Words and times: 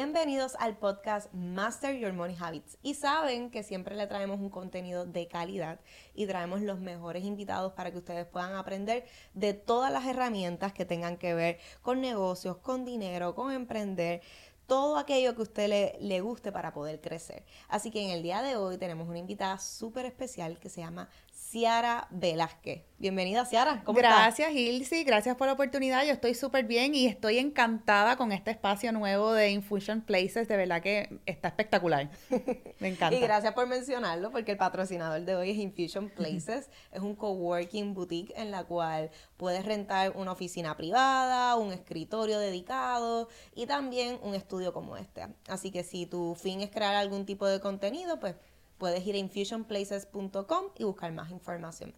Bienvenidos 0.00 0.54
al 0.60 0.76
podcast 0.76 1.26
Master 1.34 1.98
Your 1.98 2.12
Money 2.12 2.36
Habits. 2.38 2.78
Y 2.84 2.94
saben 2.94 3.50
que 3.50 3.64
siempre 3.64 3.96
le 3.96 4.06
traemos 4.06 4.38
un 4.38 4.48
contenido 4.48 5.04
de 5.04 5.26
calidad 5.26 5.80
y 6.14 6.28
traemos 6.28 6.60
los 6.60 6.78
mejores 6.78 7.24
invitados 7.24 7.72
para 7.72 7.90
que 7.90 7.98
ustedes 7.98 8.24
puedan 8.24 8.54
aprender 8.54 9.06
de 9.34 9.54
todas 9.54 9.92
las 9.92 10.06
herramientas 10.06 10.72
que 10.72 10.84
tengan 10.84 11.16
que 11.16 11.34
ver 11.34 11.58
con 11.82 12.00
negocios, 12.00 12.58
con 12.58 12.84
dinero, 12.84 13.34
con 13.34 13.50
emprender 13.50 14.22
todo 14.68 14.98
aquello 14.98 15.34
que 15.34 15.40
a 15.40 15.42
usted 15.42 15.68
le, 15.68 15.96
le, 15.98 16.20
guste 16.20 16.52
para 16.52 16.72
poder 16.72 17.00
crecer. 17.00 17.44
Así 17.66 17.90
que 17.90 18.00
en 18.00 18.10
el 18.10 18.22
día 18.22 18.40
de 18.40 18.54
hoy 18.54 18.78
tenemos 18.78 19.08
una 19.08 19.18
invitada 19.18 19.58
súper 19.58 20.06
especial 20.06 20.60
que 20.60 20.68
se 20.68 20.80
llama 20.80 21.08
Ciara 21.50 22.06
Velázquez. 22.10 22.82
Bienvenida, 22.98 23.46
Ciara. 23.46 23.82
¿Cómo 23.84 23.96
gracias, 23.96 24.52
Ilsi. 24.52 25.02
Gracias 25.02 25.34
por 25.34 25.46
la 25.46 25.54
oportunidad. 25.54 26.04
Yo 26.04 26.12
estoy 26.12 26.34
súper 26.34 26.66
bien 26.66 26.94
y 26.94 27.06
estoy 27.06 27.38
encantada 27.38 28.18
con 28.18 28.32
este 28.32 28.50
espacio 28.50 28.92
nuevo 28.92 29.32
de 29.32 29.50
Infusion 29.52 30.02
Places. 30.02 30.46
De 30.46 30.58
verdad 30.58 30.82
que 30.82 31.20
está 31.24 31.48
espectacular. 31.48 32.10
Me 32.80 32.88
encanta. 32.88 33.16
y 33.16 33.20
gracias 33.20 33.54
por 33.54 33.66
mencionarlo, 33.66 34.30
porque 34.30 34.52
el 34.52 34.58
patrocinador 34.58 35.22
de 35.22 35.36
hoy 35.36 35.52
es 35.52 35.56
Infusion 35.56 36.10
Places. 36.10 36.68
es 36.92 37.00
un 37.00 37.14
coworking 37.14 37.94
boutique 37.94 38.34
en 38.36 38.50
la 38.50 38.64
cual 38.64 39.10
puedes 39.38 39.64
rentar 39.64 40.12
una 40.16 40.32
oficina 40.32 40.76
privada, 40.76 41.56
un 41.56 41.72
escritorio 41.72 42.38
dedicado 42.40 43.30
y 43.54 43.64
también 43.64 44.18
un 44.22 44.34
estudio 44.34 44.74
como 44.74 44.98
este. 44.98 45.26
Así 45.48 45.70
que 45.70 45.82
si 45.82 46.04
tu 46.04 46.34
fin 46.34 46.60
es 46.60 46.68
crear 46.68 46.94
algún 46.94 47.24
tipo 47.24 47.46
de 47.46 47.58
contenido, 47.58 48.20
pues 48.20 48.34
puedes 48.78 49.06
ir 49.06 49.14
a 49.14 49.18
infusionplaces.com 49.18 50.64
y 50.78 50.84
buscar 50.84 51.12
más 51.12 51.30
información. 51.30 51.94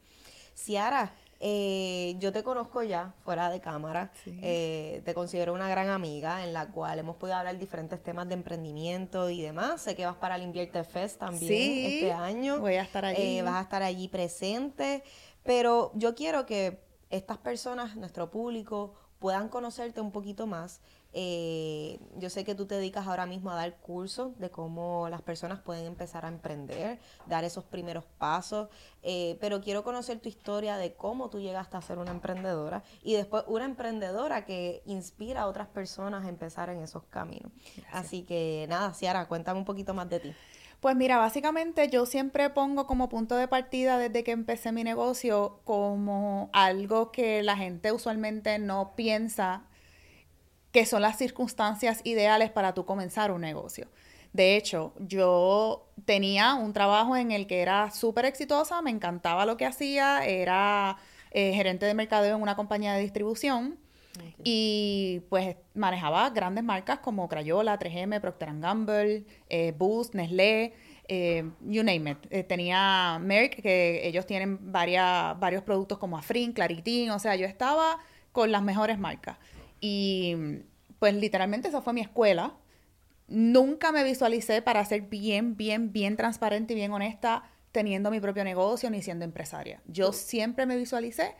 Ciara, 0.54 1.14
eh, 1.42 2.16
yo 2.18 2.32
te 2.32 2.42
conozco 2.42 2.82
ya 2.82 3.14
fuera 3.24 3.48
de 3.48 3.60
cámara, 3.60 4.12
eh, 4.26 5.00
te 5.06 5.14
considero 5.14 5.54
una 5.54 5.70
gran 5.70 5.88
amiga 5.88 6.44
en 6.44 6.52
la 6.52 6.70
cual 6.70 6.98
hemos 6.98 7.16
podido 7.16 7.38
hablar 7.38 7.58
diferentes 7.58 8.02
temas 8.02 8.28
de 8.28 8.34
emprendimiento 8.34 9.30
y 9.30 9.40
demás. 9.40 9.80
Sé 9.80 9.96
que 9.96 10.04
vas 10.04 10.16
para 10.16 10.36
el 10.36 10.42
Invierte 10.42 10.84
Fest 10.84 11.18
también 11.18 11.50
este 11.50 12.12
año. 12.12 12.60
Voy 12.60 12.74
a 12.74 12.82
estar 12.82 13.06
allí. 13.06 13.38
Eh, 13.38 13.42
vas 13.42 13.54
a 13.54 13.62
estar 13.62 13.82
allí 13.82 14.08
presente, 14.08 15.02
pero 15.42 15.92
yo 15.94 16.14
quiero 16.14 16.44
que 16.44 16.82
estas 17.08 17.38
personas, 17.38 17.96
nuestro 17.96 18.30
público, 18.30 18.92
puedan 19.18 19.48
conocerte 19.48 20.02
un 20.02 20.12
poquito 20.12 20.46
más 20.46 20.80
eh, 21.12 21.98
yo 22.16 22.30
sé 22.30 22.44
que 22.44 22.54
tú 22.54 22.66
te 22.66 22.76
dedicas 22.76 23.06
ahora 23.06 23.26
mismo 23.26 23.50
a 23.50 23.56
dar 23.56 23.76
cursos 23.76 24.38
de 24.38 24.50
cómo 24.50 25.08
las 25.08 25.22
personas 25.22 25.60
pueden 25.60 25.86
empezar 25.86 26.24
a 26.24 26.28
emprender, 26.28 26.98
dar 27.26 27.44
esos 27.44 27.64
primeros 27.64 28.04
pasos, 28.18 28.68
eh, 29.02 29.36
pero 29.40 29.60
quiero 29.60 29.82
conocer 29.82 30.20
tu 30.20 30.28
historia 30.28 30.76
de 30.76 30.94
cómo 30.94 31.30
tú 31.30 31.40
llegaste 31.40 31.76
a 31.76 31.82
ser 31.82 31.98
una 31.98 32.12
emprendedora 32.12 32.84
y 33.02 33.14
después 33.14 33.44
una 33.46 33.64
emprendedora 33.64 34.44
que 34.44 34.82
inspira 34.86 35.42
a 35.42 35.46
otras 35.46 35.68
personas 35.68 36.24
a 36.24 36.28
empezar 36.28 36.70
en 36.70 36.80
esos 36.80 37.02
caminos. 37.04 37.50
Así 37.92 38.22
que 38.22 38.66
nada, 38.68 38.94
Ciara, 38.94 39.26
cuéntame 39.26 39.58
un 39.58 39.64
poquito 39.64 39.94
más 39.94 40.08
de 40.08 40.20
ti. 40.20 40.34
Pues 40.80 40.96
mira, 40.96 41.18
básicamente 41.18 41.90
yo 41.90 42.06
siempre 42.06 42.48
pongo 42.48 42.86
como 42.86 43.10
punto 43.10 43.36
de 43.36 43.48
partida 43.48 43.98
desde 43.98 44.24
que 44.24 44.30
empecé 44.30 44.72
mi 44.72 44.82
negocio 44.82 45.60
como 45.64 46.48
algo 46.54 47.12
que 47.12 47.42
la 47.42 47.56
gente 47.56 47.92
usualmente 47.92 48.58
no 48.58 48.94
piensa 48.96 49.64
que 50.72 50.86
son 50.86 51.02
las 51.02 51.18
circunstancias 51.18 52.00
ideales 52.04 52.50
para 52.50 52.74
tú 52.74 52.84
comenzar 52.84 53.32
un 53.32 53.40
negocio. 53.40 53.88
De 54.32 54.56
hecho, 54.56 54.94
yo 54.98 55.88
tenía 56.04 56.54
un 56.54 56.72
trabajo 56.72 57.16
en 57.16 57.32
el 57.32 57.46
que 57.46 57.60
era 57.60 57.90
súper 57.90 58.26
exitosa, 58.26 58.80
me 58.80 58.90
encantaba 58.90 59.44
lo 59.44 59.56
que 59.56 59.66
hacía, 59.66 60.24
era 60.24 60.96
eh, 61.32 61.52
gerente 61.52 61.86
de 61.86 61.94
mercadeo 61.94 62.36
en 62.36 62.42
una 62.42 62.54
compañía 62.54 62.94
de 62.94 63.00
distribución 63.02 63.78
y 64.42 65.22
pues 65.28 65.56
manejaba 65.74 66.28
grandes 66.30 66.62
marcas 66.62 66.98
como 66.98 67.28
Crayola, 67.28 67.78
3M, 67.78 68.20
Procter 68.20 68.50
Gamble, 68.58 69.24
eh, 69.48 69.72
Boost, 69.76 70.14
Nestlé, 70.14 70.74
eh, 71.08 71.48
you 71.62 71.82
name 71.82 72.10
it. 72.10 72.46
tenía 72.46 73.18
Merck, 73.20 73.62
que 73.62 74.06
ellos 74.06 74.26
tienen 74.26 74.72
varias, 74.72 75.38
varios 75.40 75.62
productos 75.62 75.98
como 75.98 76.18
Afrin, 76.18 76.52
Claritin, 76.52 77.10
o 77.10 77.18
sea, 77.18 77.34
yo 77.34 77.46
estaba 77.46 77.98
con 78.32 78.52
las 78.52 78.62
mejores 78.62 78.98
marcas. 78.98 79.38
Y 79.80 80.36
pues 80.98 81.14
literalmente 81.14 81.68
esa 81.68 81.82
fue 81.82 81.92
mi 81.92 82.00
escuela. 82.00 82.54
Nunca 83.26 83.92
me 83.92 84.04
visualicé 84.04 84.62
para 84.62 84.84
ser 84.84 85.02
bien, 85.02 85.56
bien, 85.56 85.92
bien 85.92 86.16
transparente 86.16 86.72
y 86.72 86.76
bien 86.76 86.92
honesta 86.92 87.44
teniendo 87.72 88.10
mi 88.10 88.20
propio 88.20 88.44
negocio 88.44 88.90
ni 88.90 89.02
siendo 89.02 89.24
empresaria. 89.24 89.80
Yo 89.86 90.12
siempre 90.12 90.66
me 90.66 90.76
visualicé 90.76 91.34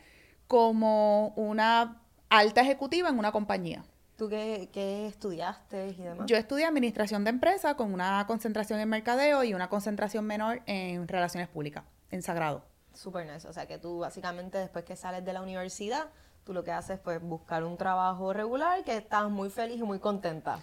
como 0.47 1.29
una 1.35 2.01
alta 2.29 2.61
ejecutiva 2.61 3.09
en 3.09 3.19
una 3.19 3.31
compañía. 3.31 3.83
¿Tú 4.17 4.29
qué, 4.29 4.69
qué, 4.71 5.07
estudiaste 5.07 5.89
y 5.89 5.95
demás? 5.95 6.27
Yo 6.27 6.37
estudié 6.37 6.65
administración 6.65 7.23
de 7.23 7.31
empresa 7.31 7.75
con 7.75 7.93
una 7.93 8.25
concentración 8.27 8.79
en 8.79 8.87
mercadeo 8.87 9.43
y 9.43 9.53
una 9.53 9.67
concentración 9.67 10.25
menor 10.25 10.61
en 10.67 11.07
relaciones 11.07 11.49
públicas, 11.49 11.83
en 12.11 12.21
sagrado. 12.21 12.63
Súper 12.93 13.25
nice. 13.25 13.47
O 13.47 13.53
sea 13.53 13.65
que 13.65 13.77
tú 13.77 13.99
básicamente 13.99 14.57
después 14.57 14.85
que 14.85 14.95
sales 14.95 15.25
de 15.25 15.33
la 15.33 15.41
universidad 15.41 16.09
tú 16.43 16.53
lo 16.53 16.63
que 16.63 16.71
haces 16.71 16.97
es 16.97 16.99
pues, 16.99 17.21
buscar 17.21 17.63
un 17.63 17.77
trabajo 17.77 18.33
regular 18.33 18.83
que 18.83 18.97
estás 18.97 19.29
muy 19.29 19.49
feliz 19.49 19.77
y 19.79 19.83
muy 19.83 19.99
contenta. 19.99 20.59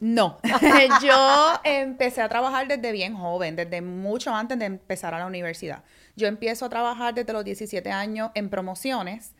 No, 0.00 0.38
yo 1.02 1.60
empecé 1.62 2.22
a 2.22 2.28
trabajar 2.28 2.66
desde 2.66 2.90
bien 2.90 3.14
joven, 3.14 3.54
desde 3.54 3.82
mucho 3.82 4.34
antes 4.34 4.58
de 4.58 4.64
empezar 4.64 5.14
a 5.14 5.18
la 5.18 5.26
universidad. 5.26 5.84
Yo 6.16 6.26
empiezo 6.26 6.64
a 6.64 6.68
trabajar 6.70 7.12
desde 7.14 7.32
los 7.34 7.44
17 7.44 7.90
años 7.92 8.30
en 8.34 8.48
promociones, 8.48 9.34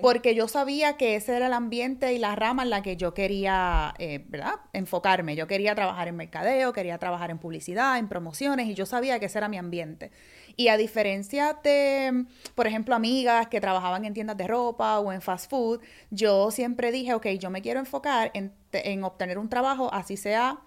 porque 0.00 0.34
yo 0.34 0.48
sabía 0.48 0.96
que 0.96 1.16
ese 1.16 1.36
era 1.36 1.46
el 1.46 1.52
ambiente 1.52 2.12
y 2.12 2.18
la 2.18 2.34
rama 2.36 2.62
en 2.62 2.70
la 2.70 2.82
que 2.82 2.96
yo 2.96 3.14
quería, 3.14 3.94
eh, 3.98 4.24
¿verdad? 4.28 4.54
Enfocarme. 4.72 5.36
Yo 5.36 5.46
quería 5.46 5.74
trabajar 5.74 6.08
en 6.08 6.16
mercadeo, 6.16 6.72
quería 6.72 6.98
trabajar 6.98 7.30
en 7.30 7.38
publicidad, 7.38 7.98
en 7.98 8.08
promociones, 8.08 8.68
y 8.68 8.74
yo 8.74 8.86
sabía 8.86 9.18
que 9.18 9.26
ese 9.26 9.38
era 9.38 9.48
mi 9.48 9.58
ambiente. 9.58 10.10
Y 10.56 10.68
a 10.68 10.76
diferencia 10.76 11.58
de, 11.62 12.26
por 12.54 12.66
ejemplo, 12.66 12.94
amigas 12.94 13.48
que 13.48 13.60
trabajaban 13.60 14.04
en 14.04 14.14
tiendas 14.14 14.36
de 14.36 14.46
ropa 14.46 14.98
o 14.98 15.12
en 15.12 15.22
fast 15.22 15.50
food, 15.50 15.80
yo 16.10 16.50
siempre 16.50 16.92
dije, 16.92 17.14
ok, 17.14 17.26
yo 17.38 17.50
me 17.50 17.62
quiero 17.62 17.80
enfocar 17.80 18.30
en, 18.34 19.04
obtener 19.04 19.38
un 19.38 19.48
trabajo, 19.48 19.92
así 19.92 20.16
sea 20.16 20.60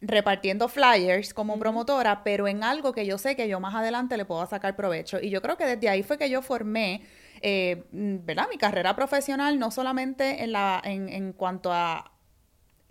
repartiendo 0.00 0.68
flyers 0.68 1.34
como 1.34 1.58
promotora, 1.58 2.22
pero 2.22 2.46
en 2.46 2.62
algo 2.62 2.92
que 2.92 3.04
yo 3.04 3.18
sé 3.18 3.34
que 3.34 3.48
yo 3.48 3.58
más 3.58 3.74
adelante 3.74 4.16
le 4.16 4.24
puedo 4.24 4.46
sacar 4.46 4.76
provecho. 4.76 5.18
Y 5.20 5.28
yo 5.30 5.42
creo 5.42 5.56
que 5.56 5.66
desde 5.66 5.88
ahí 5.88 6.04
fue 6.04 6.18
que 6.18 6.30
yo 6.30 6.40
formé, 6.40 7.02
eh, 7.42 7.84
¿verdad? 7.92 8.46
Mi 8.50 8.58
carrera 8.58 8.94
profesional, 8.96 9.58
no 9.58 9.70
solamente 9.70 10.42
en, 10.42 10.52
la, 10.52 10.80
en, 10.84 11.08
en 11.08 11.32
cuanto 11.32 11.72
a 11.72 12.12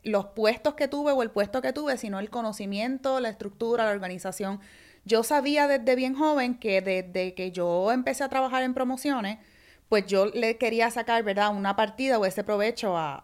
los 0.04 0.28
puestos 0.28 0.76
que 0.76 0.88
tuve 0.88 1.12
o 1.12 1.22
el 1.22 1.32
puesto 1.32 1.62
que 1.62 1.74
tuve, 1.74 1.98
sino 1.98 2.20
el 2.20 2.30
conocimiento, 2.30 3.20
la 3.20 3.30
estructura, 3.30 3.86
la 3.86 3.92
organización 3.92 4.60
yo 5.08 5.24
sabía 5.24 5.68
desde 5.68 5.96
bien 5.96 6.16
joven 6.16 6.56
que 6.60 6.82
desde 6.82 7.34
que 7.34 7.52
yo 7.52 7.94
empecé 7.94 8.26
a 8.26 8.30
trabajar 8.30 8.64
en 8.64 8.74
promociones, 8.74 9.40
pues 9.88 10.06
yo 10.06 10.26
le 10.26 10.58
quería 10.58 10.92
sacar, 10.92 11.24
¿verdad?, 11.24 11.56
una 11.56 11.78
partida 11.78 12.20
o 12.20 12.26
ese 12.26 12.44
provecho 12.44 12.98
a, 12.98 13.24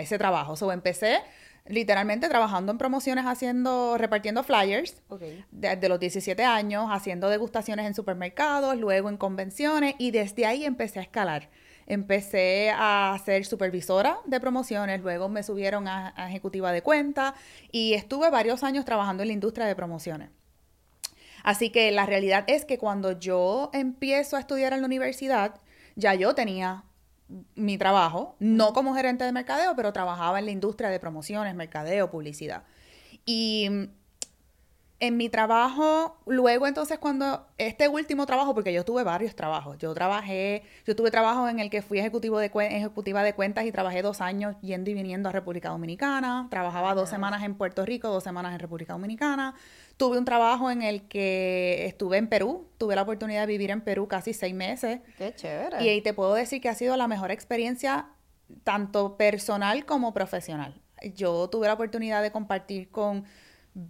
ese 0.00 0.18
trabajo. 0.18 0.52
O 0.52 0.56
sea, 0.56 0.72
empecé 0.72 1.20
literalmente 1.68 2.28
trabajando 2.28 2.72
en 2.72 2.78
promociones, 2.78 3.24
haciendo, 3.26 3.96
repartiendo 3.98 4.42
flyers 4.42 5.02
desde 5.50 5.88
los 5.88 5.98
17 6.00 6.44
años, 6.44 6.88
haciendo 6.90 7.28
degustaciones 7.28 7.86
en 7.86 7.94
supermercados, 7.94 8.76
luego 8.76 9.08
en 9.08 9.16
convenciones 9.16 9.94
y 9.98 10.10
desde 10.10 10.46
ahí 10.46 10.64
empecé 10.64 11.00
a 11.00 11.02
escalar. 11.02 11.50
Empecé 11.86 12.72
a 12.74 13.16
ser 13.24 13.44
supervisora 13.44 14.18
de 14.24 14.40
promociones, 14.40 15.00
luego 15.00 15.28
me 15.28 15.42
subieron 15.42 15.86
a 15.86 16.14
ejecutiva 16.28 16.72
de 16.72 16.82
cuenta 16.82 17.34
y 17.70 17.94
estuve 17.94 18.28
varios 18.30 18.64
años 18.64 18.84
trabajando 18.84 19.22
en 19.22 19.28
la 19.28 19.34
industria 19.34 19.66
de 19.66 19.76
promociones. 19.76 20.30
Así 21.44 21.70
que 21.70 21.92
la 21.92 22.06
realidad 22.06 22.42
es 22.48 22.64
que 22.64 22.76
cuando 22.76 23.12
yo 23.12 23.70
empiezo 23.72 24.36
a 24.36 24.40
estudiar 24.40 24.72
en 24.72 24.80
la 24.80 24.86
universidad, 24.86 25.60
ya 25.94 26.12
yo 26.14 26.34
tenía 26.34 26.82
mi 27.54 27.78
trabajo, 27.78 28.36
no 28.38 28.72
como 28.72 28.94
gerente 28.94 29.24
de 29.24 29.32
mercadeo, 29.32 29.74
pero 29.74 29.92
trabajaba 29.92 30.38
en 30.38 30.46
la 30.46 30.52
industria 30.52 30.90
de 30.90 31.00
promociones, 31.00 31.54
mercadeo, 31.54 32.10
publicidad. 32.10 32.64
Y 33.24 33.68
en 34.98 35.16
mi 35.18 35.28
trabajo, 35.28 36.16
luego 36.24 36.66
entonces 36.66 36.98
cuando 36.98 37.46
este 37.58 37.88
último 37.88 38.24
trabajo, 38.24 38.54
porque 38.54 38.72
yo 38.72 38.84
tuve 38.84 39.02
varios 39.02 39.34
trabajos, 39.34 39.76
yo 39.78 39.92
trabajé, 39.92 40.62
yo 40.86 40.96
tuve 40.96 41.10
trabajo 41.10 41.48
en 41.48 41.58
el 41.58 41.68
que 41.68 41.82
fui 41.82 41.98
ejecutivo 41.98 42.38
de 42.38 42.46
ejecutiva 42.46 43.22
de 43.22 43.34
cuentas 43.34 43.66
y 43.66 43.72
trabajé 43.72 44.00
dos 44.00 44.22
años 44.22 44.56
yendo 44.62 44.90
y 44.90 44.94
viniendo 44.94 45.28
a 45.28 45.32
República 45.32 45.68
Dominicana, 45.68 46.46
trabajaba 46.50 46.94
dos 46.94 47.10
semanas 47.10 47.42
en 47.42 47.56
Puerto 47.56 47.84
Rico, 47.84 48.08
dos 48.08 48.24
semanas 48.24 48.54
en 48.54 48.58
República 48.58 48.94
Dominicana, 48.94 49.54
tuve 49.98 50.16
un 50.16 50.24
trabajo 50.24 50.70
en 50.70 50.80
el 50.80 51.06
que 51.08 51.84
estuve 51.84 52.16
en 52.16 52.28
Perú, 52.28 52.66
tuve 52.78 52.96
la 52.96 53.02
oportunidad 53.02 53.42
de 53.42 53.46
vivir 53.48 53.70
en 53.70 53.82
Perú 53.82 54.08
casi 54.08 54.32
seis 54.32 54.54
meses. 54.54 55.00
Qué 55.18 55.34
chévere. 55.34 55.84
Y 55.84 55.88
ahí 55.90 56.00
te 56.00 56.14
puedo 56.14 56.32
decir 56.32 56.62
que 56.62 56.70
ha 56.70 56.74
sido 56.74 56.96
la 56.96 57.06
mejor 57.06 57.30
experiencia 57.30 58.06
tanto 58.64 59.18
personal 59.18 59.84
como 59.84 60.14
profesional. 60.14 60.80
Yo 61.14 61.48
tuve 61.50 61.66
la 61.66 61.74
oportunidad 61.74 62.22
de 62.22 62.32
compartir 62.32 62.90
con 62.90 63.24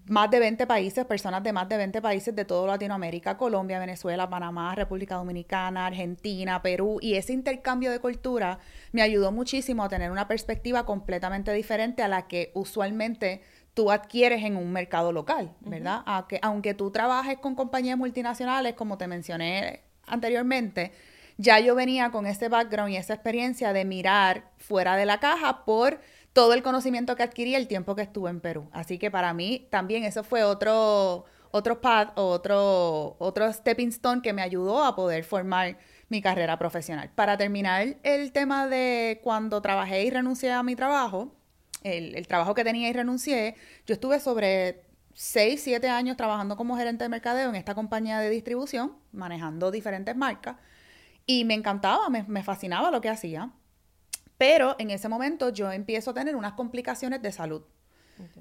más 0.07 0.31
de 0.31 0.41
20 0.41 0.67
países, 0.67 1.05
personas 1.05 1.43
de 1.45 1.53
más 1.53 1.69
de 1.69 1.77
20 1.77 2.03
países 2.03 2.35
de 2.35 2.45
toda 2.45 2.67
Latinoamérica, 2.67 3.37
Colombia, 3.37 3.79
Venezuela, 3.79 4.29
Panamá, 4.29 4.75
República 4.75 5.15
Dominicana, 5.15 5.87
Argentina, 5.87 6.61
Perú, 6.61 6.99
y 7.01 7.15
ese 7.15 7.33
intercambio 7.33 7.93
de 7.93 8.01
cultura 8.01 8.59
me 8.91 9.03
ayudó 9.03 9.31
muchísimo 9.31 9.85
a 9.85 9.89
tener 9.89 10.11
una 10.11 10.27
perspectiva 10.27 10.85
completamente 10.85 11.53
diferente 11.53 12.03
a 12.03 12.09
la 12.09 12.27
que 12.27 12.51
usualmente 12.55 13.43
tú 13.75 13.93
adquieres 13.93 14.43
en 14.43 14.57
un 14.57 14.73
mercado 14.73 15.13
local, 15.13 15.53
¿verdad? 15.61 16.03
aunque, 16.07 16.41
aunque 16.43 16.75
tú 16.75 16.91
trabajes 16.91 17.39
con 17.39 17.55
compañías 17.55 17.97
multinacionales, 17.97 18.75
como 18.75 18.99
te 18.99 19.07
mencioné 19.07 19.83
anteriormente, 20.07 20.93
ya 21.37 21.61
yo 21.61 21.75
venía 21.75 22.11
con 22.11 22.27
ese 22.27 22.49
background 22.49 22.93
y 22.93 22.97
esa 22.97 23.15
experiencia 23.15 23.73
de 23.73 23.85
mirar 23.85 24.51
fuera 24.59 24.97
de 24.97 25.07
la 25.07 25.21
caja 25.21 25.65
por 25.65 26.01
todo 26.37 26.53
el 26.53 26.63
conocimiento 26.63 27.17
que 27.17 27.23
adquirí 27.23 27.55
el 27.55 27.67
tiempo 27.67 27.97
que 27.97 28.03
estuve 28.03 28.29
en 28.29 28.41
Perú. 28.41 28.69
Así 28.71 28.99
que 28.99 29.11
para 29.11 29.33
mí 29.33 29.67
también 29.71 30.05
eso 30.05 30.23
fue 30.23 30.45
otro, 30.45 31.25
otro 31.51 31.81
pad, 31.81 32.09
otro, 32.15 33.17
otro 33.19 33.51
stepping 33.51 33.89
stone 33.89 34.21
que 34.21 34.35
me 34.35 34.43
ayudó 34.43 34.85
a 34.85 34.95
poder 34.95 35.25
formar 35.25 35.79
mi 36.11 36.21
carrera 36.21 36.59
profesional. 36.59 37.11
Para 37.15 37.39
terminar 37.39 37.97
el 38.03 38.33
tema 38.33 38.67
de 38.67 39.19
cuando 39.25 39.63
trabajé 39.63 40.05
y 40.05 40.11
renuncié 40.11 40.53
a 40.53 40.63
mi 40.63 40.77
trabajo, 40.77 41.35
el, 41.83 42.15
el 42.15 42.27
trabajo 42.27 42.55
que 42.55 42.65
tenía 42.65 42.91
y 42.91 42.93
renuncié, 42.93 43.55
yo 43.87 43.95
estuve 43.95 44.21
sobre 44.21 44.83
6, 45.15 45.59
7 45.65 45.89
años 45.89 46.19
trabajando 46.19 46.59
como 46.59 46.77
gerente 46.77 47.05
de 47.05 47.09
mercadeo 47.09 47.49
en 47.49 47.55
esta 47.55 47.75
compañía 47.75 48.19
de 48.19 48.29
distribución, 48.29 48.93
manejando 49.11 49.71
diferentes 49.71 50.15
marcas, 50.15 50.57
y 51.25 51.47
me 51.47 51.55
encantaba, 51.55 52.11
me, 52.11 52.25
me 52.25 52.43
fascinaba 52.43 52.91
lo 52.91 53.01
que 53.01 53.09
hacía. 53.09 53.53
Pero 54.39 54.77
en 54.79 54.91
ese 54.91 55.09
momento 55.09 55.51
yo 55.51 55.73
empiezo 55.73 56.11
a 56.11 56.15
tener 56.15 56.37
unas 56.37 56.53
complicaciones 56.53 57.23
de 57.23 57.33
salud. 57.33 57.63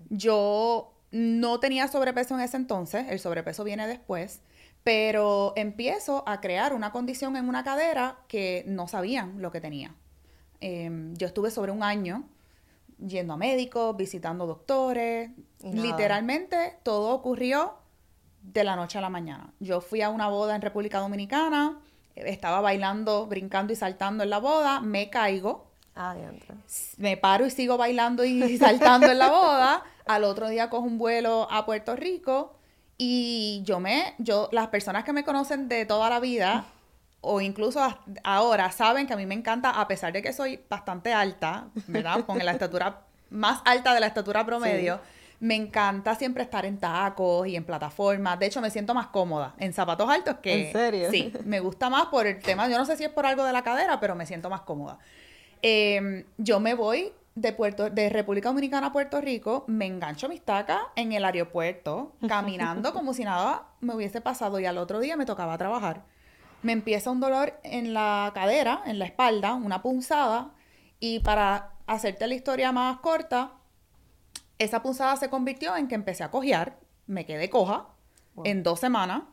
Yo 0.10 0.94
no 1.12 1.60
tenía 1.60 1.88
sobrepeso 1.88 2.36
en 2.36 2.42
ese 2.42 2.58
entonces, 2.58 3.06
el 3.10 3.20
sobrepeso 3.20 3.64
viene 3.64 3.88
después, 3.88 4.42
pero 4.84 5.54
empiezo 5.56 6.24
a 6.28 6.42
crear 6.42 6.74
una 6.74 6.92
condición 6.92 7.36
en 7.36 7.50
una 7.50 7.64
cadera 7.64 8.20
que 8.28 8.64
no 8.68 8.88
sabían 8.88 9.42
lo 9.42 9.52
que 9.52 9.62
tenía. 9.62 9.96
Em, 10.62 11.14
yo 11.16 11.28
estuve 11.28 11.52
sobre 11.52 11.72
un 11.72 11.84
año 11.84 12.24
yendo 12.98 13.34
a 13.34 13.38
médicos, 13.38 13.96
visitando 13.98 14.46
doctores, 14.46 15.32
literalmente 15.64 16.78
todo 16.84 17.14
ocurrió 17.14 17.76
de 18.42 18.64
la 18.64 18.76
noche 18.76 18.98
a 18.98 19.02
la 19.02 19.10
mañana. 19.10 19.54
Yo 19.60 19.82
fui 19.82 20.02
a 20.02 20.10
una 20.10 20.28
boda 20.28 20.56
en 20.56 20.62
República 20.62 21.00
Dominicana, 21.00 21.80
estaba 22.16 22.62
bailando, 22.62 23.26
brincando 23.28 23.74
y 23.74 23.76
saltando 23.76 24.24
en 24.24 24.30
la 24.30 24.40
boda, 24.40 24.80
me 24.80 25.10
caigo, 25.10 25.65
Ah, 25.96 26.16
me 26.98 27.16
paro 27.16 27.46
y 27.46 27.52
sigo 27.52 27.78
bailando 27.78 28.26
y 28.26 28.58
saltando 28.60 29.08
en 29.08 29.18
la 29.18 29.30
boda. 29.30 29.84
Al 30.06 30.24
otro 30.24 30.50
día 30.50 30.70
cojo 30.70 30.86
un 30.86 30.98
vuelo 30.98 31.48
a 31.50 31.66
Puerto 31.66 31.96
Rico 31.96 32.56
y 32.98 33.62
yo 33.64 33.80
me, 33.80 34.14
yo, 34.18 34.50
las 34.52 34.68
personas 34.68 35.04
que 35.04 35.14
me 35.14 35.24
conocen 35.24 35.68
de 35.68 35.86
toda 35.86 36.10
la 36.10 36.20
vida 36.20 36.66
o 37.22 37.42
incluso 37.42 37.82
ahora 38.24 38.72
saben 38.72 39.08
que 39.08 39.14
a 39.14 39.18
mí 39.18 39.26
me 39.26 39.34
encanta, 39.34 39.72
a 39.72 39.88
pesar 39.88 40.14
de 40.14 40.22
que 40.22 40.32
soy 40.32 40.60
bastante 40.70 41.12
alta, 41.12 41.68
¿verdad? 41.88 42.24
Con 42.26 42.38
la 42.38 42.52
estatura 42.52 43.02
más 43.32 43.62
alta 43.66 43.94
de 43.94 44.00
la 44.00 44.08
estatura 44.08 44.46
promedio. 44.46 45.00
Me 45.40 45.56
encanta 45.56 46.16
siempre 46.16 46.44
estar 46.44 46.66
en 46.66 46.78
tacos 46.78 47.46
y 47.48 47.56
en 47.56 47.66
plataformas. 47.66 48.40
De 48.40 48.46
hecho, 48.46 48.62
me 48.62 48.70
siento 48.70 48.94
más 48.94 49.08
cómoda 49.08 49.54
en 49.58 49.74
zapatos 49.74 50.10
altos 50.10 50.38
que... 50.42 50.68
¿En 50.68 50.72
serio? 50.72 51.12
Sí, 51.12 51.34
me 51.44 51.60
gusta 51.60 51.90
más 51.90 52.06
por 52.08 52.26
el 52.26 52.40
tema, 52.40 52.70
yo 52.70 52.78
no 52.78 52.86
sé 52.86 52.96
si 52.96 53.04
es 53.04 53.10
por 53.10 53.26
algo 53.26 53.44
de 53.44 53.52
la 53.52 53.64
cadera, 53.64 54.00
pero 54.00 54.16
me 54.16 54.26
siento 54.26 54.50
más 54.50 54.62
cómoda. 54.62 55.00
Em, 55.68 56.26
yo 56.38 56.60
me 56.60 56.76
voy 56.76 57.12
de, 57.34 57.52
Puerto, 57.52 57.90
de 57.90 58.10
República 58.10 58.50
Dominicana 58.50 58.88
a 58.88 58.94
Puerto 58.94 59.20
Rico, 59.20 59.66
me 59.66 59.88
engancho 59.88 60.30
mis 60.30 60.44
tacas 60.44 60.80
en 60.96 61.12
el 61.12 61.26
aeropuerto, 61.26 62.14
caminando 62.28 62.94
como 62.94 63.16
si 63.16 63.24
nada 63.24 63.70
me 63.82 63.96
hubiese 63.96 64.22
pasado 64.22 64.60
y 64.60 64.68
al 64.68 64.78
otro 64.78 65.00
día 65.00 65.18
me 65.18 65.26
tocaba 65.26 65.58
trabajar. 65.58 66.04
Me 66.62 66.72
empieza 66.72 67.10
un 67.10 67.20
dolor 67.20 67.60
en 67.64 67.96
la 67.96 68.32
cadera, 68.36 68.84
en 68.86 69.00
la 69.00 69.06
espalda, 69.06 69.56
una 69.56 69.82
punzada, 69.82 70.52
y 71.00 71.22
para 71.22 71.72
hacerte 71.88 72.28
la 72.28 72.36
historia 72.36 72.72
más 72.72 73.00
corta, 73.00 73.54
esa 74.60 74.84
punzada 74.84 75.16
se 75.16 75.32
convirtió 75.32 75.76
en 75.78 75.88
que 75.88 75.96
empecé 75.96 76.24
a 76.24 76.30
cojear, 76.30 76.78
me 77.08 77.26
quedé 77.26 77.50
coja 77.50 77.88
en 78.44 78.62
dos 78.62 78.80
semanas 78.80 79.24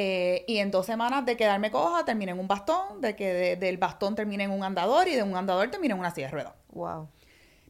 eh, 0.00 0.44
y 0.46 0.58
en 0.58 0.70
dos 0.70 0.86
semanas 0.86 1.26
de 1.26 1.36
quedarme 1.36 1.72
coja, 1.72 2.04
terminé 2.04 2.30
en 2.30 2.38
un 2.38 2.46
bastón, 2.46 3.00
de 3.00 3.16
que 3.16 3.56
del 3.56 3.78
bastón 3.78 4.14
terminé 4.14 4.44
en 4.44 4.52
un 4.52 4.62
andador 4.62 5.08
y 5.08 5.16
de 5.16 5.24
un 5.24 5.34
andador 5.34 5.72
terminé 5.72 5.92
en 5.92 5.98
una 5.98 6.14
silla 6.14 6.28
de 6.28 6.34
ruedas. 6.34 6.52
Wow. 6.68 7.08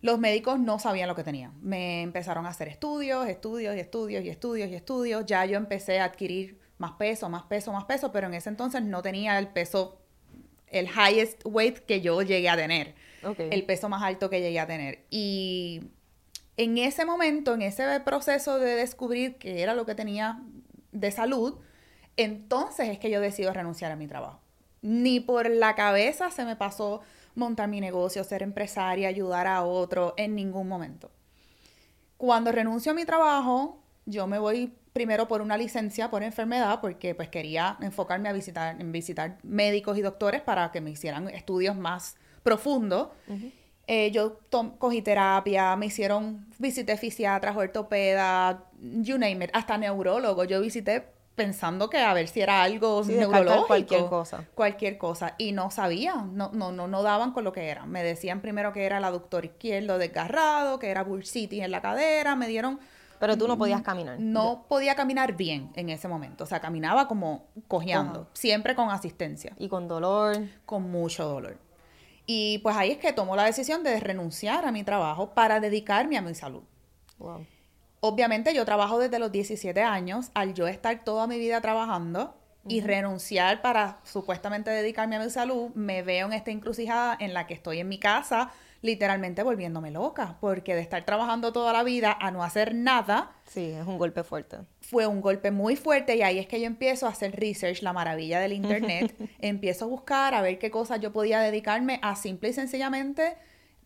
Los 0.02 0.18
médicos 0.18 0.60
no 0.60 0.78
sabían 0.78 1.08
lo 1.08 1.14
que 1.14 1.24
tenían. 1.24 1.52
Me 1.62 2.02
empezaron 2.02 2.44
a 2.44 2.50
hacer 2.50 2.68
estudios, 2.68 3.26
estudios 3.26 3.74
y 3.74 3.80
estudios 3.80 4.22
y 4.22 4.28
estudios 4.28 4.68
y 4.68 4.74
estudios. 4.74 5.24
Ya 5.24 5.46
yo 5.46 5.56
empecé 5.56 6.00
a 6.00 6.04
adquirir 6.04 6.60
más 6.76 6.92
peso, 6.92 7.30
más 7.30 7.44
peso, 7.44 7.72
más 7.72 7.84
peso, 7.84 8.12
pero 8.12 8.26
en 8.26 8.34
ese 8.34 8.50
entonces 8.50 8.82
no 8.82 9.00
tenía 9.00 9.38
el 9.38 9.48
peso, 9.48 9.98
el 10.66 10.86
highest 10.86 11.40
weight 11.46 11.78
que 11.78 12.02
yo 12.02 12.20
llegué 12.20 12.50
a 12.50 12.56
tener. 12.56 12.94
El 13.38 13.64
peso 13.64 13.88
más 13.88 14.02
alto 14.02 14.28
que 14.28 14.42
llegué 14.42 14.60
a 14.60 14.66
tener. 14.66 15.06
Y 15.08 15.80
en 16.58 16.76
ese 16.76 17.06
momento, 17.06 17.54
en 17.54 17.62
ese 17.62 18.00
proceso 18.00 18.58
de 18.58 18.74
descubrir 18.76 19.36
qué 19.38 19.62
era 19.62 19.72
lo 19.72 19.86
que 19.86 19.94
tenía 19.94 20.42
de 20.92 21.10
salud, 21.10 21.58
entonces 22.18 22.88
es 22.88 22.98
que 22.98 23.10
yo 23.10 23.20
decido 23.20 23.52
renunciar 23.52 23.90
a 23.90 23.96
mi 23.96 24.06
trabajo. 24.06 24.40
Ni 24.82 25.20
por 25.20 25.48
la 25.48 25.74
cabeza 25.74 26.30
se 26.30 26.44
me 26.44 26.56
pasó 26.56 27.00
montar 27.34 27.68
mi 27.68 27.80
negocio, 27.80 28.22
ser 28.24 28.42
empresaria, 28.42 29.08
ayudar 29.08 29.46
a 29.46 29.64
otro, 29.64 30.12
en 30.16 30.34
ningún 30.34 30.68
momento. 30.68 31.10
Cuando 32.16 32.52
renuncio 32.52 32.92
a 32.92 32.94
mi 32.94 33.04
trabajo, 33.04 33.80
yo 34.04 34.26
me 34.26 34.38
voy 34.38 34.74
primero 34.92 35.28
por 35.28 35.40
una 35.40 35.56
licencia 35.56 36.10
por 36.10 36.22
enfermedad, 36.24 36.80
porque 36.80 37.14
pues 37.14 37.28
quería 37.28 37.76
enfocarme 37.80 38.28
a 38.28 38.32
visitar, 38.32 38.80
en 38.80 38.90
visitar 38.90 39.38
médicos 39.44 39.96
y 39.96 40.02
doctores 40.02 40.42
para 40.42 40.72
que 40.72 40.80
me 40.80 40.90
hicieran 40.90 41.28
estudios 41.28 41.76
más 41.76 42.16
profundos. 42.42 43.08
Eh, 43.86 44.10
yo 44.10 44.40
cogí 44.78 45.00
terapia, 45.00 45.76
me 45.76 45.86
hicieron, 45.86 46.46
visité 46.58 46.96
fisiatras, 46.96 47.56
ortopedas, 47.56 48.56
you 48.80 49.16
name 49.16 49.44
it, 49.44 49.50
hasta 49.52 49.78
neurólogo. 49.78 50.44
Yo 50.44 50.60
visité 50.60 51.06
pensando 51.38 51.88
que 51.88 51.96
a 51.96 52.12
ver 52.12 52.28
si 52.28 52.42
era 52.42 52.62
algo 52.62 53.02
neurológico. 53.02 53.66
Cualquier 53.66 54.06
cosa. 54.06 54.44
Cualquier 54.54 54.98
cosa. 54.98 55.34
Y 55.38 55.52
no 55.52 55.70
sabía, 55.70 56.16
no, 56.16 56.50
no, 56.52 56.70
no, 56.72 56.86
no 56.86 57.02
daban 57.02 57.32
con 57.32 57.44
lo 57.44 57.52
que 57.54 57.70
era. 57.70 57.86
Me 57.86 58.02
decían 58.02 58.42
primero 58.42 58.74
que 58.74 58.84
era 58.84 58.98
el 58.98 59.04
aductor 59.04 59.46
izquierdo 59.46 59.96
desgarrado, 59.96 60.78
que 60.78 60.90
era 60.90 61.02
bursitis 61.02 61.62
en 61.62 61.70
la 61.70 61.80
cadera, 61.80 62.36
me 62.36 62.46
dieron... 62.46 62.78
Pero 63.18 63.36
tú 63.36 63.48
no 63.48 63.58
podías 63.58 63.82
caminar. 63.82 64.20
No 64.20 64.66
podía 64.68 64.94
caminar 64.94 65.36
bien 65.36 65.72
en 65.74 65.88
ese 65.88 66.06
momento. 66.06 66.44
O 66.44 66.46
sea, 66.46 66.60
caminaba 66.60 67.08
como 67.08 67.48
cojeando, 67.66 68.28
siempre 68.32 68.76
con 68.76 68.90
asistencia. 68.90 69.54
Y 69.58 69.68
con 69.68 69.88
dolor. 69.88 70.36
Con 70.66 70.90
mucho 70.90 71.24
dolor. 71.24 71.58
Y 72.26 72.58
pues 72.58 72.76
ahí 72.76 72.92
es 72.92 72.98
que 72.98 73.12
tomó 73.12 73.34
la 73.34 73.44
decisión 73.44 73.82
de 73.82 73.98
renunciar 73.98 74.66
a 74.66 74.70
mi 74.70 74.84
trabajo 74.84 75.34
para 75.34 75.60
dedicarme 75.60 76.18
a 76.18 76.22
mi 76.22 76.34
salud. 76.34 76.62
Wow. 77.18 77.46
Obviamente 78.00 78.54
yo 78.54 78.64
trabajo 78.64 78.98
desde 78.98 79.18
los 79.18 79.32
17 79.32 79.82
años, 79.82 80.30
al 80.34 80.54
yo 80.54 80.68
estar 80.68 81.04
toda 81.04 81.26
mi 81.26 81.38
vida 81.38 81.60
trabajando 81.60 82.34
y 82.66 82.80
renunciar 82.80 83.62
para 83.62 83.98
supuestamente 84.04 84.70
dedicarme 84.70 85.16
a 85.16 85.20
mi 85.20 85.30
salud, 85.30 85.70
me 85.74 86.02
veo 86.02 86.26
en 86.26 86.32
esta 86.32 86.50
encrucijada 86.50 87.16
en 87.18 87.34
la 87.34 87.46
que 87.46 87.54
estoy 87.54 87.80
en 87.80 87.88
mi 87.88 87.98
casa 87.98 88.52
literalmente 88.80 89.42
volviéndome 89.42 89.90
loca, 89.90 90.36
porque 90.40 90.74
de 90.74 90.80
estar 90.80 91.04
trabajando 91.04 91.52
toda 91.52 91.72
la 91.72 91.82
vida 91.82 92.16
a 92.20 92.30
no 92.30 92.44
hacer 92.44 92.74
nada. 92.74 93.32
Sí, 93.46 93.70
es 93.70 93.86
un 93.86 93.98
golpe 93.98 94.22
fuerte. 94.22 94.58
Fue 94.80 95.06
un 95.06 95.20
golpe 95.20 95.50
muy 95.50 95.76
fuerte 95.76 96.16
y 96.16 96.22
ahí 96.22 96.38
es 96.38 96.46
que 96.46 96.60
yo 96.60 96.66
empiezo 96.66 97.06
a 97.06 97.10
hacer 97.10 97.38
research, 97.38 97.82
la 97.82 97.92
maravilla 97.92 98.40
del 98.40 98.52
Internet, 98.52 99.14
empiezo 99.40 99.86
a 99.86 99.88
buscar 99.88 100.34
a 100.34 100.42
ver 100.42 100.58
qué 100.58 100.70
cosas 100.70 101.00
yo 101.00 101.12
podía 101.12 101.40
dedicarme 101.40 101.98
a 102.02 102.14
simple 102.14 102.50
y 102.50 102.52
sencillamente 102.52 103.36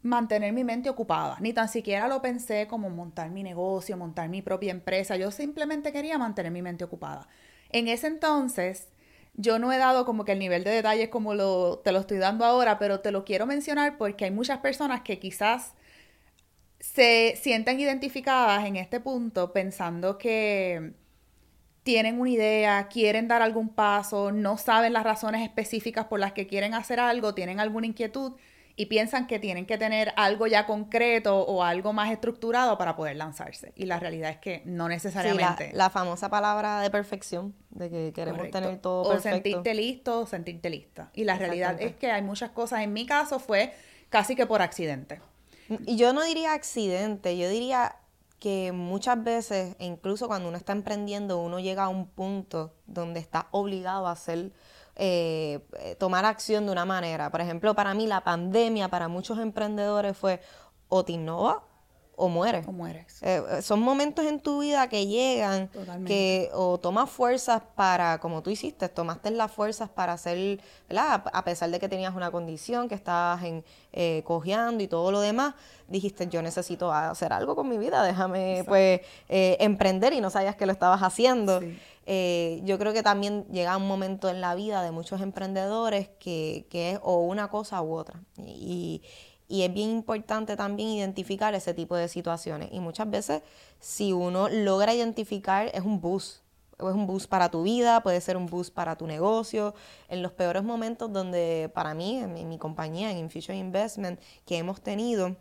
mantener 0.02 0.52
mi 0.52 0.64
mente 0.64 0.90
ocupada. 0.90 1.36
Ni 1.40 1.52
tan 1.52 1.68
siquiera 1.68 2.08
lo 2.08 2.20
pensé 2.20 2.66
como 2.66 2.90
montar 2.90 3.30
mi 3.30 3.42
negocio, 3.42 3.96
montar 3.96 4.28
mi 4.28 4.42
propia 4.42 4.72
empresa. 4.72 5.16
Yo 5.16 5.30
simplemente 5.30 5.92
quería 5.92 6.18
mantener 6.18 6.52
mi 6.52 6.62
mente 6.62 6.84
ocupada. 6.84 7.28
En 7.70 7.88
ese 7.88 8.08
entonces, 8.08 8.88
yo 9.34 9.58
no 9.58 9.72
he 9.72 9.78
dado 9.78 10.04
como 10.04 10.24
que 10.24 10.32
el 10.32 10.38
nivel 10.38 10.64
de 10.64 10.70
detalles 10.70 11.08
como 11.08 11.34
lo, 11.34 11.78
te 11.78 11.92
lo 11.92 12.00
estoy 12.00 12.18
dando 12.18 12.44
ahora, 12.44 12.78
pero 12.78 13.00
te 13.00 13.12
lo 13.12 13.24
quiero 13.24 13.46
mencionar 13.46 13.96
porque 13.96 14.24
hay 14.26 14.30
muchas 14.30 14.58
personas 14.58 15.02
que 15.02 15.18
quizás 15.18 15.74
se 16.80 17.38
sienten 17.40 17.78
identificadas 17.80 18.64
en 18.66 18.76
este 18.76 19.00
punto 19.00 19.52
pensando 19.52 20.18
que 20.18 20.94
tienen 21.84 22.20
una 22.20 22.30
idea, 22.30 22.88
quieren 22.88 23.28
dar 23.28 23.42
algún 23.42 23.68
paso, 23.68 24.32
no 24.32 24.58
saben 24.58 24.92
las 24.92 25.04
razones 25.04 25.42
específicas 25.42 26.06
por 26.06 26.20
las 26.20 26.32
que 26.32 26.46
quieren 26.46 26.74
hacer 26.74 27.00
algo, 27.00 27.34
tienen 27.34 27.60
alguna 27.60 27.86
inquietud 27.86 28.34
y 28.76 28.86
piensan 28.86 29.26
que 29.26 29.38
tienen 29.38 29.66
que 29.66 29.78
tener 29.78 30.12
algo 30.16 30.46
ya 30.46 30.66
concreto 30.66 31.40
o 31.40 31.62
algo 31.62 31.92
más 31.92 32.10
estructurado 32.10 32.78
para 32.78 32.96
poder 32.96 33.16
lanzarse. 33.16 33.72
Y 33.76 33.84
la 33.84 33.98
realidad 33.98 34.30
es 34.30 34.38
que 34.38 34.62
no 34.64 34.88
necesariamente. 34.88 35.70
Sí, 35.70 35.76
la, 35.76 35.90
famosa 35.90 36.30
palabra 36.30 36.80
de 36.80 36.90
perfección, 36.90 37.54
de 37.70 37.90
que 37.90 38.12
queremos 38.14 38.50
tener 38.50 38.78
todo 38.78 39.10
perfecto. 39.10 39.28
O 39.28 39.32
sentirte 39.32 39.74
listo 39.74 40.20
o 40.20 40.26
sentirte 40.26 40.70
lista. 40.70 41.10
Y 41.14 41.24
la 41.24 41.36
realidad 41.36 41.80
es 41.80 41.94
que 41.96 42.10
hay 42.10 42.22
muchas 42.22 42.50
cosas. 42.50 42.80
En 42.80 42.92
mi 42.92 43.06
caso 43.06 43.38
fue 43.38 43.74
casi 44.08 44.34
que 44.36 44.46
por 44.46 44.62
accidente. 44.62 45.20
Y 45.86 45.96
yo 45.96 46.12
no 46.12 46.22
diría 46.22 46.52
accidente, 46.52 47.36
yo 47.36 47.48
diría 47.48 47.96
que 48.38 48.72
muchas 48.72 49.22
veces, 49.22 49.76
incluso 49.78 50.26
cuando 50.26 50.48
uno 50.48 50.56
está 50.56 50.72
emprendiendo, 50.72 51.40
uno 51.40 51.60
llega 51.60 51.84
a 51.84 51.88
un 51.88 52.08
punto 52.08 52.74
donde 52.86 53.20
está 53.20 53.46
obligado 53.52 54.08
a 54.08 54.12
hacer, 54.12 54.50
eh, 54.96 55.60
eh, 55.78 55.96
tomar 55.96 56.24
acción 56.24 56.66
de 56.66 56.72
una 56.72 56.84
manera. 56.84 57.30
Por 57.30 57.40
ejemplo, 57.40 57.74
para 57.74 57.94
mí 57.94 58.06
la 58.06 58.22
pandemia, 58.24 58.88
para 58.88 59.08
muchos 59.08 59.38
emprendedores 59.38 60.16
fue 60.16 60.40
o 60.88 61.04
te 61.04 61.12
o 62.14 62.28
mueres. 62.28 62.66
O 62.68 62.72
mueres. 62.72 63.22
Eh, 63.22 63.42
eh, 63.50 63.62
son 63.62 63.80
momentos 63.80 64.26
en 64.26 64.40
tu 64.40 64.60
vida 64.60 64.88
que 64.88 65.06
llegan, 65.06 65.70
que 66.06 66.50
o 66.52 66.78
tomas 66.78 67.08
fuerzas 67.08 67.62
para, 67.74 68.18
como 68.18 68.42
tú 68.42 68.50
hiciste, 68.50 68.88
tomaste 68.88 69.30
las 69.30 69.50
fuerzas 69.50 69.88
para 69.88 70.12
hacer, 70.12 70.60
¿verdad? 70.88 71.24
A 71.32 71.44
pesar 71.44 71.70
de 71.70 71.80
que 71.80 71.88
tenías 71.88 72.14
una 72.14 72.30
condición, 72.30 72.88
que 72.88 72.94
estabas 72.94 73.42
en, 73.44 73.64
eh, 73.92 74.22
cojeando 74.24 74.82
y 74.82 74.88
todo 74.88 75.10
lo 75.10 75.20
demás, 75.20 75.54
dijiste, 75.88 76.28
yo 76.28 76.42
necesito 76.42 76.92
hacer 76.92 77.32
algo 77.32 77.56
con 77.56 77.68
mi 77.68 77.78
vida, 77.78 78.02
déjame 78.02 78.64
pues 78.66 79.00
eh, 79.28 79.56
emprender 79.60 80.12
y 80.12 80.20
no 80.20 80.30
sabías 80.30 80.56
que 80.56 80.66
lo 80.66 80.72
estabas 80.72 81.02
haciendo. 81.02 81.60
yo 81.60 82.78
creo 82.78 82.92
que 82.92 83.02
también 83.02 83.46
llega 83.50 83.76
un 83.76 83.88
momento 83.88 84.28
en 84.28 84.40
la 84.40 84.54
vida 84.54 84.82
de 84.82 84.90
muchos 84.90 85.20
emprendedores 85.20 86.08
que, 86.18 86.66
que 86.70 86.92
es 86.92 86.98
o 87.02 87.20
una 87.20 87.48
cosa 87.48 87.80
u 87.82 87.94
otra. 87.94 88.20
Y, 88.38 89.02
y 89.31 89.31
es 89.60 89.74
bien 89.74 89.90
importante 89.90 90.56
también 90.56 90.88
identificar 90.88 91.54
ese 91.54 91.74
tipo 91.74 91.94
de 91.94 92.08
situaciones. 92.08 92.70
Y 92.72 92.80
muchas 92.80 93.10
veces, 93.10 93.42
si 93.80 94.14
uno 94.14 94.48
logra 94.48 94.94
identificar, 94.94 95.70
es 95.74 95.82
un 95.82 96.00
boost. 96.00 96.38
Es 96.78 96.94
un 96.94 97.06
boost 97.06 97.28
para 97.28 97.50
tu 97.50 97.62
vida, 97.62 98.02
puede 98.02 98.22
ser 98.22 98.38
un 98.38 98.46
boost 98.46 98.72
para 98.72 98.96
tu 98.96 99.06
negocio. 99.06 99.74
En 100.08 100.22
los 100.22 100.32
peores 100.32 100.62
momentos 100.62 101.12
donde 101.12 101.70
para 101.74 101.92
mí, 101.92 102.16
en 102.16 102.48
mi, 102.48 102.56
compañía, 102.56 103.10
en 103.10 103.18
Infusion 103.18 103.54
Investment, 103.54 104.18
que 104.46 104.56
hemos 104.56 104.80
tenido, 104.80 105.36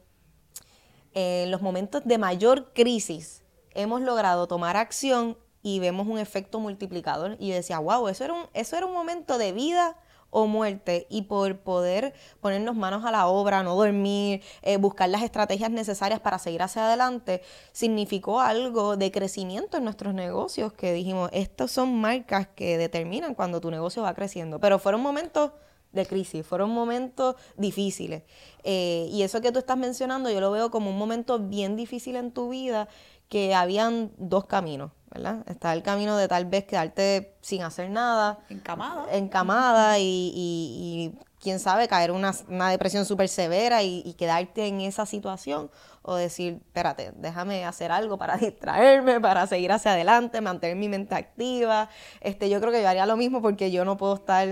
en 1.13 1.50
los 1.50 1.62
momentos 1.62 2.03
de 2.03 2.18
mayor 2.18 2.74
crisis, 2.74 3.46
hemos 3.74 4.01
logrado 4.01 4.46
tomar 4.46 4.75
acción 4.75 5.38
y 5.63 5.80
vemos 5.80 6.06
un 6.06 6.20
efecto 6.20 6.60
multiplicador. 6.60 7.38
Y 7.39 7.48
yo 7.48 7.56
decía, 7.56 7.80
wow, 7.80 8.10
eso 8.10 8.25
era 8.25 8.34
un, 8.34 8.44
eso 8.53 8.75
era 8.75 8.86
un 8.86 8.94
momento 8.94 9.38
de 9.38 9.53
vida 9.53 9.96
o 10.31 10.47
muerte 10.47 11.05
y 11.09 11.23
por 11.23 11.59
poder 11.59 12.13
ponernos 12.39 12.75
manos 12.75 13.05
a 13.05 13.11
la 13.11 13.27
obra, 13.27 13.61
no 13.61 13.75
dormir, 13.75 14.41
eh, 14.63 14.77
buscar 14.77 15.09
las 15.09 15.21
estrategias 15.21 15.69
necesarias 15.69 16.19
para 16.19 16.39
seguir 16.39 16.63
hacia 16.63 16.88
adelante, 16.88 17.43
significó 17.71 18.39
algo 18.39 18.97
de 18.97 19.11
crecimiento 19.11 19.77
en 19.77 19.83
nuestros 19.83 20.15
negocios 20.15 20.73
que 20.73 20.93
dijimos, 20.93 21.29
estos 21.33 21.71
son 21.71 21.95
marcas 22.01 22.47
que 22.47 22.77
determinan 22.77 23.35
cuando 23.35 23.61
tu 23.61 23.69
negocio 23.69 24.01
va 24.01 24.13
creciendo, 24.15 24.59
pero 24.59 24.79
fueron 24.79 25.01
momentos 25.01 25.51
de 25.91 26.05
crisis, 26.05 26.45
fueron 26.45 26.69
momentos 26.69 27.35
difíciles. 27.57 28.23
Eh, 28.63 29.07
y 29.11 29.23
eso 29.23 29.41
que 29.41 29.51
tú 29.51 29.59
estás 29.59 29.77
mencionando, 29.77 30.29
yo 30.29 30.39
lo 30.39 30.50
veo 30.51 30.71
como 30.71 30.89
un 30.89 30.97
momento 30.97 31.38
bien 31.38 31.75
difícil 31.75 32.15
en 32.15 32.31
tu 32.31 32.50
vida, 32.50 32.88
que 33.27 33.53
habían 33.53 34.11
dos 34.17 34.45
caminos 34.45 34.91
¿verdad? 35.13 35.44
Está 35.48 35.74
el 35.74 35.84
camino 35.84 36.15
de 36.18 36.27
tal 36.27 36.46
vez 36.46 36.65
quedarte 36.65 37.36
sin 37.41 37.63
hacer 37.63 37.89
nada. 37.89 38.39
Encamada. 38.50 39.06
Encamada 39.12 40.00
y, 40.00 40.32
y, 40.34 41.20
quién 41.39 41.60
sabe, 41.60 41.88
caer 41.88 42.12
una, 42.12 42.34
una 42.48 42.70
depresión 42.70 43.06
súper 43.06 43.27
severa 43.27 43.84
y, 43.84 44.13
quedarte 44.18 44.68
en 44.68 44.82
esa 44.82 45.06
situación. 45.06 45.70
O 46.03 46.15
decir, 46.15 46.62
espérate, 46.65 47.12
déjame 47.15 47.65
hacer 47.65 47.91
algo 47.91 48.18
para 48.18 48.38
distraerme, 48.38 49.20
para 49.20 49.46
seguir 49.48 49.72
hacia 49.72 49.91
adelante, 49.91 50.41
mantener 50.41 50.75
mi 50.75 50.88
mente 50.88 51.13
activa. 51.13 51.89
Este, 52.22 52.50
yo 52.50 52.60
creo 52.60 52.72
que 52.72 52.82
yo 52.82 52.88
haría 52.88 53.06
lo 53.06 53.18
mismo 53.18 53.41
porque 53.41 53.72
yo 53.72 53.86
no 53.86 53.98
puedo 53.98 54.15
estar... 54.15 54.48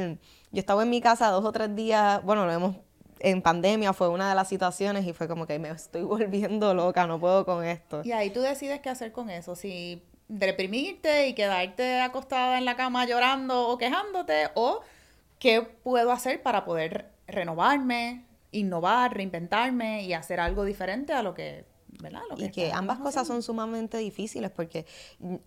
Yo 0.51 0.59
estaba 0.59 0.83
en 0.83 0.89
mi 0.89 0.99
casa 0.99 1.29
dos 1.29 1.45
o 1.45 1.51
tres 1.51 1.75
días, 1.75 2.23
bueno, 2.23 2.45
lo 2.45 2.51
hemos 2.51 2.75
en 3.19 3.41
pandemia 3.41 3.93
fue 3.93 4.07
una 4.07 4.29
de 4.29 4.35
las 4.35 4.47
situaciones 4.47 5.05
y 5.05 5.13
fue 5.13 5.27
como 5.27 5.45
que 5.45 5.59
me 5.59 5.69
estoy 5.69 6.03
volviendo 6.03 6.73
loca, 6.73 7.05
no 7.07 7.19
puedo 7.19 7.45
con 7.45 7.63
esto. 7.65 8.01
Y 8.03 8.11
ahí 8.11 8.29
tú 8.29 8.41
decides 8.41 8.79
qué 8.81 8.89
hacer 8.89 9.11
con 9.11 9.29
eso. 9.29 9.55
Si 9.55 10.01
deprimirte 10.29 11.27
y 11.27 11.33
quedarte 11.33 11.99
acostada 11.99 12.57
en 12.57 12.65
la 12.65 12.77
cama 12.77 13.05
llorando 13.05 13.67
o 13.67 13.77
quejándote 13.77 14.49
o 14.53 14.81
qué 15.39 15.61
puedo 15.61 16.11
hacer 16.11 16.41
para 16.41 16.63
poder 16.63 17.11
renovarme, 17.27 18.25
innovar, 18.51 19.15
reinventarme 19.15 20.03
y 20.03 20.13
hacer 20.13 20.39
algo 20.39 20.63
diferente 20.63 21.13
a 21.13 21.23
lo 21.23 21.33
que 21.33 21.65
y 22.37 22.49
que 22.51 22.71
ambas 22.71 22.99
cosas 22.99 23.27
son 23.27 23.41
sumamente 23.43 23.97
difíciles 23.97 24.51
porque 24.51 24.85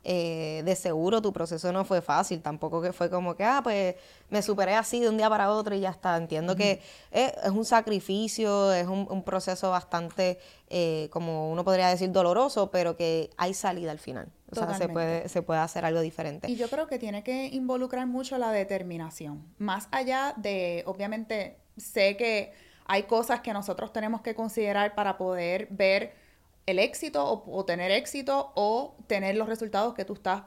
eh, 0.05 0.63
de 0.65 0.77
seguro 0.77 1.23
tu 1.23 1.33
proceso 1.33 1.73
no 1.73 1.85
fue 1.85 2.03
fácil, 2.03 2.43
tampoco 2.43 2.83
que 2.83 2.93
fue 2.93 3.11
como 3.11 3.35
que, 3.35 3.45
ah, 3.45 3.61
pues 3.63 3.95
me 4.31 4.43
superé 4.43 4.75
así 4.75 5.01
de 5.01 5.09
un 5.09 5.17
día 5.17 5.29
para 5.29 5.51
otro 5.51 5.75
y 5.75 5.81
ya 5.81 5.91
está. 5.91 6.17
Entiendo 6.17 6.57
que 6.57 6.81
es, 7.11 7.51
un 7.51 7.65
sacrificio, 7.65 8.73
es 8.73 8.87
un, 8.87 9.23
proceso 9.23 9.71
bastante, 9.71 10.39
eh, 10.69 11.09
como 11.13 11.51
uno 11.51 11.65
podría 11.65 11.89
decir, 11.89 12.11
doloroso, 12.11 12.71
pero 12.71 12.97
que 12.97 13.31
hay 13.37 13.55
salida 13.55 13.91
al 13.91 13.99
final. 13.99 14.29
O 14.51 14.55
sea, 14.55 14.75
se 14.75 14.89
puede, 14.89 15.29
se 15.29 15.41
puede 15.43 15.61
hacer 15.61 15.85
algo 15.85 16.01
diferente. 16.01 16.51
Y 16.51 16.57
yo 16.57 16.69
creo 16.69 16.87
que 16.87 16.99
tiene 16.99 17.23
que 17.23 17.47
involucrar 17.47 18.07
mucho 18.07 18.37
la 18.37 18.51
determinación. 18.53 19.43
Más 19.59 19.89
allá 19.91 20.35
de, 20.37 20.83
obviamente, 20.87 21.57
sé 21.79 22.17
que 22.17 22.53
hay 22.87 23.05
cosas 23.05 23.41
que 23.41 23.53
nosotros 23.53 23.93
tenemos 23.93 24.21
que 24.21 24.35
considerar 24.35 24.95
para 24.95 25.17
poder 25.17 25.69
ver 25.71 26.22
el 26.67 26.79
éxito 26.79 27.45
o, 27.47 27.65
tener 27.65 27.91
éxito 27.91 28.53
o 28.55 28.97
tener 29.07 29.37
los 29.37 29.49
resultados 29.49 29.95
que 29.95 30.05
tú 30.05 30.15
estás 30.15 30.45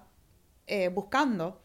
eh, 0.68 0.90
buscando. 0.90 1.62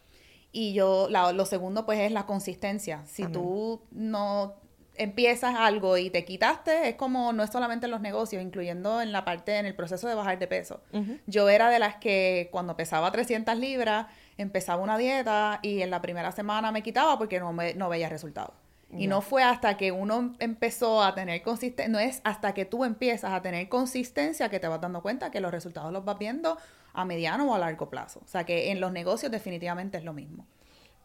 Y 0.51 0.73
yo, 0.73 1.07
lo 1.09 1.45
segundo 1.45 1.85
pues 1.85 1.99
es 1.99 2.11
la 2.11 2.25
consistencia. 2.25 3.05
Si 3.05 3.25
tú 3.25 3.81
no 3.91 4.55
empiezas 4.95 5.55
algo 5.55 5.97
y 5.97 6.09
te 6.09 6.25
quitaste, 6.25 6.89
es 6.89 6.95
como 6.95 7.31
no 7.31 7.43
es 7.43 7.49
solamente 7.49 7.85
en 7.85 7.91
los 7.91 8.01
negocios, 8.01 8.43
incluyendo 8.43 9.01
en 9.01 9.13
la 9.13 9.23
parte, 9.23 9.57
en 9.57 9.65
el 9.65 9.75
proceso 9.75 10.07
de 10.07 10.15
bajar 10.15 10.39
de 10.39 10.47
peso. 10.47 10.81
Yo 11.25 11.49
era 11.49 11.69
de 11.69 11.79
las 11.79 11.95
que 11.95 12.49
cuando 12.51 12.75
pesaba 12.75 13.11
300 13.11 13.57
libras, 13.57 14.07
empezaba 14.37 14.83
una 14.83 14.97
dieta 14.97 15.59
y 15.61 15.81
en 15.81 15.89
la 15.89 16.01
primera 16.01 16.31
semana 16.31 16.71
me 16.71 16.83
quitaba 16.83 17.17
porque 17.17 17.39
no, 17.39 17.53
me, 17.53 17.73
no 17.73 17.87
veía 17.87 18.09
resultados. 18.09 18.53
Y 18.97 19.07
no 19.07 19.21
fue 19.21 19.43
hasta 19.43 19.77
que 19.77 19.91
uno 19.91 20.33
empezó 20.39 21.01
a 21.01 21.15
tener 21.15 21.41
consistencia, 21.41 21.91
no 21.91 21.99
es 21.99 22.21
hasta 22.23 22.53
que 22.53 22.65
tú 22.65 22.83
empiezas 22.83 23.31
a 23.31 23.41
tener 23.41 23.69
consistencia 23.69 24.49
que 24.49 24.59
te 24.59 24.67
vas 24.67 24.81
dando 24.81 25.01
cuenta 25.01 25.31
que 25.31 25.39
los 25.39 25.51
resultados 25.51 25.93
los 25.93 26.03
vas 26.03 26.17
viendo 26.17 26.57
a 26.93 27.05
mediano 27.05 27.49
o 27.49 27.55
a 27.55 27.59
largo 27.59 27.89
plazo. 27.89 28.21
O 28.23 28.27
sea 28.27 28.45
que 28.45 28.71
en 28.71 28.81
los 28.81 28.91
negocios 28.91 29.31
definitivamente 29.31 29.97
es 29.97 30.03
lo 30.03 30.13
mismo. 30.13 30.45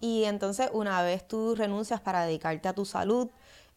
Y 0.01 0.25
entonces 0.25 0.69
una 0.73 1.03
vez 1.03 1.27
tú 1.27 1.55
renuncias 1.55 2.01
para 2.01 2.27
dedicarte 2.27 2.69
a 2.69 2.75
tu 2.75 2.85
salud, 2.85 3.29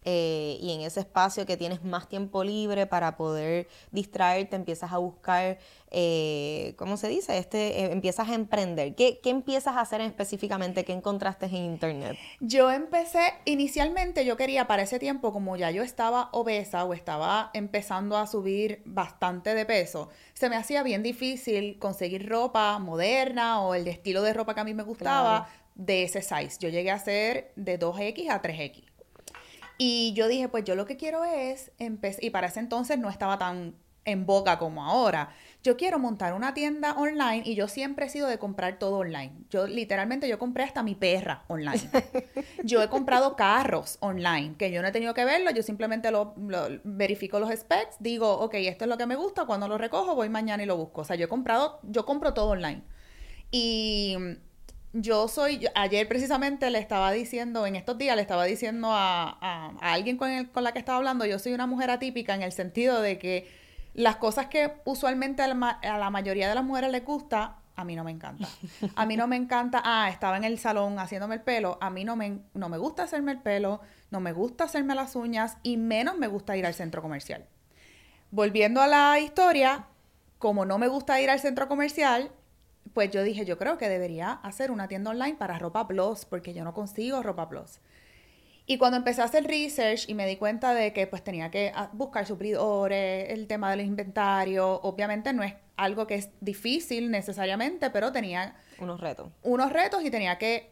eh, 0.05 0.57
y 0.61 0.71
en 0.73 0.81
ese 0.81 1.01
espacio 1.01 1.45
que 1.45 1.57
tienes 1.57 1.83
más 1.83 2.07
tiempo 2.07 2.43
libre 2.43 2.87
para 2.87 3.17
poder 3.17 3.67
distraerte, 3.91 4.55
empiezas 4.55 4.93
a 4.93 4.97
buscar, 4.97 5.57
eh, 5.91 6.73
¿cómo 6.77 6.95
se 6.95 7.09
dice? 7.09 7.37
Este, 7.37 7.81
eh, 7.81 7.91
empiezas 7.91 8.29
a 8.29 8.33
emprender. 8.33 8.95
¿Qué, 8.95 9.19
¿Qué, 9.21 9.29
empiezas 9.29 9.75
a 9.75 9.81
hacer 9.81 9.99
específicamente? 9.99 10.85
¿Qué 10.85 10.93
encontraste 10.93 11.47
en 11.47 11.55
internet? 11.57 12.17
Yo 12.39 12.71
empecé, 12.71 13.33
inicialmente 13.43 14.23
yo 14.23 14.37
quería 14.37 14.67
para 14.67 14.83
ese 14.83 14.99
tiempo, 14.99 15.33
como 15.33 15.57
ya 15.57 15.69
yo 15.71 15.83
estaba 15.83 16.29
obesa 16.31 16.85
o 16.85 16.93
estaba 16.93 17.51
empezando 17.53 18.17
a 18.17 18.25
subir 18.25 18.81
bastante 18.85 19.53
de 19.53 19.65
peso, 19.65 20.09
se 20.33 20.49
me 20.49 20.55
hacía 20.55 20.81
bien 20.81 21.03
difícil 21.03 21.77
conseguir 21.77 22.29
ropa 22.29 22.79
moderna 22.79 23.61
o 23.61 23.75
el 23.75 23.87
estilo 23.87 24.21
de 24.21 24.33
ropa 24.33 24.53
que 24.53 24.61
a 24.61 24.63
mí 24.65 24.73
me 24.73 24.83
gustaba. 24.83 25.49
de 25.75 26.03
ese 26.03 26.21
size. 26.21 26.57
Yo 26.59 26.67
llegué 26.67 26.91
a 26.91 26.99
ser 26.99 27.53
de 27.55 27.79
2X 27.79 28.29
a 28.29 28.41
3X. 28.41 28.88
Y 29.81 30.11
yo 30.13 30.27
dije, 30.27 30.49
pues 30.49 30.65
yo 30.65 30.75
lo 30.75 30.85
que 30.85 30.97
quiero 30.97 31.23
es 31.23 31.71
empezar, 31.79 32.21
y 32.21 32.31
para 32.31 32.47
ese 32.47 32.59
entonces 32.59 32.99
no 32.99 33.09
estaba 33.09 33.37
tan 33.37 33.75
en 34.03 34.25
boca 34.25 34.59
como 34.59 34.83
ahora. 34.83 35.29
Yo 35.63 35.77
quiero 35.77 35.99
montar 35.99 36.33
una 36.33 36.53
tienda 36.53 36.93
online 36.93 37.43
y 37.45 37.55
yo 37.55 37.69
siempre 37.69 38.07
he 38.07 38.09
sido 38.09 38.27
de 38.27 38.37
comprar 38.37 38.77
todo 38.77 38.97
online. 38.97 39.31
Yo 39.49 39.67
literalmente 39.67 40.27
yo 40.27 40.37
compré 40.37 40.63
hasta 40.63 40.83
mi 40.83 40.95
perra 40.95 41.43
online. 41.47 41.81
Yo 42.63 42.83
he 42.83 42.89
comprado 42.89 43.37
carros 43.37 43.97
online, 44.01 44.55
que 44.57 44.69
yo 44.69 44.81
no 44.81 44.89
he 44.89 44.91
tenido 44.91 45.13
que 45.13 45.23
verlo, 45.23 45.49
yo 45.51 45.63
simplemente 45.63 46.11
lo, 46.11 46.33
verifico 46.83 47.39
los 47.39 47.49
specs, 47.49 47.95
digo, 47.99 48.39
ok, 48.39 48.55
esto 48.55 48.83
es 48.83 48.89
lo 48.89 48.97
que 48.97 49.05
me 49.05 49.15
gusta, 49.15 49.45
cuando 49.45 49.67
lo 49.69 49.77
recojo 49.77 50.13
voy 50.13 50.27
mañana 50.27 50.61
y 50.63 50.65
lo 50.65 50.75
busco. 50.75 51.01
O 51.01 51.03
sea, 51.05 51.15
yo 51.15 51.25
he 51.25 51.29
comprado, 51.29 51.79
yo 51.83 52.05
compro 52.05 52.33
todo 52.33 52.49
online. 52.49 52.83
Y 53.49 54.17
yo 54.93 55.27
soy, 55.27 55.67
ayer 55.75 56.07
precisamente 56.07 56.69
le 56.71 56.79
estaba 56.79 57.11
diciendo, 57.11 57.67
en 57.67 57.75
estos 57.75 57.97
días 57.97 58.15
le 58.15 58.21
estaba 58.21 58.45
diciendo 58.45 58.89
a, 58.91 59.37
a, 59.39 59.93
alguien 59.93 60.17
con, 60.17 60.31
la 60.63 60.71
que 60.71 60.79
estaba 60.79 60.97
hablando, 60.97 61.25
yo 61.25 61.37
soy 61.37 61.53
una 61.53 61.67
mujer 61.67 61.91
atípica 61.91 62.33
en 62.33 62.41
el 62.41 62.51
sentido 62.51 63.01
de 63.01 63.19
que 63.19 63.51
las 63.93 64.15
cosas 64.15 64.47
que 64.47 64.73
usualmente 64.85 65.43
a 65.43 65.47
la, 65.47 66.09
mayoría 66.09 66.49
de 66.49 66.55
las 66.55 66.63
mujeres 66.63 66.91
les 66.91 67.05
gusta, 67.05 67.57
a 67.75 67.85
mí 67.85 67.95
no 67.95 68.03
me 68.03 68.11
encanta. 68.11 68.47
A 68.95 69.05
mí 69.05 69.15
no 69.15 69.27
me 69.27 69.35
encanta, 69.35 69.81
ah, 69.83 70.09
estaba 70.09 70.37
en 70.37 70.43
el 70.43 70.57
salón 70.57 70.97
haciéndome 70.97 71.35
el 71.35 71.41
pelo, 71.41 71.77
a 71.81 71.89
mí 71.89 72.03
no 72.03 72.15
me, 72.15 72.39
no 72.53 72.67
me 72.67 72.77
gusta 72.77 73.03
hacerme 73.03 73.31
el 73.31 73.41
pelo, 73.41 73.81
no 74.09 74.19
me 74.19 74.33
gusta 74.33 74.63
hacerme 74.63 74.95
las 74.95 75.15
uñas 75.15 75.57
y 75.61 75.77
menos 75.77 76.17
me 76.17 76.27
gusta 76.27 76.57
ir 76.57 76.65
al 76.65 76.73
centro 76.73 77.01
comercial. 77.01 77.45
Volviendo 78.31 78.81
a 78.81 78.87
la 78.87 79.19
historia, 79.19 79.85
como 80.39 80.65
no 80.65 80.77
me 80.77 80.87
gusta 80.87 81.21
ir 81.21 81.29
al 81.29 81.39
centro 81.39 81.67
comercial, 81.67 82.31
pues 82.93 83.11
yo 83.11 83.23
dije, 83.23 83.45
yo 83.45 83.57
creo 83.57 83.77
que 83.77 83.89
debería 83.89 84.31
hacer 84.31 84.71
una 84.71 84.87
tienda 84.87 85.11
online 85.11 85.35
para 85.35 85.59
ropa 85.59 85.87
plus, 85.87 86.25
porque 86.25 86.53
yo 86.53 86.63
no 86.63 86.73
consigo 86.73 87.23
ropa 87.23 87.49
plus. 87.49 87.79
Y 88.65 88.77
cuando 88.77 88.97
empecé 88.97 89.21
a 89.21 89.25
hacer 89.25 89.45
research 89.45 90.07
y 90.07 90.13
me 90.13 90.27
di 90.27 90.35
cuenta 90.35 90.75
de 90.75 90.93
que 90.93 91.07
pues 91.07 91.23
tenía 91.23 91.49
que 91.49 91.71
ah, 91.73 91.89
buscar 91.91 92.27
suplidores, 92.27 93.31
el 93.31 93.47
tema 93.47 93.71
del 93.71 93.81
inventario, 93.81 94.79
obviamente 94.81 95.33
no 95.33 95.41
es 95.41 95.55
algo 95.75 96.05
que 96.05 96.15
es 96.15 96.29
difícil 96.39 97.09
necesariamente, 97.09 97.89
pero 97.89 98.11
tenía 98.11 98.55
unos 98.77 99.01
retos. 99.01 99.31
Unos 99.41 99.73
retos 99.73 100.03
y 100.03 100.11
tenía 100.11 100.37
que 100.37 100.71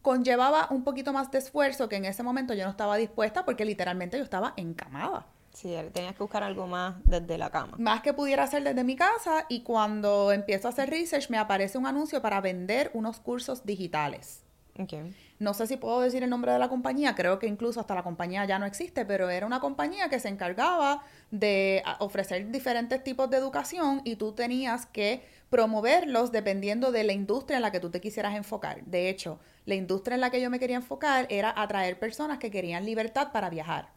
conllevaba 0.00 0.68
un 0.70 0.82
poquito 0.82 1.12
más 1.12 1.30
de 1.30 1.38
esfuerzo 1.38 1.88
que 1.90 1.96
en 1.96 2.06
ese 2.06 2.22
momento 2.22 2.54
yo 2.54 2.64
no 2.64 2.70
estaba 2.70 2.96
dispuesta 2.96 3.44
porque 3.44 3.66
literalmente 3.66 4.16
yo 4.16 4.24
estaba 4.24 4.54
encamada. 4.56 5.26
Sí, 5.54 5.74
tenías 5.92 6.14
que 6.14 6.22
buscar 6.22 6.42
algo 6.42 6.66
más 6.66 6.96
desde 7.04 7.38
la 7.38 7.48
cama. 7.50 7.76
Más 7.78 8.02
que 8.02 8.12
pudiera 8.12 8.42
hacer 8.42 8.64
desde 8.64 8.82
mi 8.84 8.96
casa 8.96 9.46
y 9.48 9.62
cuando 9.62 10.32
empiezo 10.32 10.68
a 10.68 10.72
hacer 10.72 10.90
research 10.90 11.30
me 11.30 11.38
aparece 11.38 11.78
un 11.78 11.86
anuncio 11.86 12.20
para 12.20 12.40
vender 12.40 12.90
unos 12.92 13.20
cursos 13.20 13.64
digitales. 13.64 14.42
Okay. 14.76 15.14
No 15.38 15.54
sé 15.54 15.68
si 15.68 15.76
puedo 15.76 16.00
decir 16.00 16.24
el 16.24 16.30
nombre 16.30 16.50
de 16.50 16.58
la 16.58 16.68
compañía, 16.68 17.14
creo 17.14 17.38
que 17.38 17.46
incluso 17.46 17.78
hasta 17.78 17.94
la 17.94 18.02
compañía 18.02 18.44
ya 18.44 18.58
no 18.58 18.66
existe, 18.66 19.04
pero 19.04 19.30
era 19.30 19.46
una 19.46 19.60
compañía 19.60 20.08
que 20.08 20.18
se 20.18 20.28
encargaba 20.28 21.04
de 21.30 21.84
ofrecer 22.00 22.50
diferentes 22.50 23.04
tipos 23.04 23.30
de 23.30 23.36
educación 23.36 24.00
y 24.04 24.16
tú 24.16 24.32
tenías 24.32 24.86
que 24.86 25.24
promoverlos 25.50 26.32
dependiendo 26.32 26.90
de 26.90 27.04
la 27.04 27.12
industria 27.12 27.58
en 27.58 27.62
la 27.62 27.70
que 27.70 27.78
tú 27.78 27.90
te 27.90 28.00
quisieras 28.00 28.34
enfocar. 28.34 28.84
De 28.86 29.08
hecho, 29.08 29.38
la 29.64 29.76
industria 29.76 30.16
en 30.16 30.20
la 30.20 30.30
que 30.30 30.40
yo 30.40 30.50
me 30.50 30.58
quería 30.58 30.76
enfocar 30.76 31.28
era 31.30 31.54
atraer 31.56 32.00
personas 32.00 32.38
que 32.38 32.50
querían 32.50 32.84
libertad 32.84 33.30
para 33.30 33.50
viajar. 33.50 33.92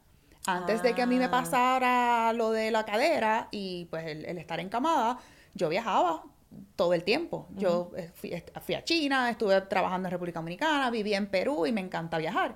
Antes 0.47 0.81
de 0.81 0.95
que 0.95 1.01
a 1.01 1.05
mí 1.05 1.17
me 1.17 1.25
ah. 1.25 1.31
pasara 1.31 2.33
lo 2.33 2.51
de 2.51 2.71
la 2.71 2.85
cadera 2.85 3.49
y 3.51 3.85
pues 3.85 4.07
el, 4.07 4.25
el 4.25 4.37
estar 4.37 4.59
encamada, 4.59 5.19
yo 5.53 5.69
viajaba 5.69 6.23
todo 6.75 6.93
el 6.93 7.03
tiempo. 7.03 7.47
Yo 7.55 7.91
eh, 7.95 8.11
fui, 8.15 8.75
a 8.75 8.83
China, 8.83 9.29
estuve 9.29 9.59
trabajando 9.61 10.07
en 10.07 10.11
República 10.11 10.39
Dominicana, 10.39 10.89
viví 10.89 11.13
en 11.13 11.27
Perú 11.27 11.65
y 11.65 11.71
me 11.71 11.81
encanta 11.81 12.17
viajar. 12.17 12.55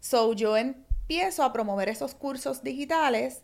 So 0.00 0.32
yo 0.34 0.56
empiezo 0.56 1.42
a 1.42 1.52
promover 1.52 1.88
esos 1.88 2.14
cursos 2.14 2.62
digitales 2.62 3.42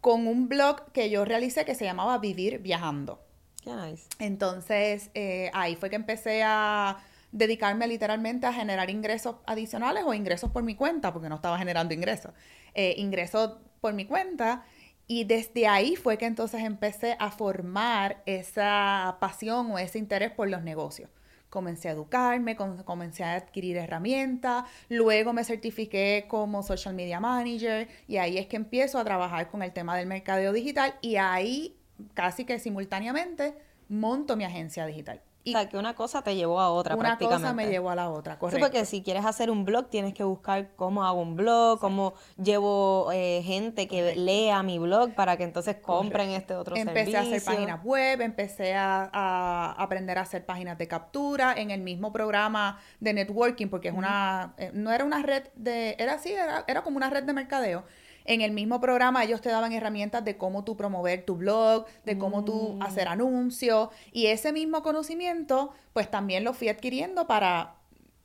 con 0.00 0.26
un 0.26 0.48
blog 0.48 0.92
que 0.92 1.10
yo 1.10 1.24
realicé 1.24 1.64
que 1.64 1.74
se 1.74 1.84
llamaba 1.84 2.18
Vivir 2.18 2.58
Viajando. 2.58 3.24
Qué 3.62 3.72
nice. 3.72 4.08
Entonces 4.18 5.10
eh, 5.14 5.50
ahí 5.54 5.76
fue 5.76 5.90
que 5.90 5.96
empecé 5.96 6.42
a 6.44 6.98
dedicarme 7.32 7.88
literalmente 7.88 8.46
a 8.46 8.52
generar 8.52 8.90
ingresos 8.90 9.36
adicionales 9.46 10.04
o 10.06 10.14
ingresos 10.14 10.50
por 10.50 10.62
mi 10.62 10.76
cuenta, 10.76 11.12
porque 11.12 11.28
no 11.28 11.36
estaba 11.36 11.58
generando 11.58 11.94
ingresos. 11.94 12.32
Eh, 12.74 12.94
ingresos 12.98 13.54
por 13.80 13.94
mi 13.94 14.04
cuenta 14.04 14.64
y 15.06 15.24
desde 15.24 15.66
ahí 15.66 15.96
fue 15.96 16.16
que 16.16 16.26
entonces 16.26 16.62
empecé 16.62 17.16
a 17.18 17.30
formar 17.30 18.22
esa 18.26 19.16
pasión 19.20 19.72
o 19.72 19.78
ese 19.78 19.98
interés 19.98 20.30
por 20.30 20.48
los 20.48 20.62
negocios. 20.62 21.10
Comencé 21.50 21.88
a 21.88 21.92
educarme, 21.92 22.56
comencé 22.56 23.24
a 23.24 23.34
adquirir 23.34 23.76
herramientas, 23.76 24.64
luego 24.88 25.34
me 25.34 25.44
certifiqué 25.44 26.24
como 26.28 26.62
social 26.62 26.94
media 26.94 27.20
manager 27.20 27.88
y 28.08 28.16
ahí 28.16 28.38
es 28.38 28.46
que 28.46 28.56
empiezo 28.56 28.98
a 28.98 29.04
trabajar 29.04 29.50
con 29.50 29.62
el 29.62 29.72
tema 29.72 29.96
del 29.96 30.06
mercadeo 30.06 30.52
digital 30.52 30.94
y 31.02 31.16
ahí 31.16 31.76
casi 32.14 32.46
que 32.46 32.58
simultáneamente 32.58 33.54
monto 33.90 34.34
mi 34.34 34.44
agencia 34.44 34.86
digital. 34.86 35.20
O 35.44 35.50
sea, 35.50 35.68
que 35.68 35.76
una 35.76 35.94
cosa 35.94 36.22
te 36.22 36.36
llevó 36.36 36.60
a 36.60 36.70
otra 36.70 36.94
una 36.94 37.10
prácticamente. 37.10 37.42
cosa 37.42 37.54
me 37.54 37.68
llevó 37.68 37.90
a 37.90 37.96
la 37.96 38.10
otra, 38.10 38.38
correcto. 38.38 38.64
Sí, 38.64 38.70
porque 38.70 38.84
si 38.84 39.02
quieres 39.02 39.24
hacer 39.24 39.50
un 39.50 39.64
blog, 39.64 39.88
tienes 39.88 40.14
que 40.14 40.24
buscar 40.24 40.70
cómo 40.76 41.04
hago 41.04 41.20
un 41.20 41.36
blog, 41.36 41.80
cómo 41.80 42.14
llevo 42.42 43.10
eh, 43.12 43.42
gente 43.44 43.88
que 43.88 44.14
lea 44.14 44.62
mi 44.62 44.78
blog 44.78 45.14
para 45.14 45.36
que 45.36 45.44
entonces 45.44 45.76
compren 45.76 46.30
este 46.30 46.54
otro 46.54 46.76
empecé 46.76 46.94
servicio. 46.94 47.18
Empecé 47.18 47.34
a 47.34 47.36
hacer 47.36 47.54
páginas 47.54 47.84
web, 47.84 48.20
empecé 48.20 48.74
a, 48.74 49.74
aprender 49.76 50.18
a 50.18 50.22
hacer 50.22 50.46
páginas 50.46 50.78
de 50.78 50.88
captura 50.88 51.54
en 51.56 51.70
el 51.70 51.80
mismo 51.80 52.12
programa 52.12 52.78
de 53.00 53.12
networking, 53.12 53.68
porque 53.68 53.88
es 53.88 53.94
una, 53.94 54.54
eh, 54.58 54.70
no 54.72 54.92
era 54.92 55.04
una 55.04 55.22
red 55.22 55.44
de, 55.56 55.96
era 55.98 56.14
así, 56.14 56.32
era, 56.32 56.64
era 56.66 56.82
como 56.82 56.96
una 56.96 57.10
red 57.10 57.24
de 57.24 57.32
mercadeo 57.32 57.84
en 58.24 58.40
el 58.40 58.52
mismo 58.52 58.80
programa 58.80 59.24
ellos 59.24 59.40
te 59.40 59.48
daban 59.48 59.72
herramientas 59.72 60.24
de 60.24 60.36
cómo 60.36 60.64
tú 60.64 60.76
promover 60.76 61.24
tu 61.24 61.36
blog, 61.36 61.86
de 62.04 62.18
cómo 62.18 62.44
tú 62.44 62.74
mm. 62.74 62.82
hacer 62.82 63.08
anuncios 63.08 63.88
y 64.12 64.26
ese 64.26 64.52
mismo 64.52 64.82
conocimiento 64.82 65.72
pues 65.92 66.10
también 66.10 66.44
lo 66.44 66.54
fui 66.54 66.68
adquiriendo 66.68 67.26
para 67.26 67.76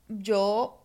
yo 0.08 0.78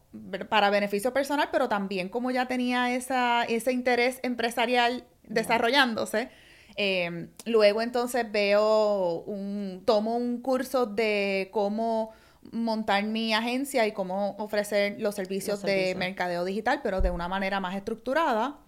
para 0.49 0.69
beneficio 0.69 1.11
personal, 1.11 1.49
pero 1.51 1.67
también 1.69 2.09
como 2.09 2.31
ya 2.31 2.47
tenía 2.47 2.93
esa, 2.93 3.43
ese 3.45 3.71
interés 3.71 4.19
empresarial 4.21 5.05
desarrollándose, 5.23 6.29
em, 6.75 7.29
luego 7.45 7.81
entonces 7.81 8.31
veo 8.31 9.23
un, 9.25 9.81
tomo 9.85 10.15
un 10.15 10.41
curso 10.41 10.85
de 10.85 11.49
cómo 11.51 12.11
montar 12.51 13.03
mi 13.05 13.33
agencia 13.33 13.87
y 13.87 13.91
cómo 13.91 14.35
ofrecer 14.37 14.99
los 14.99 15.15
servicios 15.15 15.61
de 15.61 15.95
mercadeo 15.95 16.43
digital, 16.45 16.81
pero 16.83 17.01
de 17.01 17.09
una 17.09 17.27
manera 17.27 17.59
más 17.59 17.75
estructurada. 17.75 18.59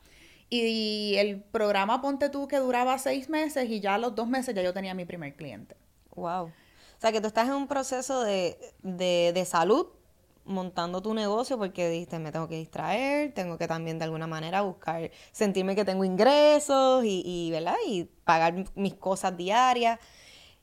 Y 0.49 1.15
el 1.17 1.41
programa 1.41 2.01
Ponte 2.01 2.29
tú 2.29 2.47
que 2.47 2.57
duraba 2.57 2.97
seis 2.97 3.29
meses 3.29 3.69
y 3.69 3.79
ya 3.79 3.95
a 3.95 3.97
los 3.97 4.15
dos 4.15 4.27
meses 4.27 4.53
ya 4.55 4.61
yo 4.61 4.73
tenía 4.73 4.93
mi 4.93 5.05
primer 5.05 5.35
cliente. 5.35 5.75
Wow. 6.15 6.45
O 6.45 7.01
sea 7.01 7.11
que 7.11 7.19
tú 7.19 7.27
estás 7.27 7.47
en 7.47 7.55
un 7.55 7.67
proceso 7.67 8.21
de, 8.21 8.57
de, 8.81 9.31
de 9.33 9.45
salud 9.45 9.87
montando 10.45 11.01
tu 11.01 11.13
negocio 11.13 11.57
porque 11.57 11.89
dijiste 11.89 12.19
me 12.19 12.31
tengo 12.31 12.47
que 12.47 12.57
distraer, 12.57 13.33
tengo 13.33 13.57
que 13.57 13.67
también 13.67 13.97
de 13.97 14.05
alguna 14.05 14.27
manera 14.27 14.61
buscar, 14.61 15.11
sentirme 15.31 15.75
que 15.75 15.83
tengo 15.83 16.03
ingresos 16.05 17.03
y, 17.03 17.23
y, 17.25 17.51
¿verdad? 17.51 17.75
y 17.87 18.05
pagar 18.23 18.65
mis 18.75 18.93
cosas 18.93 19.35
diarias. 19.35 19.99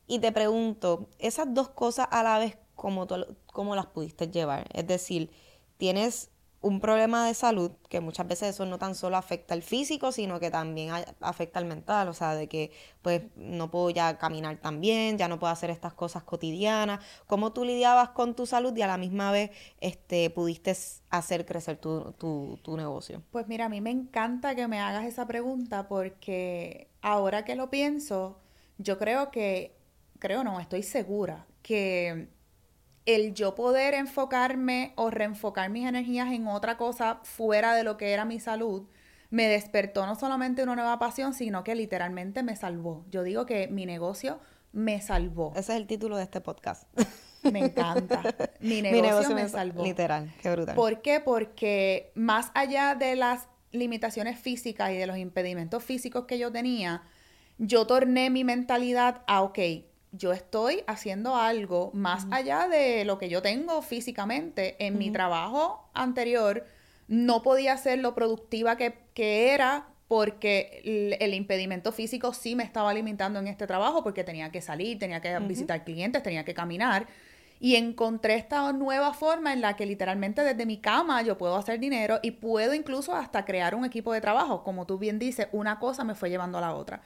Y 0.07 0.19
te 0.21 0.33
pregunto, 0.33 1.09
esas 1.19 1.53
dos 1.53 1.69
cosas 1.71 2.09
a 2.11 2.23
la 2.23 2.39
vez, 2.39 2.57
¿cómo, 2.75 3.07
cómo 3.47 3.77
las 3.77 3.87
pudiste 3.87 4.29
llevar? 4.29 4.67
Es 4.73 4.87
decir, 4.87 5.31
tienes 5.77 6.31
un 6.63 6.81
problema 6.81 7.27
de 7.27 7.35
salud, 7.35 7.73
que 7.89 8.01
muchas 8.01 8.27
veces 8.27 8.51
eso 8.51 8.65
no 8.65 8.79
tan 8.79 8.95
solo 8.95 9.17
afecta 9.17 9.53
al 9.53 9.63
físico, 9.63 10.13
sino 10.13 10.39
que 10.39 10.51
también 10.51 10.91
afecta 11.21 11.59
al 11.59 11.65
mental, 11.67 12.09
o 12.09 12.15
sea, 12.15 12.35
de 12.35 12.49
que 12.49 12.71
pues 13.03 13.23
no 13.37 13.71
puedo 13.71 13.91
ya 13.91 14.17
caminar 14.17 14.57
tan 14.59 14.81
bien, 14.81 15.19
ya 15.19 15.27
no 15.27 15.41
puedo 15.41 15.53
hacer 15.53 15.71
estas 15.71 15.93
cosas 15.93 16.23
cotidianas. 16.23 17.05
¿Cómo 17.27 17.53
tú 17.53 17.65
lidiabas 17.65 18.11
con 18.11 18.35
tu 18.35 18.47
salud 18.47 18.77
y 18.77 18.83
a 18.83 18.87
la 18.87 18.97
misma 18.97 19.33
vez 19.33 19.51
este, 19.81 20.31
pudiste 20.31 20.77
hacer 21.11 21.45
crecer 21.45 21.79
tu, 21.79 22.13
tu, 22.13 22.59
tu 22.63 22.77
negocio? 22.77 23.23
Pues 23.33 23.49
mira, 23.49 23.67
a 23.67 23.69
mí 23.69 23.81
me 23.81 23.91
encanta 23.91 24.55
que 24.55 24.69
me 24.69 24.79
hagas 24.79 25.05
esa 25.05 25.27
pregunta 25.27 25.89
porque 25.89 26.89
ahora 27.03 27.45
que 27.45 27.57
lo 27.57 27.71
pienso, 27.71 28.39
yo 28.79 28.99
creo 28.99 29.33
que, 29.33 29.77
creo 30.21 30.45
no, 30.45 30.61
estoy 30.61 30.85
segura 30.85 31.45
que 31.63 32.29
el 33.07 33.35
yo 33.35 33.55
poder 33.55 33.95
enfocarme 33.95 34.93
o 34.97 35.11
reenfocar 35.11 35.71
mis 35.71 35.87
energías 35.87 36.33
en 36.33 36.47
otra 36.47 36.77
cosa 36.77 37.21
fuera 37.25 37.75
de 37.75 37.85
lo 37.85 37.97
que 37.97 38.13
era 38.13 38.25
mi 38.25 38.41
salud, 38.41 38.87
me 39.31 39.49
despertó 39.49 40.07
no 40.07 40.15
solamente 40.15 40.63
una 40.63 40.77
nueva 40.77 40.99
pasión, 40.99 41.33
sino 41.35 41.65
que 41.65 41.75
literalmente 41.75 42.43
me 42.43 42.55
salvó. 42.55 43.05
Yo 43.11 43.23
digo 43.23 43.47
que 43.47 43.67
mi 43.69 43.87
negocio 43.87 44.39
me 44.73 45.01
salvó. 45.01 45.53
Ese 45.57 45.73
es 45.73 45.79
el 45.79 45.87
título 45.87 46.17
de 46.17 46.25
este 46.25 46.41
podcast. 46.41 46.85
Me 47.51 47.59
encanta. 47.59 48.23
Mi 48.61 48.83
negocio, 48.83 49.35
me, 49.35 49.49
salvó. 49.49 49.83
Literal, 49.83 50.33
qué 50.41 50.51
brutal. 50.53 50.77
¿Por 50.77 51.03
qué? 51.03 51.19
Porque 51.19 52.13
más 52.15 52.53
allá 52.55 52.95
de 52.95 53.17
las 53.17 53.49
limitaciones 53.73 54.39
físicas 54.39 54.93
y 54.93 54.97
de 54.97 55.07
los 55.07 55.17
impedimentos 55.19 55.83
físicos 55.83 56.27
que 56.27 56.39
yo 56.39 56.53
tenía, 56.53 57.03
yo 57.59 57.87
torné 57.87 58.31
mi 58.31 58.45
mentalidad 58.45 59.23
a, 59.27 59.43
ok, 59.43 59.59
yo 60.13 60.33
estoy 60.33 60.85
haciendo 60.87 61.37
algo 61.37 61.91
más 61.95 62.27
allá 62.31 62.69
de 62.69 63.05
lo 63.05 63.19
que 63.19 63.31
yo 63.31 63.41
tengo 63.41 63.81
físicamente. 63.81 64.77
En 64.79 64.99
mi 64.99 65.11
trabajo 65.11 65.89
anterior 65.95 66.67
no 67.09 67.43
podía 67.43 67.77
ser 67.79 67.99
lo 67.99 68.15
productiva 68.15 68.77
que, 68.77 68.95
era 69.15 69.87
porque 70.09 71.17
el, 71.19 71.35
impedimento 71.35 71.93
físico 71.93 72.35
sí 72.35 72.55
me 72.55 72.63
estaba 72.63 72.93
limitando 72.93 73.39
en 73.39 73.49
este 73.49 73.67
trabajo 73.67 74.03
porque 74.03 74.23
tenía 74.23 74.53
que 74.53 74.61
salir, 74.61 74.99
tenía 74.99 75.23
que 75.23 75.39
visitar 75.41 75.83
clientes, 75.85 76.23
tenía 76.23 76.45
que 76.45 76.55
caminar. 76.55 77.07
Y 77.59 77.77
encontré 77.77 78.35
esta 78.35 78.73
nueva 78.73 79.15
forma 79.15 79.53
en 79.53 79.61
la 79.61 79.77
que 79.77 79.87
literalmente 79.87 80.43
desde 80.43 80.67
mi 80.67 80.79
cama 80.79 81.23
yo 81.23 81.39
puedo 81.39 81.57
hacer 81.57 81.79
dinero 81.79 82.19
y 82.21 82.33
puedo 82.33 82.75
incluso 82.75 83.15
hasta 83.15 83.45
crear 83.45 83.75
un 83.75 83.85
equipo 83.85 84.13
de 84.13 84.21
trabajo. 84.21 84.65
Como 84.65 84.85
tú 84.85 84.99
bien 84.99 85.19
dices, 85.19 85.47
una 85.53 85.79
cosa 85.79 86.03
me 86.03 86.15
fue 86.17 86.29
llevando 86.29 86.59
a 86.59 86.61
la 86.61 86.75
otra. 86.75 87.03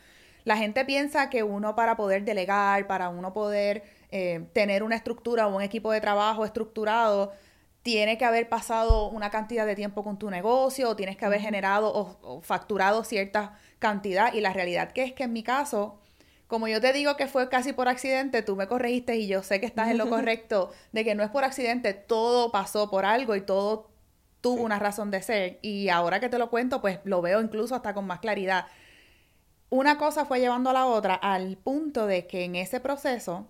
La 0.47 0.57
gente 0.57 0.85
piensa 0.85 1.29
que 1.29 1.43
uno 1.43 1.75
para 1.75 1.97
poder 1.97 2.25
delegar, 2.25 2.87
para 2.87 3.09
uno 3.09 3.33
poder 3.33 3.83
eh, 4.13 4.47
tener 4.53 4.85
una 4.85 4.95
estructura 4.95 5.49
o 5.49 5.57
un 5.57 5.61
equipo 5.61 5.91
de 5.91 6.01
trabajo 6.01 6.45
estructurado, 6.45 7.33
tiene 7.83 8.17
que 8.17 8.25
haber 8.25 8.49
pasado 8.49 9.09
una 9.09 9.31
cantidad 9.31 9.67
de 9.67 9.75
tiempo 9.75 10.05
con 10.05 10.21
tu 10.21 10.31
negocio, 10.31 10.91
o 10.91 10.95
tienes 10.95 11.17
que 11.17 11.25
haber 11.25 11.41
generado 11.41 11.93
o, 11.93 12.41
facturado 12.43 13.03
cierta 13.03 13.59
cantidad. 13.81 14.33
Y 14.35 14.41
la 14.41 14.53
realidad 14.53 14.93
que 14.93 15.03
es 15.03 15.13
que 15.13 15.25
en 15.25 15.33
mi 15.33 15.43
caso, 15.43 15.99
como 16.47 16.69
yo 16.69 16.81
te 16.81 16.93
digo 16.93 17.17
que 17.17 17.27
fue 17.27 17.49
casi 17.49 17.73
por 17.73 17.89
accidente, 17.89 18.43
tú 18.43 18.55
me 18.55 18.69
corregiste 18.69 19.17
y 19.17 19.27
yo 19.27 19.43
sé 19.43 19.59
que 19.59 19.67
estás 19.67 19.91
en 19.91 19.99
lo 19.99 20.09
correcto, 20.09 20.71
de 20.93 21.05
que 21.05 21.17
no 21.17 21.25
es 21.25 21.31
por 21.31 21.43
accidente, 21.43 21.93
todo 21.93 22.53
pasó 22.53 22.89
por 22.89 23.05
algo 23.05 23.35
y 23.35 23.41
todo 23.41 23.91
tuvo 24.41 24.63
una 24.63 24.79
razón 24.79 25.11
de 25.11 25.23
ser. 25.23 25.59
Y 25.61 25.89
ahora 25.89 26.21
que 26.21 26.29
te 26.29 26.39
lo 26.39 26.51
cuento, 26.51 26.81
pues 26.81 27.01
lo 27.03 27.21
veo 27.21 27.41
incluso 27.41 27.75
hasta 27.75 27.95
con 27.95 28.07
más 28.07 28.21
claridad 28.21 28.67
una 29.71 29.99
cosa 29.99 30.25
fue 30.25 30.41
llevando 30.41 30.71
a 30.71 30.73
la 30.73 30.87
otra 30.87 31.15
al 31.15 31.57
punto 31.57 32.07
de 32.07 32.27
que 32.27 32.45
en 32.45 32.57
ese 32.57 32.81
proceso 32.81 33.47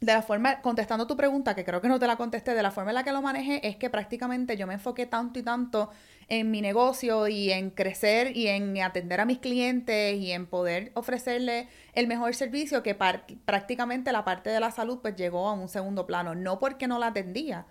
de 0.00 0.12
la 0.12 0.22
forma, 0.22 0.60
contestando 0.60 1.06
tu 1.06 1.16
pregunta, 1.16 1.54
que 1.54 1.64
creo 1.64 1.80
que 1.80 1.88
no 1.88 1.98
te 1.98 2.06
la 2.06 2.16
contesté, 2.16 2.54
de 2.54 2.62
la 2.62 2.70
forma 2.70 2.90
en 2.90 2.96
la 2.96 3.04
que 3.04 3.12
lo 3.12 3.22
manejé 3.22 3.66
es 3.66 3.76
que 3.76 3.88
prácticamente 3.88 4.56
yo 4.56 4.66
me 4.66 4.74
enfoqué 4.74 5.06
tanto 5.06 5.38
y 5.38 5.42
tanto 5.42 5.90
en 6.28 6.50
mi 6.50 6.60
negocio 6.60 7.28
y 7.28 7.50
en 7.50 7.70
crecer 7.70 8.36
y 8.36 8.48
en 8.48 8.78
atender 8.82 9.20
a 9.20 9.24
mis 9.24 9.38
clientes 9.38 10.16
y 10.16 10.32
en 10.32 10.46
poder 10.46 10.90
ofrecerle 10.94 11.68
el 11.94 12.08
mejor 12.08 12.34
servicio 12.34 12.82
que 12.82 12.94
prácticamente 12.94 14.12
la 14.12 14.24
parte 14.24 14.50
de 14.50 14.60
la 14.60 14.70
salud 14.70 14.98
pues 15.00 15.16
llegó 15.16 15.48
a 15.48 15.54
un 15.54 15.68
segundo 15.68 16.06
plano, 16.06 16.34
no 16.34 16.58
porque 16.58 16.88
no 16.88 16.98
la 16.98 17.08
atendía, 17.08 17.66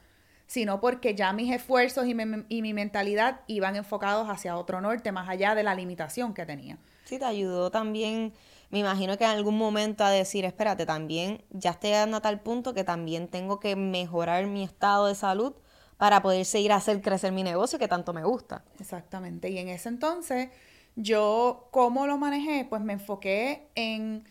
sino 0.47 0.79
porque 0.79 1.15
ya 1.15 1.34
mis 1.34 1.53
esfuerzos 1.53 2.05
y, 2.08 2.15
y 2.49 2.62
mi 2.62 2.73
mentalidad 2.73 3.41
iban 3.47 3.75
enfocados 3.75 4.29
hacia 4.29 4.58
otro 4.58 4.81
norte, 4.81 5.12
más 5.12 5.29
allá 5.29 5.55
de 5.55 5.63
la 5.63 5.75
limitación 5.75 6.34
que 6.34 6.45
tenía. 6.45 6.77
Sí, 7.05 7.19
te 7.19 7.25
ayudó 7.25 7.71
también 7.71 8.34
me 8.75 8.79
imagino 8.79 9.17
que 9.17 9.23
en 9.23 9.29
algún 9.29 9.58
momento 9.58 10.03
a 10.03 10.10
decir, 10.10 10.45
espérate, 10.45 10.86
también 10.86 11.43
ya 11.49 11.71
estoy 11.71 11.91
llegando 11.91 12.17
a 12.17 12.21
tal 12.21 12.41
punto 12.41 12.73
que 12.73 12.84
también 12.84 13.27
tengo 13.27 13.60
que 13.60 13.75
mejorar 13.75 14.47
mi 14.47 14.63
estado 14.63 15.08
de 15.08 15.15
salud 15.15 15.53
para 15.97 16.21
poder 16.21 16.45
seguir 16.45 16.71
a 16.71 16.75
hacer 16.75 17.01
crecer 17.01 17.31
mi 17.31 17.43
negocio 17.43 17.79
que 17.79 17.88
tanto 17.88 18.12
me 18.12 18.23
gusta. 18.23 18.65
Exactamente. 18.79 19.49
Y 19.49 19.60
en 19.60 19.69
ese 19.69 19.89
entonces, 19.89 20.49
yo, 20.95 21.69
¿cómo 21.71 22.05
lo 22.08 22.17
manejé? 22.17 22.65
Pues 22.69 22.81
me 22.81 22.93
enfoqué 22.93 23.69
en 23.75 24.27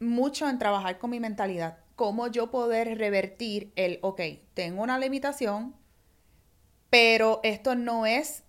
mucho 0.00 0.48
en 0.48 0.58
trabajar 0.58 0.98
con 0.98 1.10
mi 1.10 1.20
mentalidad. 1.20 1.78
Cómo 1.96 2.26
yo 2.26 2.50
poder 2.50 2.98
revertir 2.98 3.72
el, 3.76 3.98
ok, 4.02 4.20
tengo 4.54 4.82
una 4.82 4.98
limitación, 4.98 5.74
pero 6.90 7.40
esto 7.42 7.74
no 7.74 8.06
es 8.06 8.44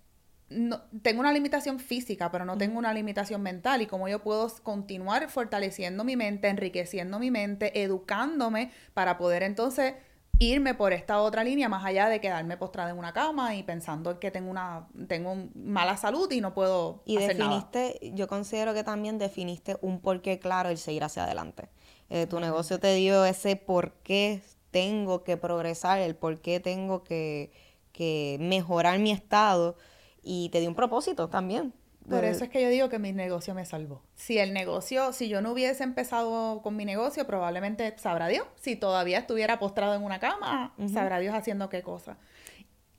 no, 0.48 0.82
tengo 1.02 1.20
una 1.20 1.32
limitación 1.32 1.80
física, 1.80 2.30
pero 2.30 2.44
no 2.44 2.56
tengo 2.56 2.78
una 2.78 2.92
limitación 2.92 3.42
mental. 3.42 3.82
Y 3.82 3.86
cómo 3.86 4.08
yo 4.08 4.22
puedo 4.22 4.48
continuar 4.62 5.28
fortaleciendo 5.28 6.04
mi 6.04 6.16
mente, 6.16 6.48
enriqueciendo 6.48 7.18
mi 7.18 7.30
mente, 7.30 7.82
educándome 7.82 8.70
para 8.94 9.18
poder 9.18 9.42
entonces 9.42 9.94
irme 10.38 10.74
por 10.74 10.92
esta 10.92 11.20
otra 11.20 11.42
línea 11.44 11.68
más 11.68 11.84
allá 11.84 12.08
de 12.08 12.20
quedarme 12.20 12.56
postrada 12.58 12.90
en 12.90 12.98
una 12.98 13.12
cama 13.14 13.54
y 13.54 13.62
pensando 13.62 14.20
que 14.20 14.30
tengo 14.30 14.50
una 14.50 14.86
tengo 15.08 15.48
mala 15.54 15.96
salud 15.96 16.30
y 16.30 16.42
no 16.42 16.52
puedo 16.52 17.02
y 17.06 17.16
definiste 17.16 18.12
yo 18.12 18.28
considero 18.28 18.74
que 18.74 18.84
también 18.84 19.16
definiste 19.16 19.78
un 19.80 20.00
porqué 20.02 20.38
claro 20.38 20.68
el 20.68 20.76
seguir 20.76 21.04
hacia 21.04 21.24
adelante 21.24 21.70
eh, 22.08 22.26
tu 22.26 22.40
negocio 22.40 22.78
te 22.78 22.94
dio 22.94 23.24
ese 23.24 23.56
por 23.56 23.92
qué 24.02 24.42
tengo 24.70 25.24
que 25.24 25.36
progresar 25.36 26.00
el 26.00 26.14
por 26.16 26.40
qué 26.40 26.60
tengo 26.60 27.02
que, 27.02 27.52
que 27.92 28.36
mejorar 28.40 28.98
mi 28.98 29.10
estado 29.10 29.76
y 30.22 30.50
te 30.50 30.60
dio 30.60 30.68
un 30.68 30.74
propósito 30.74 31.28
también. 31.28 31.72
Por 32.08 32.24
eso 32.24 32.44
es 32.44 32.50
que 32.50 32.62
yo 32.62 32.68
digo 32.68 32.88
que 32.88 32.98
mi 32.98 33.12
negocio 33.12 33.54
me 33.54 33.64
salvó. 33.64 34.02
Si 34.14 34.38
el 34.38 34.52
negocio, 34.52 35.12
si 35.12 35.28
yo 35.28 35.40
no 35.40 35.52
hubiese 35.52 35.82
empezado 35.82 36.62
con 36.62 36.76
mi 36.76 36.84
negocio, 36.84 37.26
probablemente 37.26 37.94
sabrá 37.98 38.28
Dios. 38.28 38.46
Si 38.56 38.76
todavía 38.76 39.18
estuviera 39.18 39.58
postrado 39.58 39.94
en 39.94 40.04
una 40.04 40.20
cama, 40.20 40.72
sabrá 40.92 41.18
Dios 41.18 41.34
haciendo 41.34 41.68
qué 41.68 41.82
cosa. 41.82 42.16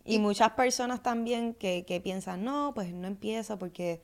Y, 0.03 0.19
muchas 0.19 0.51
personas 0.51 1.03
también 1.03 1.53
que, 1.53 1.85
que 1.85 1.99
piensan, 1.99 2.43
no, 2.43 2.71
pues 2.73 2.93
no 2.93 3.07
empiezo 3.07 3.59
porque 3.59 4.01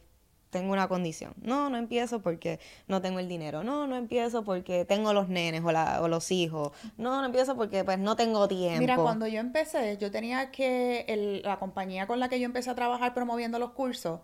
tengo 0.54 0.72
una 0.72 0.88
condición. 0.88 1.34
No, 1.42 1.70
no 1.70 1.78
empiezo 1.78 2.22
porque 2.22 2.62
no 2.88 3.02
tengo 3.02 3.20
el 3.20 3.28
dinero. 3.28 3.66
No, 3.66 3.86
no 3.86 3.98
empiezo 3.98 4.46
porque 4.46 4.86
tengo 4.86 5.12
los 5.12 5.28
nenes 5.28 5.62
o, 5.66 5.74
la, 5.74 6.02
o 6.02 6.08
los 6.08 6.32
hijos. 6.32 6.72
No, 6.98 7.20
no 7.20 7.26
empiezo 7.26 7.58
porque 7.58 7.84
pues 7.84 8.00
no 8.00 8.16
tengo 8.16 8.48
tiempo. 8.48 8.80
Mira, 8.80 8.96
cuando 8.96 9.28
yo 9.28 9.42
empecé, 9.42 9.98
yo 9.98 10.10
tenía 10.10 10.52
que, 10.52 11.04
el, 11.10 11.42
la 11.42 11.60
compañía 11.60 12.08
con 12.08 12.22
la 12.22 12.30
que 12.30 12.40
yo 12.40 12.46
empecé 12.46 12.70
a 12.70 12.76
trabajar 12.76 13.14
promoviendo 13.14 13.60
los 13.60 13.72
cursos 13.72 14.22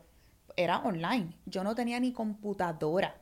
era 0.56 0.78
online. 0.80 1.36
Yo 1.46 1.66
no 1.66 1.76
tenía 1.76 2.00
ni 2.00 2.14
computadora. 2.14 3.16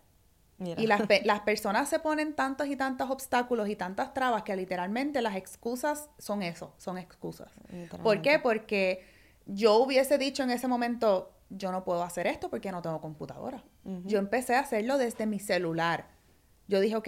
Y 0.60 0.88
las, 0.88 1.02
las 1.24 1.42
personas 1.42 1.88
se 1.88 2.00
ponen 2.00 2.34
tantos 2.34 2.68
y 2.68 2.76
tantos 2.76 3.12
obstáculos 3.12 3.70
y 3.70 3.76
tantas 3.76 4.14
trabas 4.16 4.42
que 4.42 4.56
literalmente 4.56 5.22
las 5.22 5.36
excusas 5.36 6.10
son 6.18 6.42
eso, 6.42 6.74
son 6.78 6.98
excusas. 6.98 7.52
¿Por 8.02 8.24
qué? 8.24 8.40
Porque 8.40 9.06
yo 9.46 9.76
hubiese 9.78 10.18
dicho 10.18 10.42
en 10.42 10.50
ese 10.50 10.68
momento, 10.68 11.32
yo 11.50 11.72
no 11.72 11.84
puedo 11.84 12.04
hacer 12.04 12.28
esto 12.28 12.50
porque 12.50 12.72
no 12.72 12.82
tengo 12.82 13.00
computadora. 13.02 13.64
Yo 14.04 14.20
empecé 14.20 14.56
a 14.56 14.60
hacerlo 14.60 14.98
desde 14.98 15.26
mi 15.26 15.40
celular. 15.40 16.08
Yo 16.68 16.80
dije, 16.80 16.96
ok, 16.96 17.08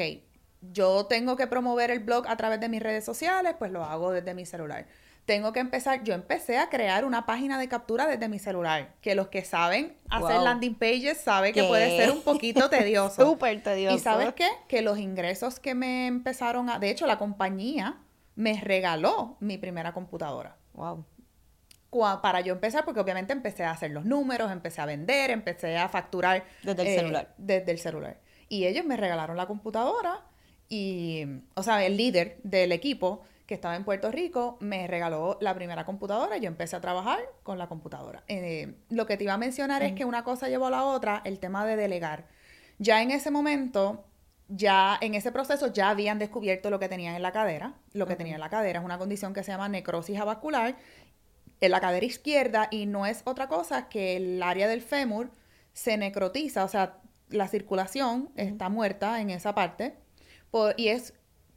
yo 0.62 1.06
tengo 1.06 1.36
que 1.36 1.47
promover 1.47 1.91
el 1.91 1.99
blog 1.99 2.28
a 2.28 2.38
través 2.38 2.60
de 2.60 2.69
mis 2.69 2.82
redes 2.82 3.04
sociales, 3.04 3.56
pues 3.60 3.71
lo 3.71 3.84
hago 3.84 4.12
desde 4.12 4.34
mi 4.34 4.45
celular. 4.45 4.88
Tengo 5.25 5.54
que 5.54 5.60
empezar, 5.60 6.04
yo 6.04 6.13
empecé 6.13 6.58
a 6.58 6.69
crear 6.69 7.06
una 7.06 7.25
página 7.25 7.60
de 7.60 7.67
captura 7.67 8.08
desde 8.08 8.30
mi 8.30 8.39
celular, 8.39 8.95
que 9.02 9.13
los 9.13 9.28
que 9.28 9.43
saben 9.43 9.95
hacer 10.10 10.41
landing 10.41 10.73
pages 10.73 11.19
saben 11.19 11.54
que 11.54 11.63
puede 11.63 11.97
ser 11.97 12.12
un 12.12 12.21
poquito 12.21 12.69
tedioso. 12.69 13.23
Súper 13.23 13.62
tedioso. 13.62 13.95
¿Y 13.95 13.99
sabes 13.99 14.34
qué? 14.34 14.47
Que 14.67 14.82
los 14.82 14.97
ingresos 14.97 15.60
que 15.60 15.75
me 15.75 16.08
empezaron 16.08 16.69
a, 16.69 16.80
de 16.80 16.89
hecho 16.89 17.06
la 17.06 17.19
compañía 17.19 17.97
me 18.36 18.60
regaló 18.60 19.38
mi 19.39 19.58
primera 19.58 19.93
computadora. 19.93 20.56
Wow 20.73 21.06
para 22.21 22.41
yo 22.41 22.54
empezar, 22.54 22.86
porque 22.86 22.99
obviamente 22.99 23.34
empecé 23.34 23.63
a 23.63 23.71
hacer 23.71 23.91
los 23.91 24.06
números, 24.06 24.52
empecé 24.52 24.82
a 24.82 24.86
vender, 24.86 25.32
empecé 25.32 25.78
a 25.78 25.89
facturar. 25.89 26.43
Desde 26.63 26.82
el 26.82 26.88
eh, 26.88 26.95
celular. 26.95 27.34
Desde 27.38 27.71
el 27.71 27.80
celular. 27.80 28.19
Y 28.47 28.65
ellos 28.65 28.86
me 28.86 28.97
regalaron 28.97 29.38
la 29.38 29.47
computadora 29.47 30.21
y, 30.67 31.25
o 31.56 31.63
sea, 31.63 31.84
el 31.86 31.97
líder 31.97 32.39
del 32.43 32.71
equipo 32.71 33.23
que 33.47 33.56
estaba 33.56 33.75
en 33.75 33.84
Puerto 33.84 34.12
Rico 34.12 34.58
me 34.60 34.86
regaló 34.86 35.39
la 35.41 35.56
primera 35.56 35.84
computadora 35.84 36.38
y 36.38 36.41
yo 36.41 36.47
empecé 36.47 36.75
a 36.75 36.82
trabajar 36.82 37.19
con 37.41 37.58
la 37.58 37.67
computadora. 37.67 38.23
Eh, 38.28 38.75
lo 38.89 39.08
que 39.08 39.17
te 39.17 39.23
iba 39.23 39.34
a 39.34 39.39
mencionar 39.39 39.82
es 39.82 39.93
que 39.93 40.06
una 40.06 40.23
cosa 40.23 40.49
llevó 40.49 40.67
a 40.67 40.69
la 40.69 40.86
otra, 40.86 41.23
el 41.25 41.39
tema 41.39 41.65
de 41.65 41.75
delegar. 41.75 42.28
Ya 42.78 43.02
en 43.02 43.10
ese 43.10 43.32
momento, 43.32 44.06
ya 44.47 44.99
en 45.02 45.15
ese 45.15 45.32
proceso 45.32 45.73
ya 45.73 45.89
habían 45.89 46.19
descubierto 46.19 46.69
lo 46.69 46.78
que 46.78 46.89
tenían 46.89 47.15
en 47.15 47.23
la 47.23 47.32
cadera. 47.32 47.73
Lo 47.93 48.06
que 48.06 48.15
tenía 48.15 48.36
en 48.36 48.39
la 48.39 48.49
cadera 48.49 48.80
es 48.80 48.86
una 48.86 48.99
condición 48.99 49.34
que 49.34 49.43
se 49.43 49.52
llama 49.52 49.67
necrosis 49.67 50.19
avascular 50.19 50.75
en 51.62 51.72
la 51.72 51.82
cadera 51.82 52.06
izquierda 52.06 52.67
y 52.72 52.86
no 52.86 53.06
es 53.06 53.22
otra 53.26 53.48
cosa 53.48 53.89
que 53.89 54.17
el 54.17 54.41
área 54.43 54.67
del 54.67 54.82
fémur 54.82 55.32
se 55.74 55.98
necrotiza, 55.98 56.63
o 56.63 56.67
sea, 56.67 57.00
la 57.30 57.48
circulación 57.48 58.32
está 58.36 58.69
muerta 58.69 59.22
en 59.22 59.30
esa 59.30 59.54
parte 59.54 59.98
y 60.78 60.88
es 60.88 61.13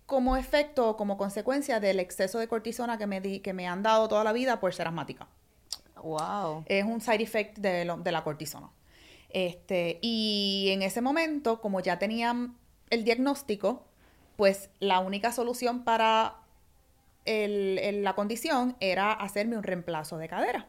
como 0.06 0.36
efecto, 0.36 0.96
como 0.96 1.16
consecuencia 1.16 1.80
del 1.80 1.98
exceso 1.98 2.38
de 2.38 2.48
cortisona 2.48 2.98
que 2.98 3.06
me, 3.06 3.20
di, 3.20 3.40
que 3.40 3.52
me 3.52 3.66
han 3.66 3.82
dado 3.82 4.08
toda 4.08 4.24
la 4.24 4.32
vida 4.32 4.60
por 4.60 4.74
ser 4.74 4.86
asmática. 4.86 5.28
Wow. 6.02 6.64
Es 6.66 6.84
un 6.84 7.00
side 7.00 7.22
effect 7.22 7.58
de, 7.58 7.90
de 7.98 8.12
la 8.12 8.22
cortisona. 8.22 8.70
Este, 9.30 9.98
y 10.02 10.68
en 10.70 10.82
ese 10.82 11.00
momento, 11.00 11.62
como 11.62 11.80
ya 11.80 11.98
tenían 11.98 12.58
el 12.90 13.04
diagnóstico, 13.04 13.86
pues 14.36 14.68
la 14.80 14.98
única 14.98 15.32
solución 15.32 15.84
para 15.84 16.41
el, 17.24 18.02
la 18.02 18.14
condición 18.14 18.76
era 18.80 19.12
hacerme 19.12 19.56
un 19.56 19.62
reemplazo 19.62 20.18
de 20.18 20.28
cadera. 20.28 20.68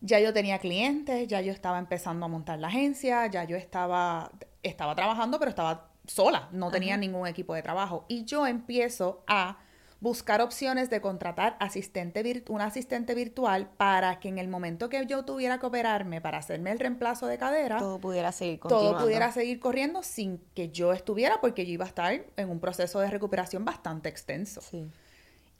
Ya 0.00 0.20
yo 0.20 0.32
tenía 0.32 0.58
clientes, 0.58 1.26
ya 1.26 1.40
yo 1.40 1.52
estaba 1.52 1.78
empezando 1.78 2.26
a 2.26 2.28
montar 2.28 2.58
la 2.58 2.68
agencia, 2.68 3.26
ya 3.26 3.44
yo 3.44 3.56
estaba, 3.56 4.30
estaba 4.62 4.94
trabajando, 4.94 5.38
pero 5.38 5.48
estaba 5.50 5.90
sola, 6.06 6.48
no 6.52 6.70
tenía 6.70 6.96
ningún 6.96 7.26
equipo 7.26 7.54
de 7.54 7.62
trabajo. 7.62 8.04
Y 8.08 8.24
yo 8.24 8.46
empiezo 8.46 9.24
a 9.26 9.58
buscar 10.00 10.40
opciones 10.40 10.90
de 10.90 11.00
contratar 11.00 11.56
asistente 11.58 12.44
un 12.48 12.60
asistente 12.60 13.14
virtual 13.14 13.70
para 13.76 14.20
que 14.20 14.28
en 14.28 14.38
el 14.38 14.48
momento 14.48 14.88
que 14.88 15.04
yo 15.06 15.24
tuviera 15.24 15.58
que 15.58 15.66
operarme 15.66 16.20
para 16.20 16.38
hacerme 16.38 16.70
el 16.70 16.78
reemplazo 16.78 17.26
de 17.26 17.38
cadera, 17.38 17.78
todo 17.78 17.98
pudiera 17.98 18.30
seguir 18.30 18.60
Todo 18.60 18.98
pudiera 18.98 19.32
seguir 19.32 19.58
corriendo 19.58 20.02
sin 20.02 20.38
que 20.54 20.70
yo 20.70 20.92
estuviera, 20.92 21.40
porque 21.40 21.66
yo 21.66 21.72
iba 21.72 21.84
a 21.84 21.88
estar 21.88 22.24
en 22.36 22.50
un 22.50 22.60
proceso 22.60 23.00
de 23.00 23.10
recuperación 23.10 23.64
bastante 23.64 24.08
extenso. 24.08 24.60
Sí. 24.60 24.88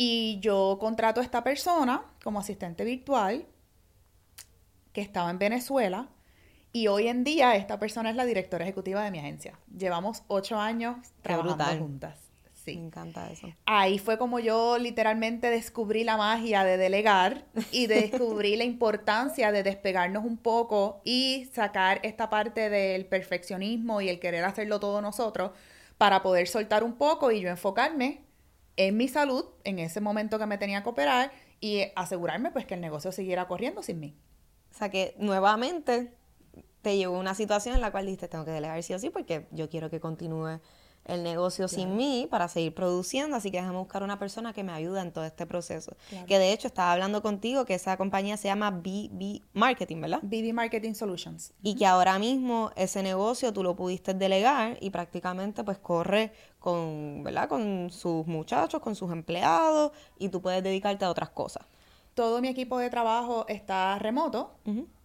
Y 0.01 0.39
yo 0.41 0.79
contrato 0.81 1.21
a 1.21 1.25
esta 1.25 1.43
persona 1.43 2.05
como 2.23 2.39
asistente 2.39 2.85
virtual 2.85 3.45
que 4.93 5.01
estaba 5.01 5.29
en 5.31 5.39
Venezuela. 5.39 6.09
Y 6.73 6.87
hoy 6.87 7.09
en 7.09 7.25
día 7.25 7.57
esta 7.57 7.81
persona 7.81 8.11
es 8.11 8.17
la 8.17 8.25
directora 8.25 8.65
ejecutiva 8.65 9.03
de 9.03 9.11
mi 9.11 9.19
agencia. 9.19 9.59
Llevamos 9.77 10.23
ocho 10.29 10.59
años 10.61 10.97
trabajando 11.23 11.85
juntas. 11.85 12.17
Sí. 12.65 12.77
Me 12.77 12.87
encanta 12.87 13.29
eso. 13.31 13.49
Ahí 13.67 13.99
fue 13.99 14.19
como 14.19 14.39
yo 14.39 14.79
literalmente 14.79 15.51
descubrí 15.51 16.05
la 16.05 16.17
magia 16.17 16.63
de 16.63 16.77
delegar 16.77 17.47
y 17.73 17.87
descubrí 17.87 18.57
la 18.57 18.65
importancia 18.65 19.51
de 19.51 19.65
despegarnos 19.65 20.25
un 20.25 20.37
poco 20.37 21.01
y 21.03 21.49
sacar 21.53 21.99
esta 22.05 22.31
parte 22.31 22.69
del 22.71 23.07
perfeccionismo 23.07 24.01
y 24.01 24.11
el 24.11 24.21
querer 24.21 24.45
hacerlo 24.45 24.79
todo 24.79 25.01
nosotros 25.01 25.53
para 25.97 26.23
poder 26.23 26.47
soltar 26.47 26.85
un 26.85 26.93
poco 26.93 27.33
y 27.33 27.41
yo 27.41 27.49
enfocarme 27.49 28.28
en 28.79 28.97
mi 28.97 29.09
salud 29.09 29.45
en 29.65 29.81
ese 29.81 30.01
momento 30.01 30.39
que 30.39 30.47
me 30.47 30.57
tenía 30.57 30.83
que 30.83 30.89
operar 30.89 31.33
y 31.61 31.83
asegurarme 31.97 32.53
pues 32.53 32.65
que 32.65 32.75
el 32.75 32.81
negocio 32.81 33.13
siguiera 33.13 33.49
corriendo 33.49 33.83
sin 33.83 33.99
mí. 33.99 34.17
O 34.73 34.79
sea 34.79 34.89
que 34.89 35.15
nuevamente 35.19 36.15
te 36.83 36.97
llegó 36.97 37.19
una 37.19 37.35
situación 37.35 37.75
en 37.75 37.81
la 37.81 37.91
cual 37.91 38.07
dijiste 38.07 38.29
tengo 38.29 38.45
que 38.45 38.53
delegar 38.53 38.81
sí 38.83 38.95
o 38.95 38.99
sí 38.99 39.11
porque 39.11 39.49
yo 39.51 39.69
quiero 39.69 39.91
que 39.91 39.99
continúe 39.99 40.61
el 41.09 41.23
negocio 41.23 41.69
sin 41.69 41.97
mí 41.97 42.29
para 42.31 42.49
seguir 42.49 42.75
produciendo, 42.75 43.37
así 43.37 43.51
que 43.51 43.57
déjame 43.57 43.79
buscar 43.79 44.03
una 44.03 44.19
persona 44.19 44.53
que 44.53 44.63
me 44.63 44.73
ayude 44.73 45.01
en 45.01 45.11
todo 45.11 45.25
este 45.25 45.47
proceso. 45.47 45.97
Que 46.27 46.39
de 46.39 46.53
hecho 46.53 46.69
estaba 46.69 46.93
hablando 46.93 47.23
contigo 47.23 47.65
que 47.65 47.75
esa 47.75 47.97
compañía 47.97 48.37
se 48.37 48.49
llama 48.49 48.71
BB 48.71 49.41
Marketing, 49.55 50.03
¿verdad? 50.03 50.21
BB 50.23 50.53
Marketing 50.53 50.93
Solutions. 50.93 51.53
Y 51.63 51.75
que 51.75 51.87
ahora 51.87 52.19
mismo 52.19 52.71
ese 52.77 53.03
negocio 53.03 53.53
tú 53.53 53.63
lo 53.63 53.75
pudiste 53.75 54.15
delegar 54.15 54.77
y 54.81 54.91
prácticamente 54.91 55.65
pues 55.65 55.79
corre 55.79 56.33
con, 56.59 57.23
¿verdad? 57.25 57.49
Con 57.49 57.91
sus 57.91 58.27
muchachos, 58.27 58.81
con 58.81 58.95
sus 58.95 59.11
empleados 59.11 59.93
y 60.19 60.29
tú 60.29 60.43
puedes 60.43 60.63
dedicarte 60.63 61.07
a 61.07 61.11
otras 61.11 61.31
cosas. 61.31 61.67
Todo 62.13 62.41
mi 62.43 62.49
equipo 62.49 62.79
de 62.79 62.91
trabajo 62.91 63.47
está 63.49 63.99
remoto 63.99 64.53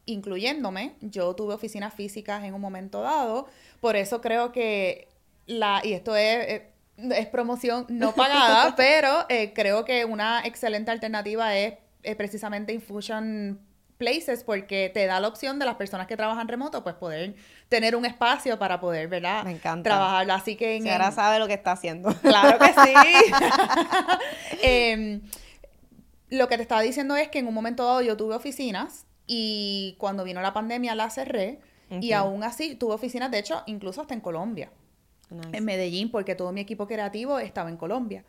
incluyéndome. 0.05 0.95
Yo 0.99 1.33
tuve 1.33 1.53
oficinas 1.53 1.93
físicas 1.93 2.43
en 2.43 2.53
un 2.53 2.59
momento 2.59 3.01
dado, 3.01 3.47
por 3.79 3.95
eso 3.95 4.19
creo 4.19 4.51
que 4.51 5.07
la, 5.45 5.81
y 5.83 5.93
esto 5.93 6.15
es, 6.15 6.47
eh, 6.47 6.69
es, 6.97 7.27
promoción 7.27 7.85
no 7.89 8.13
pagada, 8.13 8.75
pero 8.77 9.25
eh, 9.29 9.53
creo 9.53 9.85
que 9.85 10.05
una 10.05 10.45
excelente 10.45 10.91
alternativa 10.91 11.55
es, 11.55 11.75
precisamente 12.17 12.73
Infusion 12.73 13.59
Places 13.97 14.43
porque 14.43 14.91
te 14.93 15.05
da 15.05 15.21
la 15.21 15.29
opción 15.29 15.59
de 15.59 15.65
las 15.65 15.75
personas 15.75 16.07
que 16.07 16.17
trabajan 16.17 16.47
remoto, 16.47 16.83
pues 16.83 16.95
poder 16.95 17.35
tener 17.69 17.95
un 17.95 18.05
espacio 18.05 18.59
para 18.59 18.81
poder, 18.81 19.07
¿verdad? 19.07 19.45
Me 19.45 19.51
encanta. 19.51 19.89
Trabajarlo. 19.89 20.33
Así 20.33 20.55
que 20.57 20.75
en, 20.75 20.89
ahora 20.89 21.11
sabe 21.11 21.39
lo 21.39 21.47
que 21.47 21.53
está 21.53 21.71
haciendo. 21.71 22.13
Claro 22.21 22.59
que 22.59 22.73
sí. 22.73 22.93
Em, 24.61 25.21
lo 26.29 26.47
que 26.47 26.57
te 26.57 26.63
estaba 26.63 26.81
diciendo 26.81 27.15
es 27.15 27.29
que 27.29 27.39
en 27.39 27.47
un 27.47 27.53
momento 27.53 27.85
dado 27.85 28.01
yo 28.01 28.17
tuve 28.17 28.35
oficinas 28.35 29.05
y 29.27 29.95
cuando 29.99 30.23
vino 30.23 30.41
la 30.41 30.53
pandemia 30.53 30.95
la 30.95 31.09
cerré. 31.09 31.59
Y 32.01 32.13
aún 32.13 32.43
así 32.43 32.73
tuve 32.73 32.95
oficinas, 32.95 33.29
de 33.29 33.37
hecho, 33.37 33.61
incluso 33.67 34.01
hasta 34.01 34.15
en 34.15 34.19
Colombia. 34.19 34.71
En 35.51 35.65
Medellín, 35.65 36.11
porque 36.11 36.35
todo 36.35 36.51
mi 36.51 36.61
equipo 36.61 36.87
creativo 36.87 37.39
estaba 37.39 37.69
en 37.69 37.77
Colombia. 37.77 38.23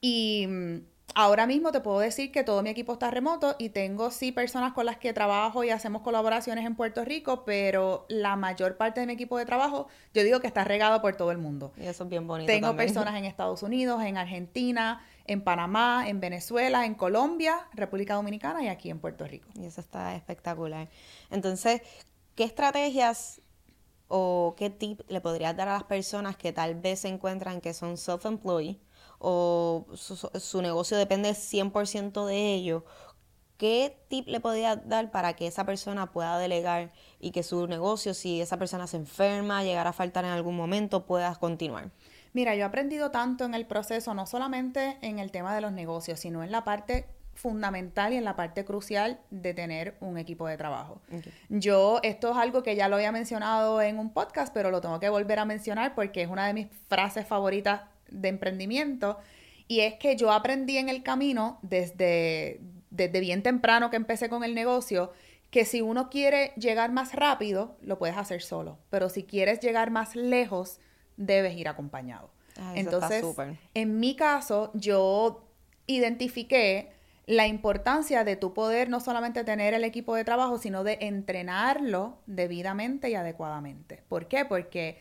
Y 0.00 0.46
mm, 0.48 0.76
ahora 1.14 1.46
mismo 1.46 1.72
te 1.72 1.80
puedo 1.80 1.98
decir 1.98 2.30
que 2.32 2.44
todo 2.44 2.62
mi 2.62 2.70
equipo 2.70 2.94
está 2.94 3.10
remoto 3.10 3.56
y 3.58 3.70
tengo 3.70 4.10
sí 4.10 4.32
personas 4.32 4.72
con 4.72 4.86
las 4.86 4.98
que 4.98 5.12
trabajo 5.12 5.64
y 5.64 5.70
hacemos 5.70 6.02
colaboraciones 6.02 6.66
en 6.66 6.74
Puerto 6.74 7.04
Rico, 7.04 7.44
pero 7.44 8.06
la 8.08 8.36
mayor 8.36 8.76
parte 8.76 9.00
de 9.00 9.06
mi 9.06 9.14
equipo 9.14 9.38
de 9.38 9.46
trabajo, 9.46 9.88
yo 10.12 10.22
digo 10.24 10.40
que 10.40 10.46
está 10.46 10.64
regado 10.64 11.00
por 11.00 11.16
todo 11.16 11.30
el 11.30 11.38
mundo. 11.38 11.72
Y 11.76 11.86
eso 11.86 12.04
es 12.04 12.10
bien 12.10 12.26
bonito. 12.26 12.52
Tengo 12.52 12.76
personas 12.76 13.14
en 13.16 13.24
Estados 13.24 13.62
Unidos, 13.62 14.02
en 14.02 14.16
Argentina, 14.16 15.04
en 15.26 15.42
Panamá, 15.42 16.08
en 16.08 16.20
Venezuela, 16.20 16.84
en 16.86 16.94
Colombia, 16.94 17.66
República 17.72 18.14
Dominicana 18.14 18.62
y 18.62 18.68
aquí 18.68 18.90
en 18.90 18.98
Puerto 18.98 19.26
Rico. 19.26 19.48
Y 19.54 19.64
eso 19.64 19.80
está 19.80 20.14
espectacular. 20.14 20.88
Entonces, 21.30 21.82
¿qué 22.34 22.44
estrategias 22.44 23.40
o 24.08 24.54
qué 24.56 24.70
tip 24.70 25.00
le 25.08 25.20
podrías 25.20 25.56
dar 25.56 25.68
a 25.68 25.74
las 25.74 25.84
personas 25.84 26.36
que 26.36 26.52
tal 26.52 26.74
vez 26.74 27.00
se 27.00 27.08
encuentran 27.08 27.60
que 27.60 27.74
son 27.74 27.96
self-employed 27.96 28.76
o 29.18 29.86
su, 29.94 30.62
negocio 30.62 30.96
depende 30.96 31.30
100% 31.30 32.26
de 32.26 32.54
ellos? 32.54 32.82
¿Qué 33.56 33.96
tip 34.08 34.28
le 34.28 34.40
podrías 34.40 34.86
dar 34.86 35.10
para 35.10 35.34
que 35.34 35.46
esa 35.46 35.64
persona 35.64 36.12
pueda 36.12 36.38
delegar 36.38 36.92
y 37.18 37.30
que 37.30 37.42
su 37.42 37.66
negocio, 37.66 38.12
si 38.12 38.42
esa 38.42 38.58
persona 38.58 38.86
se 38.86 38.98
enferma, 38.98 39.64
llegara 39.64 39.90
a 39.90 39.94
faltar 39.94 40.26
en 40.26 40.30
algún 40.32 40.56
momento, 40.56 41.06
pueda 41.06 41.34
continuar? 41.36 41.90
Mira, 42.34 42.54
yo 42.54 42.60
he 42.60 42.64
aprendido 42.64 43.10
tanto 43.10 43.46
en 43.46 43.54
el 43.54 43.66
proceso, 43.66 44.12
no 44.12 44.26
solamente 44.26 44.98
en 45.00 45.18
el 45.18 45.30
tema 45.30 45.54
de 45.54 45.62
los 45.62 45.72
negocios, 45.72 46.20
sino 46.20 46.44
en 46.44 46.52
la 46.52 46.64
parte 46.64 47.06
fundamental 47.36 48.12
y 48.12 48.16
en 48.16 48.24
la 48.24 48.34
parte 48.34 48.64
crucial 48.64 49.20
de 49.30 49.54
tener 49.54 49.96
un 50.00 50.18
equipo 50.18 50.48
de 50.48 50.56
trabajo. 50.56 51.00
Yo, 51.48 52.00
esto 52.02 52.32
es 52.32 52.36
algo 52.36 52.62
que 52.62 52.74
ya 52.74 52.88
lo 52.88 52.96
había 52.96 53.12
mencionado 53.12 53.80
en 53.80 53.98
un 53.98 54.12
podcast, 54.12 54.52
pero 54.52 54.70
lo 54.70 54.80
tengo 54.80 54.98
que 54.98 55.08
volver 55.08 55.38
a 55.38 55.44
mencionar 55.44 55.94
porque 55.94 56.22
es 56.22 56.28
una 56.28 56.46
de 56.46 56.54
mis 56.54 56.66
frases 56.88 57.26
favoritas 57.26 57.82
de 58.08 58.28
emprendimiento. 58.28 59.18
Y 59.68 59.80
es 59.80 59.94
que 59.94 60.16
yo 60.16 60.32
aprendí 60.32 60.78
en 60.78 60.88
el 60.88 61.02
camino, 61.02 61.58
desde, 61.62 62.60
desde 62.90 63.20
bien 63.20 63.42
temprano 63.42 63.90
que 63.90 63.96
empecé 63.96 64.28
con 64.28 64.42
el 64.42 64.54
negocio, 64.54 65.12
que 65.50 65.64
si 65.64 65.80
uno 65.82 66.10
quiere 66.10 66.52
llegar 66.56 66.90
más 66.92 67.14
rápido, 67.14 67.76
lo 67.80 67.98
puedes 67.98 68.16
hacer 68.16 68.42
solo. 68.42 68.78
Pero 68.90 69.08
si 69.08 69.24
quieres 69.24 69.60
llegar 69.60 69.90
más 69.90 70.16
lejos, 70.16 70.80
debes 71.16 71.56
ir 71.56 71.68
acompañado. 71.68 72.30
Ah, 72.58 72.72
Entonces, 72.74 73.24
en 73.74 74.00
mi 74.00 74.16
caso, 74.16 74.70
yo 74.74 75.46
identifiqué 75.86 76.95
la 77.26 77.48
importancia 77.48 78.22
de 78.22 78.36
tu 78.36 78.54
poder 78.54 78.88
no 78.88 79.00
solamente 79.00 79.42
tener 79.42 79.74
el 79.74 79.84
equipo 79.84 80.14
de 80.14 80.24
trabajo, 80.24 80.58
sino 80.58 80.84
de 80.84 80.98
entrenarlo 81.00 82.18
debidamente 82.26 83.10
y 83.10 83.14
adecuadamente. 83.16 84.04
¿Por 84.08 84.28
qué? 84.28 84.44
Porque 84.44 84.98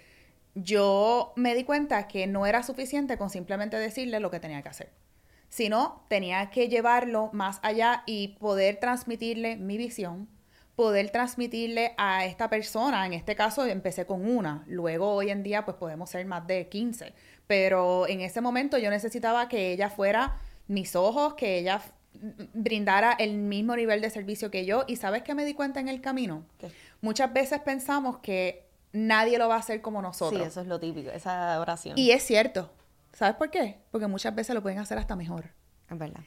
yo 0.56 1.34
me 1.36 1.54
di 1.54 1.64
cuenta 1.64 2.08
que 2.08 2.26
no 2.26 2.48
era 2.48 2.64
suficiente 2.64 3.18
con 3.18 3.30
simplemente 3.30 3.78
decirle 3.78 4.20
lo 4.20 4.32
que 4.32 4.40
tenía 4.40 4.64
que 4.64 4.70
hacer, 4.70 4.90
sino 5.50 6.04
tenía 6.10 6.50
que 6.50 6.68
llevarlo 6.68 7.30
más 7.32 7.60
allá 7.62 8.04
y 8.08 8.30
poder 8.40 8.78
transmitirle 8.78 9.58
mi 9.58 9.78
visión, 9.78 10.28
poder 10.76 11.12
transmitirle 11.12 11.94
a 11.98 12.26
esta 12.26 12.50
persona, 12.50 13.06
en 13.06 13.14
este 13.14 13.36
caso 13.36 13.66
empecé 13.66 14.06
con 14.06 14.28
una, 14.28 14.64
luego 14.66 15.14
hoy 15.14 15.30
en 15.30 15.44
día 15.44 15.64
pues 15.64 15.78
podemos 15.78 16.10
ser 16.10 16.26
más 16.26 16.48
de 16.48 16.70
15, 16.70 17.14
pero 17.46 18.08
en 18.08 18.22
ese 18.22 18.42
momento 18.42 18.78
yo 18.78 18.90
necesitaba 18.90 19.48
que 19.48 19.72
ella 19.72 19.90
fuera 19.90 20.42
mis 20.68 20.96
ojos, 20.96 21.36
que 21.36 21.60
ella 21.60 21.82
brindara 22.54 23.14
el 23.14 23.34
mismo 23.34 23.76
nivel 23.76 24.02
de 24.02 24.10
servicio 24.10 24.52
que 24.52 24.66
yo 24.66 24.84
y 24.88 24.96
sabes 24.96 25.24
qué 25.24 25.36
me 25.36 25.46
di 25.46 25.54
cuenta 25.54 25.80
en 25.80 25.88
el 25.88 26.02
camino? 26.02 26.46
Muchas 27.02 27.32
veces 27.34 27.60
pensamos 27.60 28.20
que 28.20 28.66
nadie 28.92 29.38
lo 29.38 29.48
va 29.48 29.56
a 29.56 29.60
hacer 29.60 29.82
como 29.82 30.02
nosotros. 30.02 30.42
Sí, 30.42 30.48
eso 30.48 30.62
es 30.62 30.68
lo 30.68 30.80
típico, 30.80 31.12
esa 31.12 31.60
oración. 31.60 31.98
Y 31.98 32.12
es 32.12 32.24
cierto. 32.24 32.72
¿Sabes 33.14 33.36
por 33.36 33.50
qué? 33.50 33.78
Porque 33.92 34.08
muchas 34.08 34.36
veces 34.36 34.54
lo 34.54 34.62
pueden 34.62 34.80
hacer 34.80 34.98
hasta 34.98 35.16
mejor. 35.16 35.46
Es 35.90 35.98
verdad. 35.98 36.22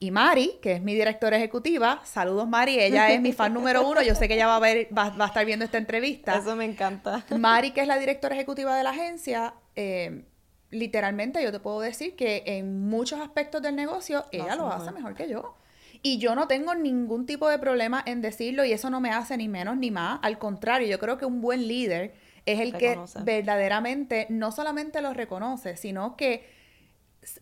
Y 0.00 0.12
Mari, 0.12 0.58
que 0.62 0.74
es 0.74 0.82
mi 0.82 0.94
directora 0.94 1.36
ejecutiva, 1.36 2.00
saludos 2.04 2.46
Mari, 2.46 2.78
ella 2.78 3.10
es 3.10 3.20
mi 3.20 3.32
fan 3.32 3.52
número 3.52 3.88
uno, 3.88 4.00
yo 4.00 4.14
sé 4.14 4.28
que 4.28 4.34
ella 4.34 4.46
va 4.46 4.56
a 4.56 4.60
ver, 4.60 4.88
va, 4.96 5.12
a 5.18 5.26
estar 5.26 5.44
viendo 5.44 5.64
esta 5.64 5.78
entrevista. 5.78 6.36
Eso 6.36 6.54
me 6.54 6.64
encanta. 6.64 7.24
Mari, 7.36 7.72
que 7.72 7.80
es 7.80 7.88
la 7.88 7.98
directora 7.98 8.36
ejecutiva 8.36 8.76
de 8.76 8.84
la 8.84 8.90
agencia, 8.90 9.54
eh, 9.74 10.24
literalmente 10.70 11.42
yo 11.42 11.52
te 11.52 11.60
puedo 11.60 11.80
decir 11.80 12.16
que 12.16 12.42
en 12.46 12.88
muchos 12.88 13.20
aspectos 13.20 13.62
del 13.62 13.76
negocio 13.76 14.24
ella 14.32 14.56
lo 14.56 14.68
hace 14.68 14.90
mejor 14.92 15.14
que 15.14 15.28
yo. 15.28 15.54
Y 16.00 16.18
yo 16.18 16.34
no 16.36 16.46
tengo 16.46 16.74
ningún 16.74 17.26
tipo 17.26 17.48
de 17.48 17.58
problema 17.58 18.02
en 18.06 18.20
decirlo 18.20 18.64
y 18.64 18.72
eso 18.72 18.88
no 18.88 19.00
me 19.00 19.10
hace 19.10 19.36
ni 19.36 19.48
menos 19.48 19.76
ni 19.76 19.90
más. 19.90 20.20
Al 20.22 20.38
contrario, 20.38 20.86
yo 20.86 20.98
creo 20.98 21.18
que 21.18 21.26
un 21.26 21.40
buen 21.40 21.66
líder 21.66 22.14
es 22.46 22.60
el 22.60 22.76
que 22.76 22.98
verdaderamente 23.24 24.26
no 24.30 24.52
solamente 24.52 25.02
lo 25.02 25.12
reconoce, 25.12 25.76
sino 25.76 26.16
que 26.16 26.46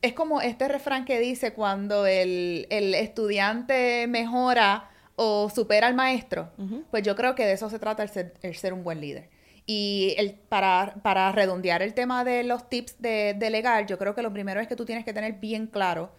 es 0.03 0.13
como 0.15 0.41
este 0.41 0.69
refrán 0.69 1.05
que 1.05 1.21
dice 1.21 1.53
cuando 1.53 2.07
el, 2.07 2.67
estudiante 2.71 4.07
mejora 4.09 4.91
o 5.17 5.49
supera 5.51 5.87
al 5.87 5.95
maestro, 5.95 6.51
pues 6.91 7.03
yo 7.03 7.15
creo 7.15 7.35
que 7.35 7.45
de 7.45 7.53
eso 7.53 7.71
se 7.71 7.79
trata 7.79 8.03
el 8.03 8.55
ser, 8.55 8.73
un 8.73 8.83
buen 8.83 9.01
líder. 9.01 9.29
Y 9.67 10.15
el, 10.17 10.35
para, 10.35 10.95
para 11.03 11.33
redondear 11.33 11.83
el 11.83 11.93
tema 11.93 12.25
de 12.25 12.45
los 12.45 12.69
tips 12.69 13.01
de 13.01 13.35
delegar, 13.37 13.87
yo 13.87 13.99
creo 13.99 14.15
que 14.15 14.23
lo 14.23 14.33
primero 14.33 14.61
es 14.61 14.69
que 14.69 14.77
tú 14.77 14.85
tienes 14.85 15.05
que 15.05 15.13
tener 15.13 15.35
bien 15.35 15.67
claro 15.67 16.13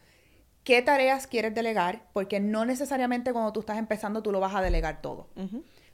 qué 0.65 0.81
tareas 0.81 1.27
quieres 1.27 1.55
delegar, 1.55 2.03
porque 2.11 2.41
no 2.41 2.65
necesariamente 2.65 3.31
cuando 3.31 3.53
tú 3.53 3.61
estás 3.61 3.77
empezando 3.77 4.21
tú 4.21 4.33
lo 4.33 4.41
vas 4.41 4.53
a 4.53 4.61
delegar 4.61 5.01
todo. 5.01 5.29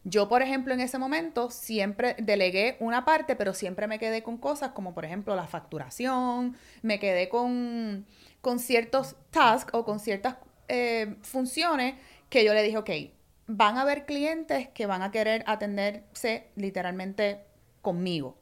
Yo, 0.03 0.27
por 0.27 0.41
ejemplo, 0.41 0.73
en 0.73 0.79
ese 0.81 0.97
momento 0.97 1.51
siempre 1.51 2.15
delegué 2.17 2.75
una 2.79 3.05
parte, 3.05 3.35
pero 3.35 3.53
siempre 3.53 3.85
me 3.87 3.99
quedé 3.99 4.23
con 4.23 4.37
cosas 4.37 4.71
como, 4.71 4.95
por 4.95 5.05
ejemplo, 5.05 5.35
la 5.35 5.45
facturación, 5.45 6.57
me 6.81 6.99
quedé 6.99 7.29
con, 7.29 8.07
con 8.41 8.57
ciertos 8.57 9.15
tasks 9.29 9.73
o 9.75 9.85
con 9.85 9.99
ciertas 9.99 10.37
eh, 10.67 11.17
funciones 11.21 11.93
que 12.29 12.43
yo 12.43 12.55
le 12.55 12.63
dije, 12.63 12.77
ok, 12.77 12.89
van 13.47 13.77
a 13.77 13.81
haber 13.81 14.05
clientes 14.05 14.69
que 14.69 14.85
van 14.85 15.01
a 15.01 15.11
querer 15.11 15.43
atenderse 15.47 16.51
literalmente 16.55 17.45
conmigo. 17.81 18.37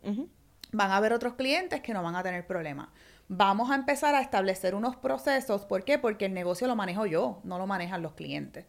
Van 0.72 0.92
a 0.92 0.98
haber 0.98 1.14
otros 1.14 1.34
clientes 1.34 1.82
que 1.82 1.94
no 1.94 2.04
van 2.04 2.16
a 2.16 2.24
tener 2.24 2.46
problemas. 2.48 2.90
Vamos 3.28 3.72
a 3.72 3.76
empezar 3.76 4.14
a 4.14 4.22
establecer 4.22 4.76
unos 4.76 4.96
procesos. 4.98 5.66
¿Por 5.66 5.84
qué? 5.86 5.98
Porque 5.98 6.26
el 6.26 6.34
negocio 6.34 6.68
lo 6.68 6.76
manejo 6.76 7.06
yo, 7.06 7.40
no 7.44 7.58
lo 7.58 7.66
manejan 7.66 8.02
los 8.02 8.14
clientes. 8.14 8.66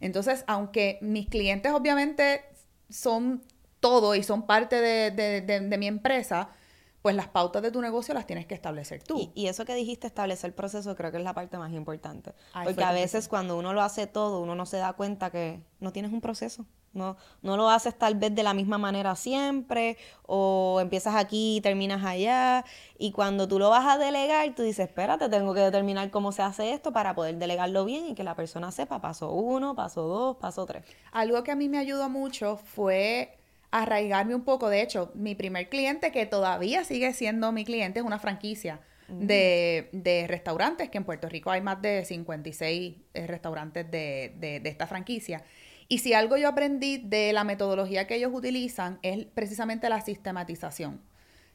Entonces, 0.00 0.44
aunque 0.46 0.98
mis 1.00 1.28
clientes 1.28 1.72
obviamente 1.72 2.44
son 2.88 3.42
todo 3.80 4.14
y 4.14 4.22
son 4.22 4.46
parte 4.46 4.80
de, 4.80 5.76
mi 5.78 5.86
empresa, 5.86 6.48
pues 7.04 7.14
las 7.14 7.28
pautas 7.28 7.60
de 7.60 7.70
tu 7.70 7.82
negocio 7.82 8.14
las 8.14 8.26
tienes 8.26 8.46
que 8.46 8.54
establecer 8.54 9.02
tú. 9.02 9.30
Y, 9.34 9.48
eso 9.48 9.66
que 9.66 9.74
dijiste, 9.74 10.06
establecer 10.06 10.48
el 10.48 10.54
proceso, 10.54 10.96
creo 10.96 11.10
que 11.10 11.18
es 11.18 11.22
la 11.22 11.34
parte 11.34 11.58
más 11.58 11.70
importante. 11.70 12.32
Porque 12.64 12.82
a 12.82 12.92
veces 12.92 13.28
cuando 13.28 13.58
uno 13.58 13.74
lo 13.74 13.82
hace 13.82 14.06
todo, 14.06 14.40
uno 14.40 14.54
no 14.54 14.64
se 14.64 14.78
da 14.78 14.94
cuenta 14.94 15.28
que 15.28 15.60
no 15.80 15.92
tienes 15.92 16.14
un 16.14 16.22
proceso. 16.22 16.64
No, 16.94 17.18
no 17.42 17.58
lo 17.58 17.68
haces 17.68 17.98
tal 17.98 18.14
vez 18.14 18.34
de 18.34 18.42
la 18.42 18.54
misma 18.54 18.78
manera 18.78 19.16
siempre, 19.16 19.98
o 20.22 20.78
empiezas 20.80 21.14
aquí 21.14 21.58
y 21.58 21.60
terminas 21.60 22.02
allá. 22.06 22.64
Y 22.96 23.12
cuando 23.12 23.46
tú 23.48 23.58
lo 23.58 23.68
vas 23.68 23.86
a 23.86 23.98
delegar, 23.98 24.54
tú 24.54 24.62
dices, 24.62 24.88
espérate, 24.88 25.28
tengo 25.28 25.52
que 25.52 25.60
determinar 25.60 26.10
cómo 26.10 26.32
se 26.32 26.40
hace 26.40 26.72
esto 26.72 26.94
para 26.94 27.14
poder 27.14 27.36
delegarlo 27.36 27.84
bien 27.84 28.06
y 28.06 28.14
que 28.14 28.24
la 28.24 28.34
persona 28.34 28.72
sepa 28.72 29.02
paso 29.02 29.30
uno, 29.30 29.74
paso 29.74 30.04
dos, 30.04 30.36
paso 30.38 30.64
tres. 30.64 30.86
Algo 31.12 31.42
que 31.44 31.52
a 31.52 31.54
mí 31.54 31.68
me 31.68 31.76
ayudó 31.76 32.08
mucho 32.08 32.56
fue 32.56 33.43
arraigarme 33.74 34.34
un 34.34 34.44
poco. 34.44 34.68
De 34.68 34.80
hecho, 34.80 35.10
mi 35.14 35.34
primer 35.34 35.68
cliente, 35.68 36.12
que 36.12 36.26
todavía 36.26 36.84
sigue 36.84 37.12
siendo 37.12 37.50
mi 37.52 37.64
cliente, 37.64 37.98
es 37.98 38.06
una 38.06 38.18
franquicia 38.20 38.80
mm. 39.08 39.26
de, 39.26 40.24
restaurantes, 40.28 40.90
que 40.90 40.98
en 40.98 41.04
Puerto 41.04 41.28
Rico 41.28 41.50
hay 41.50 41.60
más 41.60 41.82
de 41.82 42.04
56 42.04 42.94
eh, 43.14 43.26
restaurantes 43.26 43.90
de, 43.90 44.32
de 44.38 44.68
esta 44.68 44.86
franquicia. 44.86 45.42
Y 45.88 45.98
si 45.98 46.14
algo 46.14 46.36
yo 46.36 46.48
aprendí 46.48 46.98
de 46.98 47.32
la 47.32 47.44
metodología 47.44 48.06
que 48.06 48.14
ellos 48.14 48.30
utilizan 48.32 48.98
es 49.02 49.26
precisamente 49.26 49.88
la 49.88 50.00
sistematización. 50.00 51.02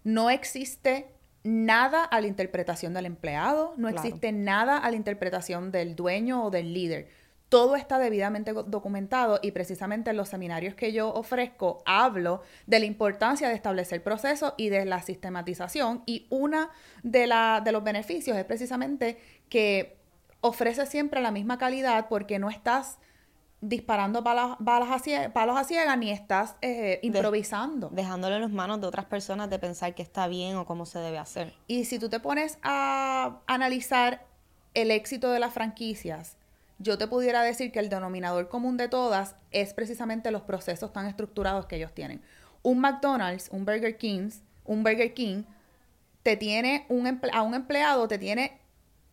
No 0.03 0.29
existe 0.29 1.07
nada 1.43 2.03
a 2.03 2.21
la 2.21 2.27
interpretación 2.27 2.93
del 2.93 3.05
empleado, 3.05 3.73
no 3.77 3.87
existe 3.87 4.31
nada 4.31 4.77
a 4.77 4.89
la 4.89 4.97
interpretación 4.97 5.71
del 5.71 5.95
dueño 5.95 6.43
o 6.43 6.49
del 6.51 6.73
líder. 6.73 7.07
Todo 7.49 7.75
está 7.75 7.97
debidamente 7.97 8.53
documentado 8.53 9.39
y 9.41 9.51
precisamente 9.51 10.11
en 10.11 10.17
los 10.17 10.29
seminarios 10.29 10.75
que 10.75 10.93
yo 10.93 11.11
ofrezco 11.13 11.81
hablo 11.85 12.43
de 12.67 12.79
la 12.79 12.85
importancia 12.85 13.49
de 13.49 13.55
establecer 13.55 14.03
procesos 14.03 14.53
y 14.55 14.69
de 14.69 14.85
la 14.85 15.01
sistematización 15.01 16.03
y 16.05 16.27
una 16.29 16.69
de, 17.01 17.25
la, 17.25 17.61
de 17.65 17.71
los 17.71 17.83
beneficios 17.83 18.37
es 18.37 18.45
precisamente 18.45 19.17
que 19.49 19.97
ofrece 20.41 20.85
siempre 20.85 21.21
la 21.21 21.31
misma 21.31 21.57
calidad 21.57 22.07
porque 22.07 22.39
no 22.39 22.49
estás 22.49 22.99
disparando 23.61 24.21
balas, 24.21 24.55
balas 24.59 24.89
a 25.07 25.33
palos 25.33 25.57
a 25.57 25.63
ciegas 25.63 25.97
ni 25.97 26.11
estás 26.11 26.55
eh, 26.61 26.99
improvisando. 27.03 27.89
dejándole 27.89 28.35
en 28.35 28.41
las 28.41 28.51
manos 28.51 28.79
de 28.79 28.87
otras 28.87 29.05
personas 29.05 29.49
de 29.49 29.59
pensar 29.59 29.95
que 29.95 30.01
está 30.01 30.27
bien 30.27 30.55
o 30.55 30.65
cómo 30.65 30.85
se 30.85 30.99
debe 30.99 31.17
hacer. 31.17 31.53
Y 31.67 31.85
si 31.85 31.99
tú 31.99 32.09
te 32.09 32.19
pones 32.19 32.57
a 32.63 33.39
analizar 33.47 34.25
el 34.73 34.91
éxito 34.91 35.29
de 35.31 35.39
las 35.39 35.53
franquicias, 35.53 36.37
yo 36.79 36.97
te 36.97 37.07
pudiera 37.07 37.43
decir 37.43 37.71
que 37.71 37.79
el 37.79 37.89
denominador 37.89 38.49
común 38.49 38.77
de 38.77 38.87
todas 38.87 39.35
es 39.51 39.73
precisamente 39.73 40.31
los 40.31 40.41
procesos 40.41 40.91
tan 40.91 41.05
estructurados 41.05 41.65
que 41.65 41.75
ellos 41.75 41.93
tienen. 41.93 42.21
Un 42.63 42.79
McDonald's, 42.79 43.49
un 43.51 43.65
Burger 43.65 43.97
King, 43.97 44.29
un 44.65 44.83
Burger 44.83 45.13
King, 45.13 45.43
te 46.23 46.35
tiene 46.35 46.85
un 46.89 47.21
a 47.31 47.41
un 47.41 47.53
empleado, 47.53 48.07
te 48.07 48.17
tiene 48.17 48.59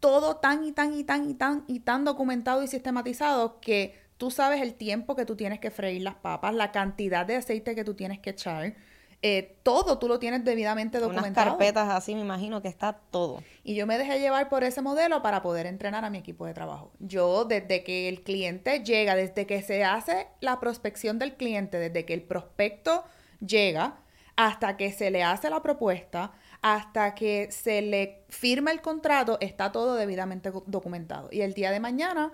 todo 0.01 0.37
tan 0.37 0.65
y 0.65 0.73
tan 0.73 0.95
y 0.95 1.05
tan 1.05 1.29
y 1.29 1.35
tan 1.35 1.65
y 1.67 1.81
tan 1.81 2.05
documentado 2.05 2.63
y 2.63 2.69
sistematizado 2.69 3.61
que 3.61 4.07
Tú 4.17 4.31
sabes 4.31 4.63
el 4.63 4.75
tiempo 4.75 5.15
que 5.15 5.27
tú 5.27 5.37
tienes 5.37 5.61
que 5.61 5.71
freír 5.71 6.03
las 6.03 6.15
papas, 6.15 6.55
la 6.55 6.73
cantidad 6.73 7.27
de 7.27 7.37
aceite 7.37 7.75
que 7.75 7.85
tú 7.85 7.95
tienes 7.95 8.19
que 8.19 8.31
echar. 8.31 8.75
Eh, 9.23 9.59
todo 9.63 9.99
tú 9.99 10.09
lo 10.09 10.19
tienes 10.19 10.45
debidamente 10.45 10.99
documentado. 10.99 11.49
Unas 11.49 11.59
carpetas 11.59 11.89
así, 11.89 12.15
me 12.15 12.21
imagino 12.21 12.63
que 12.63 12.69
está 12.69 12.93
todo. 12.93 13.43
Y 13.65 13.75
yo 13.75 13.87
me 13.87 13.99
dejé 13.99 14.21
llevar 14.21 14.49
por 14.49 14.63
ese 14.63 14.83
modelo 14.83 15.23
para 15.23 15.43
poder 15.43 15.67
entrenar 15.67 16.05
a 16.05 16.11
mi 16.11 16.19
equipo 16.19 16.47
de 16.47 16.55
trabajo. 16.55 16.93
Yo, 16.99 17.45
desde 17.45 17.83
que 17.83 18.09
el 18.09 18.23
cliente 18.23 18.85
llega, 18.85 19.17
desde 19.17 19.47
que 19.47 19.63
se 19.63 19.85
hace 19.85 20.29
la 20.41 20.61
prospección 20.61 21.19
del 21.19 21.35
cliente, 21.35 21.79
desde 21.79 22.05
que 22.05 22.15
el 22.15 22.23
prospecto 22.23 23.05
llega, 23.41 23.99
hasta 24.37 24.77
que 24.77 24.93
se 24.93 25.11
le 25.11 25.25
hace 25.25 25.49
la 25.49 25.63
propuesta, 25.63 26.33
hasta 26.61 27.15
que 27.15 27.51
se 27.51 27.81
le 27.81 28.25
firma 28.29 28.71
el 28.71 28.83
contrato, 28.83 29.39
está 29.41 29.73
todo 29.73 29.95
debidamente 29.95 30.53
documentado. 30.67 31.31
Y 31.33 31.41
el 31.41 31.55
día 31.55 31.71
de 31.71 31.81
mañana 31.81 32.33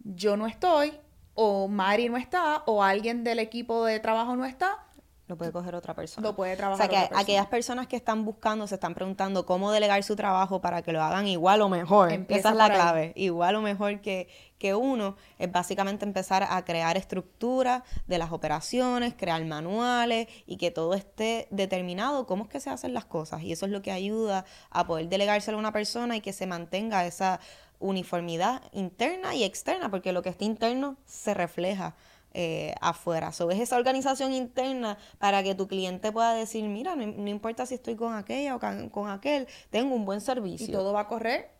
yo 0.00 0.36
no 0.36 0.46
estoy 0.46 0.92
o 1.34 1.68
Mari 1.68 2.08
no 2.08 2.16
está 2.16 2.62
o 2.66 2.82
alguien 2.82 3.24
del 3.24 3.38
equipo 3.38 3.84
de 3.84 4.00
trabajo 4.00 4.36
no 4.36 4.44
está, 4.44 4.84
lo 5.26 5.36
puede 5.36 5.52
coger 5.52 5.74
otra 5.74 5.94
persona. 5.94 6.26
Lo 6.26 6.36
puede 6.36 6.54
trabajar. 6.54 6.86
O 6.86 6.90
sea, 6.90 7.08
que 7.08 7.14
aquellas 7.14 7.46
personas 7.46 7.86
que 7.86 7.96
están 7.96 8.26
buscando, 8.26 8.66
se 8.66 8.74
están 8.74 8.94
preguntando 8.94 9.46
cómo 9.46 9.72
delegar 9.72 10.02
su 10.02 10.16
trabajo 10.16 10.60
para 10.60 10.82
que 10.82 10.92
lo 10.92 11.02
hagan 11.02 11.26
igual 11.26 11.62
o 11.62 11.70
mejor. 11.70 12.12
Esa 12.28 12.50
es 12.50 12.56
la 12.56 12.70
clave. 12.70 13.12
Igual 13.16 13.56
o 13.56 13.62
mejor 13.62 14.00
que, 14.02 14.28
que 14.58 14.74
uno. 14.74 15.16
Es 15.38 15.50
básicamente 15.50 16.04
empezar 16.04 16.46
a 16.48 16.62
crear 16.66 16.98
estructuras 16.98 17.82
de 18.06 18.18
las 18.18 18.32
operaciones, 18.32 19.14
crear 19.14 19.42
manuales 19.46 20.28
y 20.46 20.58
que 20.58 20.70
todo 20.70 20.92
esté 20.92 21.48
determinado 21.50 22.26
cómo 22.26 22.44
es 22.44 22.50
que 22.50 22.60
se 22.60 22.68
hacen 22.68 22.92
las 22.92 23.06
cosas. 23.06 23.42
Y 23.42 23.52
eso 23.52 23.64
es 23.64 23.72
lo 23.72 23.80
que 23.80 23.92
ayuda 23.92 24.44
a 24.68 24.86
poder 24.86 25.08
delegárselo 25.08 25.56
a 25.56 25.60
una 25.60 25.72
persona 25.72 26.16
y 26.16 26.20
que 26.20 26.34
se 26.34 26.46
mantenga 26.46 27.06
esa 27.06 27.40
uniformidad 27.78 28.62
interna 28.72 29.34
y 29.34 29.44
externa, 29.44 29.90
porque 29.90 30.12
lo 30.12 30.22
que 30.22 30.28
está 30.28 30.44
interno 30.44 30.96
se 31.06 31.32
refleja 31.32 31.94
eh, 32.34 32.74
afuera. 32.80 33.32
So, 33.32 33.50
es 33.50 33.60
esa 33.60 33.76
organización 33.76 34.32
interna 34.32 34.98
para 35.18 35.42
que 35.42 35.54
tu 35.54 35.68
cliente 35.68 36.12
pueda 36.12 36.34
decir, 36.34 36.64
mira, 36.64 36.96
no, 36.96 37.06
no 37.06 37.28
importa 37.28 37.64
si 37.64 37.76
estoy 37.76 37.94
con 37.94 38.14
aquella 38.14 38.56
o 38.56 38.90
con, 38.90 39.08
aquel, 39.08 39.46
tengo 39.70 39.94
un 39.94 40.04
buen 40.04 40.20
servicio. 40.20 40.66
Y 40.66 40.72
todo 40.72 40.92
va 40.92 41.02
a 41.02 41.08
correr 41.08 41.50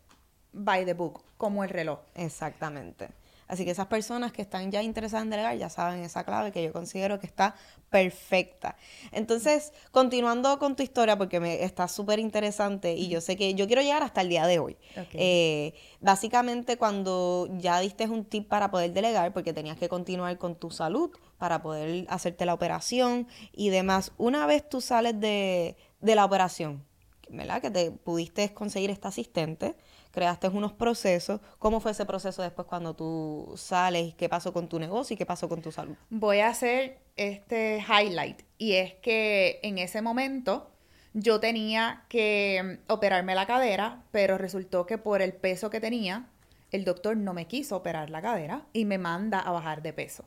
by 0.53 0.85
the 0.85 0.95
book, 0.95 1.23
como 1.37 1.65
el 1.65 1.71
reloj. 1.71 2.01
Exactamente. 2.15 3.09
Así 3.55 3.65
que 3.65 3.71
esas 3.71 3.87
personas 3.87 4.33
que 4.33 4.43
están 4.43 4.73
ya 4.73 4.83
interesadas 4.83 5.25
en 5.25 5.31
delegar 5.31 5.57
ya 5.57 5.69
saben 5.69 6.03
esa 6.03 6.25
clave 6.25 6.51
que 6.51 6.61
yo 6.61 6.73
considero 6.73 7.21
que 7.21 7.27
está 7.27 7.55
perfecta. 7.89 8.77
Entonces, 9.13 9.73
continuando 9.93 10.59
con 10.59 10.75
tu 10.75 10.83
historia, 10.83 11.17
porque 11.17 11.39
me 11.39 11.63
está 11.63 11.87
súper 11.87 12.19
interesante 12.19 12.95
y 12.95 13.09
yo 13.09 13.21
sé 13.21 13.37
que 13.37 13.55
yo 13.55 13.69
quiero 13.69 13.81
llegar 13.81 14.03
hasta 14.03 14.23
el 14.23 14.29
día 14.29 14.49
de 14.49 14.59
hoy. 14.59 14.77
Eh, 15.13 15.73
básicamente, 16.01 16.77
cuando 16.77 17.49
ya 17.59 17.79
diste 17.79 18.09
un 18.09 18.25
tip 18.25 18.49
para 18.49 18.73
poder 18.73 18.93
delegar, 18.93 19.33
porque 19.33 19.53
tenías 19.53 19.79
que 19.79 19.89
continuar 19.89 20.37
con 20.37 20.57
tu 20.57 20.73
salud 20.73 21.13
para 21.39 21.63
poder 21.63 22.07
hacerte 22.09 22.47
la 22.47 22.55
operación 22.55 23.29
y 23.53 23.69
demás, 23.69 24.11
una 24.19 24.47
vez 24.47 24.69
tú 24.69 24.81
sales 24.81 25.21
de, 25.21 25.77
de 26.01 26.15
la 26.17 26.25
operación, 26.25 26.85
¿verdad? 27.29 27.63
Que 27.63 27.71
te 27.71 27.93
pudiste 27.93 28.53
conseguir 28.53 28.91
esta 28.91 29.09
asistente, 29.09 29.77
creaste 30.15 30.47
unos 30.49 30.73
procesos. 30.73 31.41
¿Cómo 31.59 31.81
fue 31.81 31.91
ese 31.91 32.07
proceso 32.07 32.41
después 32.41 32.69
cuando 32.69 32.95
tú 32.95 33.53
sales? 33.57 34.15
¿Qué 34.15 34.29
pasó 34.29 34.53
con 34.53 34.69
tu 34.69 34.79
negocio 34.79 35.15
y 35.15 35.17
qué 35.17 35.27
pasó 35.27 35.49
con 35.49 35.61
tu 35.61 35.73
salud? 35.73 35.97
Voy 36.09 36.39
a 36.39 36.49
hacer 36.49 37.01
este 37.17 37.79
highlight 37.85 38.43
y 38.57 38.75
es 38.75 38.95
que 38.95 39.59
en 39.65 39.79
ese 39.79 40.03
momento 40.03 40.71
yo 41.15 41.41
tenía 41.41 42.05
que 42.09 42.79
mm, 42.87 42.93
operarme 42.93 43.35
la 43.35 43.47
cadera, 43.47 44.05
pero 44.13 44.39
resultó 44.39 44.87
que 44.87 44.99
por 44.99 45.21
el 45.21 45.33
peso 45.33 45.69
que 45.69 45.81
tenía, 45.81 46.29
el 46.71 46.85
doctor 46.85 47.17
no 47.17 47.35
me 47.35 47.47
quiso 47.47 47.77
operar 47.77 48.09
la 48.11 48.23
cadera 48.23 48.67
y 48.73 48.85
me 48.85 48.99
manda 48.99 49.41
a 49.41 49.51
bajar 49.51 49.83
de 49.83 49.93
peso. 49.93 50.25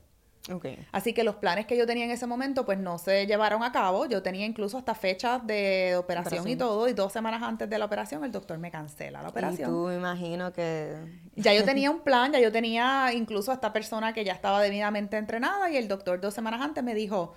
Así 0.92 1.14
que 1.14 1.24
los 1.24 1.36
planes 1.36 1.66
que 1.66 1.78
yo 1.78 1.86
tenía 1.86 2.06
en 2.06 2.12
ese 2.12 2.26
momento, 2.26 2.66
pues 2.66 2.78
no 2.78 2.98
se 2.98 3.26
llevaron 3.26 3.64
a 3.64 3.72
cabo. 3.72 4.06
Yo 4.06 4.24
tenía 4.24 4.46
incluso 4.46 4.78
hasta 4.78 4.96
fechas 4.96 5.46
de 5.46 5.96
operación, 5.98 6.48
y 6.48 6.56
todo, 6.56 6.88
y 6.88 6.94
dos 6.94 7.12
semanas 7.12 7.44
antes 7.44 7.70
de 7.70 7.78
la 7.78 7.86
operación 7.86 8.24
el 8.24 8.32
doctor 8.32 8.58
me 8.58 8.72
cancela 8.72 9.22
la 9.22 9.30
operación. 9.30 9.70
Y 9.70 9.74
tú 9.74 9.88
me 9.88 9.96
imagino 9.96 10.54
que... 10.54 10.96
Ya 11.36 11.54
yo 11.54 11.64
tenía 11.64 11.92
un 11.92 12.02
plan, 12.02 12.32
ya 12.32 12.40
yo 12.40 12.52
tenía 12.52 13.12
incluso 13.14 13.52
a 13.52 13.56
esta 13.56 13.74
persona 13.74 14.14
que 14.14 14.24
ya 14.24 14.34
estaba 14.34 14.62
debidamente 14.62 15.18
entrenada 15.18 15.70
y 15.70 15.78
el 15.78 15.88
doctor 15.88 16.22
dos 16.22 16.34
semanas 16.34 16.62
antes 16.62 16.84
me 16.84 16.94
dijo, 16.96 17.34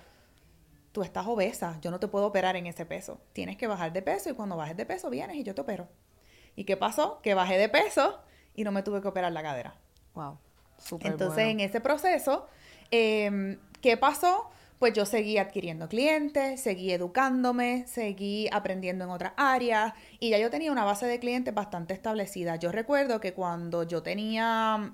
tú 0.91 1.03
estás 1.03 1.27
obesa, 1.27 1.77
yo 1.81 1.91
no 1.91 1.99
te 1.99 2.07
puedo 2.07 2.25
operar 2.25 2.55
en 2.55 2.67
ese 2.67 2.85
peso. 2.85 3.19
Tienes 3.33 3.57
que 3.57 3.67
bajar 3.67 3.93
de 3.93 4.01
peso 4.01 4.29
y 4.29 4.33
cuando 4.33 4.55
bajes 4.55 4.77
de 4.77 4.85
peso 4.85 5.09
vienes 5.09 5.37
y 5.37 5.43
yo 5.43 5.55
te 5.55 5.61
opero. 5.61 5.87
¿Y 6.55 6.65
qué 6.65 6.77
pasó? 6.77 7.21
Que 7.21 7.33
bajé 7.33 7.57
de 7.57 7.69
peso 7.69 8.19
y 8.55 8.63
no 8.63 8.71
me 8.71 8.83
tuve 8.83 9.01
que 9.01 9.07
operar 9.07 9.31
la 9.31 9.41
cadera. 9.41 9.75
Wow. 10.13 10.37
Entonces, 11.01 11.45
en 11.45 11.59
ese 11.59 11.79
proceso 11.79 12.47
Em, 12.91 13.57
¿Qué 13.81 13.97
pasó? 13.97 14.49
Pues 14.79 14.93
yo 14.93 15.05
seguí 15.05 15.37
adquiriendo 15.37 15.87
clientes, 15.87 16.61
seguí 16.61 16.91
educándome, 16.91 17.85
seguí 17.87 18.47
aprendiendo 18.51 19.05
en 19.05 19.11
otras 19.11 19.33
áreas 19.37 19.93
y 20.19 20.29
ya 20.29 20.39
yo 20.39 20.49
tenía 20.49 20.71
una 20.71 20.83
base 20.83 21.05
de 21.05 21.19
clientes 21.19 21.53
bastante 21.53 21.93
establecida. 21.93 22.55
Yo 22.55 22.71
recuerdo 22.71 23.19
que 23.19 23.33
cuando 23.33 23.83
yo 23.83 24.03
tenía 24.03 24.93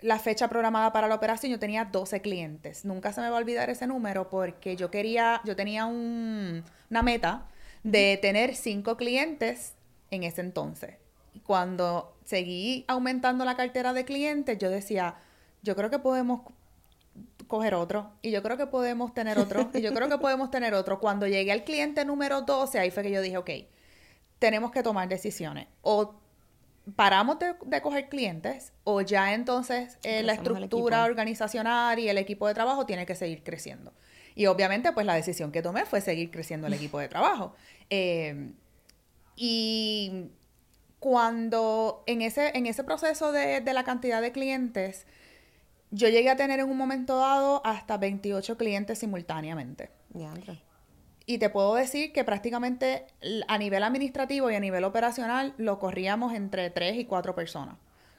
la 0.00 0.18
fecha 0.18 0.48
programada 0.48 0.92
para 0.92 1.08
la 1.08 1.16
operación, 1.16 1.52
yo 1.52 1.58
tenía 1.58 1.84
12 1.86 2.20
clientes. 2.20 2.84
Nunca 2.84 3.12
se 3.12 3.20
me 3.20 3.28
va 3.28 3.36
a 3.36 3.40
olvidar 3.40 3.68
ese 3.68 3.86
número 3.86 4.30
porque 4.30 4.76
yo 4.76 4.90
quería, 4.90 5.40
yo 5.44 5.56
tenía 5.56 5.86
una 5.86 7.02
meta 7.02 7.46
de 7.82 8.18
tener 8.20 8.54
5 8.54 8.96
clientes 8.96 9.74
en 10.10 10.22
ese 10.24 10.40
entonces. 10.40 10.96
Cuando 11.44 12.16
seguí 12.24 12.84
aumentando 12.88 13.44
la 13.44 13.56
cartera 13.56 13.92
de 13.92 14.04
clientes, 14.04 14.58
yo 14.58 14.70
decía, 14.70 15.16
yo 15.62 15.76
creo 15.76 15.90
que 15.90 15.98
podemos 15.98 16.42
coger 17.50 17.74
otro. 17.74 18.10
Y 18.22 18.30
yo 18.30 18.42
creo 18.42 18.56
que 18.56 18.66
podemos 18.66 19.12
tener 19.12 19.38
otro. 19.38 19.68
Y 19.74 19.82
yo 19.82 19.92
creo 19.92 20.08
que 20.08 20.16
podemos 20.26 20.50
tener 20.50 20.72
otro. 20.72 20.98
Cuando 21.00 21.26
llegué 21.26 21.52
al 21.52 21.64
cliente 21.64 22.06
número 22.06 22.40
12, 22.40 22.78
ahí 22.78 22.90
fue 22.90 23.02
que 23.02 23.10
yo 23.10 23.20
dije, 23.20 23.36
ok, 23.36 23.50
tenemos 24.38 24.70
que 24.70 24.82
tomar 24.82 25.08
decisiones. 25.08 25.66
O 25.82 26.14
paramos 26.96 27.38
de, 27.38 27.82
coger 27.82 28.08
clientes, 28.08 28.72
o 28.84 29.02
ya 29.02 29.34
entonces 29.34 29.98
eh, 30.02 30.22
la 30.22 30.32
estructura 30.32 31.04
organizacional 31.04 31.98
y 31.98 32.08
el 32.08 32.16
equipo 32.16 32.48
de 32.48 32.54
trabajo 32.54 32.86
tiene 32.86 33.04
que 33.04 33.14
seguir 33.14 33.42
creciendo. 33.42 33.92
Y 34.34 34.46
obviamente, 34.46 34.92
pues 34.92 35.04
la 35.04 35.14
decisión 35.14 35.52
que 35.52 35.60
tomé 35.60 35.84
fue 35.84 36.00
seguir 36.00 36.30
creciendo 36.30 36.68
el 36.68 36.72
equipo 36.72 36.98
de 36.98 37.08
trabajo. 37.08 37.54
Eh, 37.92 38.52
y 39.34 40.30
cuando 41.00 42.04
en 42.06 42.22
ese, 42.22 42.56
en 42.56 42.66
ese 42.66 42.84
proceso 42.84 43.32
de, 43.32 43.60
de 43.60 43.72
la 43.72 43.82
cantidad 43.82 44.22
de 44.22 44.30
clientes, 44.30 45.06
yo 45.90 46.08
llegué 46.08 46.30
a 46.30 46.36
tener 46.36 46.60
en 46.60 46.70
un 46.70 46.76
momento 46.76 47.18
dado 47.18 47.60
hasta 47.64 47.96
28 47.98 48.56
clientes 48.56 48.98
simultáneamente. 48.98 49.90
Y 51.26 51.38
te 51.38 51.50
puedo 51.50 51.74
decir 51.74 52.12
que 52.12 52.24
prácticamente 52.24 53.06
a 53.46 53.58
nivel 53.58 53.82
administrativo 53.82 54.50
y 54.50 54.54
a 54.54 54.60
nivel 54.60 54.84
operacional 54.84 55.54
lo 55.58 55.78
corríamos 55.78 56.34
entre 56.34 56.70
3 56.70 56.96
y 56.96 57.04
4 57.04 57.34
personas. 57.34 57.76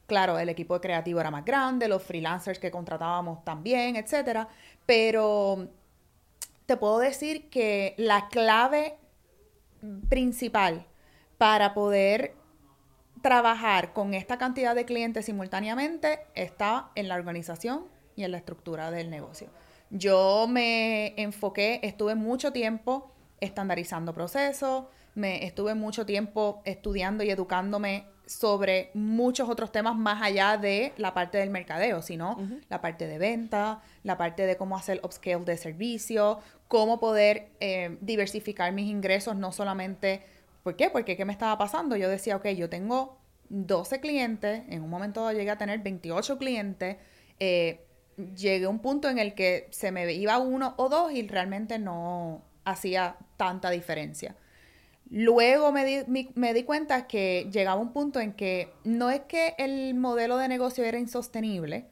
Claro, 0.08 0.39
el 0.39 0.50
equipo 0.50 0.74
de 0.74 0.82
creativo 0.82 1.22
era 1.22 1.32
más 1.32 1.46
grande, 1.46 1.88
los 1.88 2.04
freelancers 2.04 2.60
que 2.60 2.72
contratábamos 2.72 3.43
también, 3.46 3.96
etcétera, 3.96 4.48
pero 4.86 5.70
te 6.66 6.76
puedo 6.78 7.00
decir 7.00 7.50
que 7.50 7.96
la 7.98 8.28
clave 8.28 8.98
principal 10.10 10.86
para 11.38 11.74
poder 11.74 12.36
trabajar 13.22 13.94
con 13.94 14.14
esta 14.14 14.38
cantidad 14.38 14.76
de 14.76 14.86
clientes 14.86 15.26
simultáneamente 15.26 16.20
está 16.36 16.92
en 16.96 17.08
la 17.08 17.16
organización 17.16 17.86
y 18.16 18.24
en 18.24 18.32
la 18.32 18.38
estructura 18.38 18.92
del 18.92 19.10
negocio. 19.10 19.50
Yo 19.90 20.48
me 20.50 21.14
enfoqué, 21.22 21.80
estuve 21.84 22.16
mucho 22.16 22.52
tiempo 22.52 23.12
estandarizando 23.40 24.14
procesos, 24.14 24.86
me 25.16 25.46
estuve 25.46 25.76
mucho 25.76 26.06
tiempo 26.06 26.62
estudiando 26.66 27.24
y 27.24 27.30
educándome 27.30 28.06
sobre 28.26 28.92
muchos 28.94 29.50
otros 29.50 29.74
temas 29.74 29.98
más 29.98 30.22
allá 30.22 30.58
de 30.58 30.94
la 30.96 31.14
parte 31.14 31.38
del 31.38 31.50
mercadeo, 31.50 32.02
sino 32.02 32.38
la 32.70 32.80
parte 32.80 33.08
de 33.08 33.18
venta, 33.18 33.82
la 34.04 34.18
parte 34.18 34.46
de 34.46 34.56
cómo 34.56 34.78
hacer 34.78 35.02
upscale 35.04 35.44
de 35.44 35.58
servicio, 35.58 36.40
cómo 36.70 37.00
poder 37.02 37.50
eh, 37.60 37.98
diversificar 38.00 38.72
mis 38.72 38.90
ingresos, 38.90 39.36
no 39.36 39.52
solamente, 39.52 40.24
¿por 40.64 40.76
qué? 40.76 40.89
Porque 40.89 41.18
¿qué 41.18 41.26
me 41.26 41.34
estaba 41.34 41.57
pasando? 41.57 41.95
Yo 41.95 42.09
decía, 42.09 42.36
ok, 42.36 42.47
yo 42.49 42.70
tengo 42.70 43.20
12 43.49 43.99
clientes, 43.99 44.64
en 44.70 44.84
un 44.84 44.89
momento 44.89 45.32
llegué 45.32 45.51
a 45.51 45.57
tener 45.57 45.80
28 45.80 46.38
clientes, 46.38 46.97
eh, 47.39 47.86
llegué 48.36 48.66
a 48.66 48.70
un 48.70 48.80
punto 48.80 49.09
en 49.09 49.20
el 49.20 49.34
que 49.34 49.68
se 49.72 49.91
me 49.91 50.12
iba 50.14 50.38
uno 50.38 50.74
o 50.78 50.89
dos 50.89 51.12
y 51.12 51.28
realmente 51.28 51.80
no 51.80 52.43
hacía 52.64 53.18
tanta 53.38 53.70
diferencia. 53.70 54.36
Luego 55.09 55.74
me 55.74 55.84
di, 55.84 56.30
me 56.36 56.53
di 56.53 56.64
cuenta 56.64 57.07
que 57.07 57.49
llegaba 57.51 57.82
un 57.82 57.91
punto 57.91 58.22
en 58.22 58.32
que 58.34 58.72
no 58.86 59.09
es 59.09 59.22
que 59.22 59.55
el 59.57 59.93
modelo 59.95 60.38
de 60.38 60.47
negocio 60.47 60.86
era 60.86 60.99
insostenible, 60.99 61.88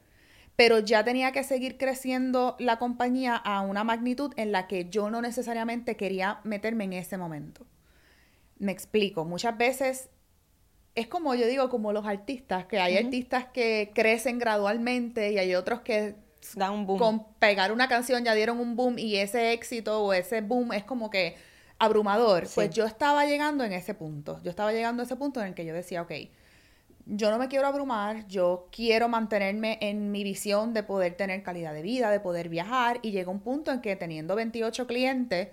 pero 0.55 0.79
ya 0.79 1.03
tenía 1.03 1.33
que 1.33 1.43
seguir 1.43 1.77
creciendo 1.77 2.55
la 2.59 2.79
compañía 2.79 3.35
a 3.35 3.61
una 3.61 3.83
magnitud 3.83 4.33
en 4.37 4.53
la 4.53 4.67
que 4.67 4.89
yo 4.89 5.09
no 5.09 5.21
necesariamente 5.21 5.97
quería 5.97 6.39
meterme 6.45 6.85
en 6.85 6.93
ese 6.93 7.17
momento. 7.17 7.65
Me 8.59 8.71
explico, 8.71 9.25
muchas 9.25 9.57
veces 9.57 10.09
es 10.95 11.07
como 11.07 11.33
yo 11.35 11.47
digo, 11.47 11.69
como 11.69 11.93
los 11.93 12.05
artistas, 12.05 12.65
que 12.65 12.79
hay 12.79 12.97
artistas 12.97 13.45
que 13.45 13.91
crecen 13.93 14.37
gradualmente 14.37 15.31
y 15.31 15.37
hay 15.37 15.55
otros 15.55 15.81
que 15.81 16.15
dan 16.55 16.73
un 16.73 16.85
boom. 16.85 16.99
Con 16.99 17.33
pegar 17.35 17.71
una 17.71 17.87
canción 17.87 18.23
ya 18.23 18.33
dieron 18.33 18.59
un 18.59 18.75
boom 18.75 18.99
y 18.99 19.15
ese 19.15 19.53
éxito 19.53 20.03
o 20.03 20.13
ese 20.13 20.41
boom 20.41 20.73
es 20.73 20.83
como 20.83 21.09
que 21.09 21.35
abrumador. 21.77 22.47
Pues 22.53 22.69
yo 22.71 22.85
estaba 22.85 23.25
llegando 23.25 23.63
en 23.63 23.73
ese 23.73 23.93
punto. 23.93 24.41
Yo 24.43 24.49
estaba 24.49 24.73
llegando 24.73 25.01
a 25.01 25.05
ese 25.05 25.15
punto 25.15 25.39
en 25.41 25.47
el 25.47 25.53
que 25.53 25.65
yo 25.65 25.73
decía, 25.73 26.01
ok, 26.01 26.11
yo 27.05 27.31
no 27.31 27.39
me 27.39 27.47
quiero 27.47 27.65
abrumar, 27.67 28.27
yo 28.27 28.67
quiero 28.71 29.07
mantenerme 29.07 29.79
en 29.81 30.11
mi 30.11 30.23
visión 30.23 30.73
de 30.73 30.83
poder 30.83 31.15
tener 31.15 31.41
calidad 31.41 31.73
de 31.73 31.81
vida, 31.81 32.11
de 32.11 32.19
poder 32.19 32.49
viajar 32.49 32.99
y 33.01 33.11
llegó 33.11 33.31
un 33.31 33.39
punto 33.39 33.71
en 33.71 33.81
que 33.81 33.95
teniendo 33.95 34.35
28 34.35 34.85
clientes, 34.85 35.47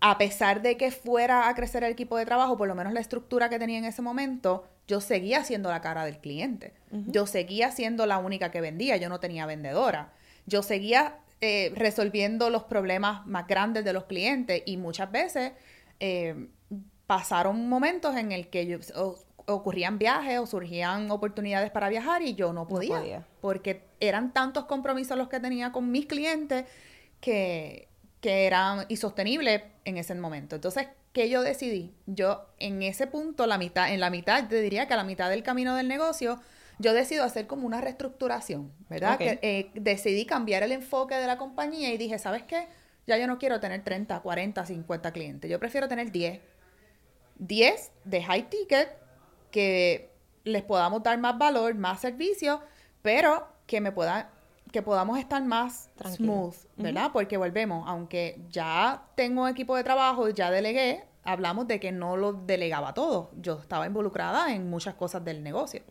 a 0.00 0.16
pesar 0.16 0.62
de 0.62 0.76
que 0.76 0.90
fuera 0.90 1.48
a 1.48 1.54
crecer 1.54 1.84
el 1.84 1.92
equipo 1.92 2.16
de 2.16 2.24
trabajo, 2.24 2.56
por 2.56 2.68
lo 2.68 2.74
menos 2.74 2.92
la 2.92 3.00
estructura 3.00 3.50
que 3.50 3.58
tenía 3.58 3.78
en 3.78 3.84
ese 3.84 4.00
momento, 4.00 4.64
yo 4.88 5.00
seguía 5.00 5.44
siendo 5.44 5.68
la 5.68 5.80
cara 5.80 6.04
del 6.04 6.18
cliente. 6.18 6.72
Yo 6.90 7.26
seguía 7.26 7.70
siendo 7.70 8.06
la 8.06 8.18
única 8.18 8.50
que 8.50 8.60
vendía, 8.60 8.96
yo 8.96 9.08
no 9.08 9.20
tenía 9.20 9.46
vendedora. 9.46 10.12
Yo 10.46 10.62
seguía 10.62 11.18
eh, 11.40 11.72
resolviendo 11.76 12.50
los 12.50 12.64
problemas 12.64 13.26
más 13.26 13.46
grandes 13.46 13.84
de 13.84 13.92
los 13.92 14.04
clientes 14.04 14.62
y 14.66 14.78
muchas 14.78 15.12
veces 15.12 15.52
eh, 16.00 16.48
pasaron 17.06 17.68
momentos 17.68 18.16
en 18.16 18.32
el 18.32 18.48
que 18.48 18.80
ocurrían 19.46 19.98
viajes 19.98 20.38
o 20.38 20.46
surgían 20.46 21.10
oportunidades 21.10 21.70
para 21.70 21.88
viajar 21.88 22.22
y 22.22 22.34
yo 22.34 22.52
no 22.52 22.66
podía, 22.66 23.26
porque 23.40 23.84
eran 24.00 24.32
tantos 24.32 24.64
compromisos 24.64 25.16
los 25.18 25.28
que 25.28 25.40
tenía 25.40 25.72
con 25.72 25.90
mis 25.90 26.06
clientes 26.06 26.64
que, 27.20 27.88
que 28.20 28.46
eran 28.46 28.84
insostenibles 28.88 29.62
en 29.90 29.98
ese 29.98 30.14
momento. 30.14 30.56
Entonces, 30.56 30.88
¿qué 31.12 31.28
yo 31.28 31.42
decidí? 31.42 31.94
Yo 32.06 32.46
en 32.58 32.82
ese 32.82 33.06
punto, 33.06 33.46
la 33.46 33.58
mitad, 33.58 33.92
en 33.92 34.00
la 34.00 34.10
mitad, 34.10 34.48
te 34.48 34.60
diría 34.60 34.86
que 34.88 34.94
a 34.94 34.96
la 34.96 35.04
mitad 35.04 35.28
del 35.28 35.42
camino 35.42 35.76
del 35.76 35.88
negocio, 35.88 36.40
yo 36.78 36.94
decido 36.94 37.24
hacer 37.24 37.46
como 37.46 37.66
una 37.66 37.80
reestructuración, 37.80 38.72
¿verdad? 38.88 39.18
Que, 39.18 39.38
eh, 39.42 39.70
decidí 39.74 40.24
cambiar 40.24 40.62
el 40.62 40.72
enfoque 40.72 41.14
de 41.14 41.26
la 41.26 41.36
compañía 41.36 41.92
y 41.92 41.98
dije, 41.98 42.18
¿sabes 42.18 42.42
qué? 42.44 42.68
Ya 43.06 43.18
yo 43.18 43.26
no 43.26 43.38
quiero 43.38 43.60
tener 43.60 43.84
30, 43.84 44.20
40, 44.20 44.64
50 44.64 45.12
clientes, 45.12 45.50
yo 45.50 45.58
prefiero 45.58 45.88
tener 45.88 46.10
10. 46.10 46.40
10 47.38 47.92
de 48.04 48.22
high 48.22 48.48
ticket 48.48 48.88
que 49.50 50.10
les 50.44 50.62
podamos 50.62 51.02
dar 51.02 51.18
más 51.18 51.36
valor, 51.36 51.74
más 51.74 52.00
servicio, 52.00 52.62
pero 53.02 53.46
que 53.66 53.80
me 53.80 53.92
puedan 53.92 54.28
que 54.70 54.82
podamos 54.82 55.18
estar 55.18 55.42
más 55.44 55.90
smooth, 56.04 56.54
¿verdad? 56.76 57.10
Porque 57.12 57.36
volvemos, 57.36 57.84
aunque 57.86 58.40
ya 58.50 59.04
tengo 59.14 59.42
un 59.42 59.48
equipo 59.48 59.76
de 59.76 59.84
trabajo, 59.84 60.28
ya 60.28 60.50
delegué, 60.50 61.04
hablamos 61.24 61.66
de 61.68 61.80
que 61.80 61.92
no 61.92 62.16
lo 62.16 62.32
delegaba 62.32 62.94
todo. 62.94 63.30
Yo 63.36 63.58
estaba 63.60 63.86
involucrada 63.86 64.54
en 64.54 64.70
muchas 64.70 64.94
cosas 64.94 65.24
del 65.24 65.42
negocio. 65.42 65.82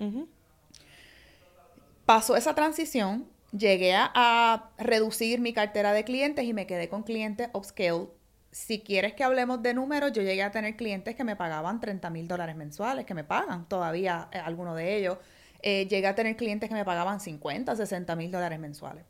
Pasó 2.06 2.36
esa 2.36 2.56
transición, 2.56 3.28
llegué 3.52 3.94
a, 3.96 4.70
reducir 4.78 5.40
mi 5.40 5.54
cartera 5.54 5.94
de 5.94 6.04
clientes 6.04 6.46
y 6.46 6.54
me 6.54 6.66
quedé 6.66 6.90
con 6.90 7.04
clientes 7.04 7.50
upscale. 7.54 8.08
Si 8.52 8.80
quieres 8.80 9.14
que 9.14 9.24
hablemos 9.24 9.62
de 9.62 9.76
números, 9.76 10.12
yo 10.12 10.24
llegué 10.24 10.42
a 10.42 10.50
tener 10.50 10.76
clientes 10.76 11.16
que 11.16 11.24
me 11.24 11.36
pagaban 11.36 11.80
30 11.80 12.10
mil 12.10 12.28
dólares 12.28 12.56
mensuales, 12.56 13.06
que 13.06 13.14
me 13.14 13.24
pagan 13.24 13.70
todavía 13.70 14.28
eh, 14.32 14.40
algunos 14.40 14.76
de 14.76 14.98
ellos 14.98 15.18
eh, 15.62 15.88
llegué 15.88 16.08
a 16.08 16.16
tener 16.16 16.36
clientes 16.36 16.70
que 16.70 16.76
me 16.76 16.86
pagaban 16.86 17.20
50, 17.20 17.76
60 17.76 18.16
mil 18.16 18.32
dólares 18.32 18.60
mensuales. 18.60 19.06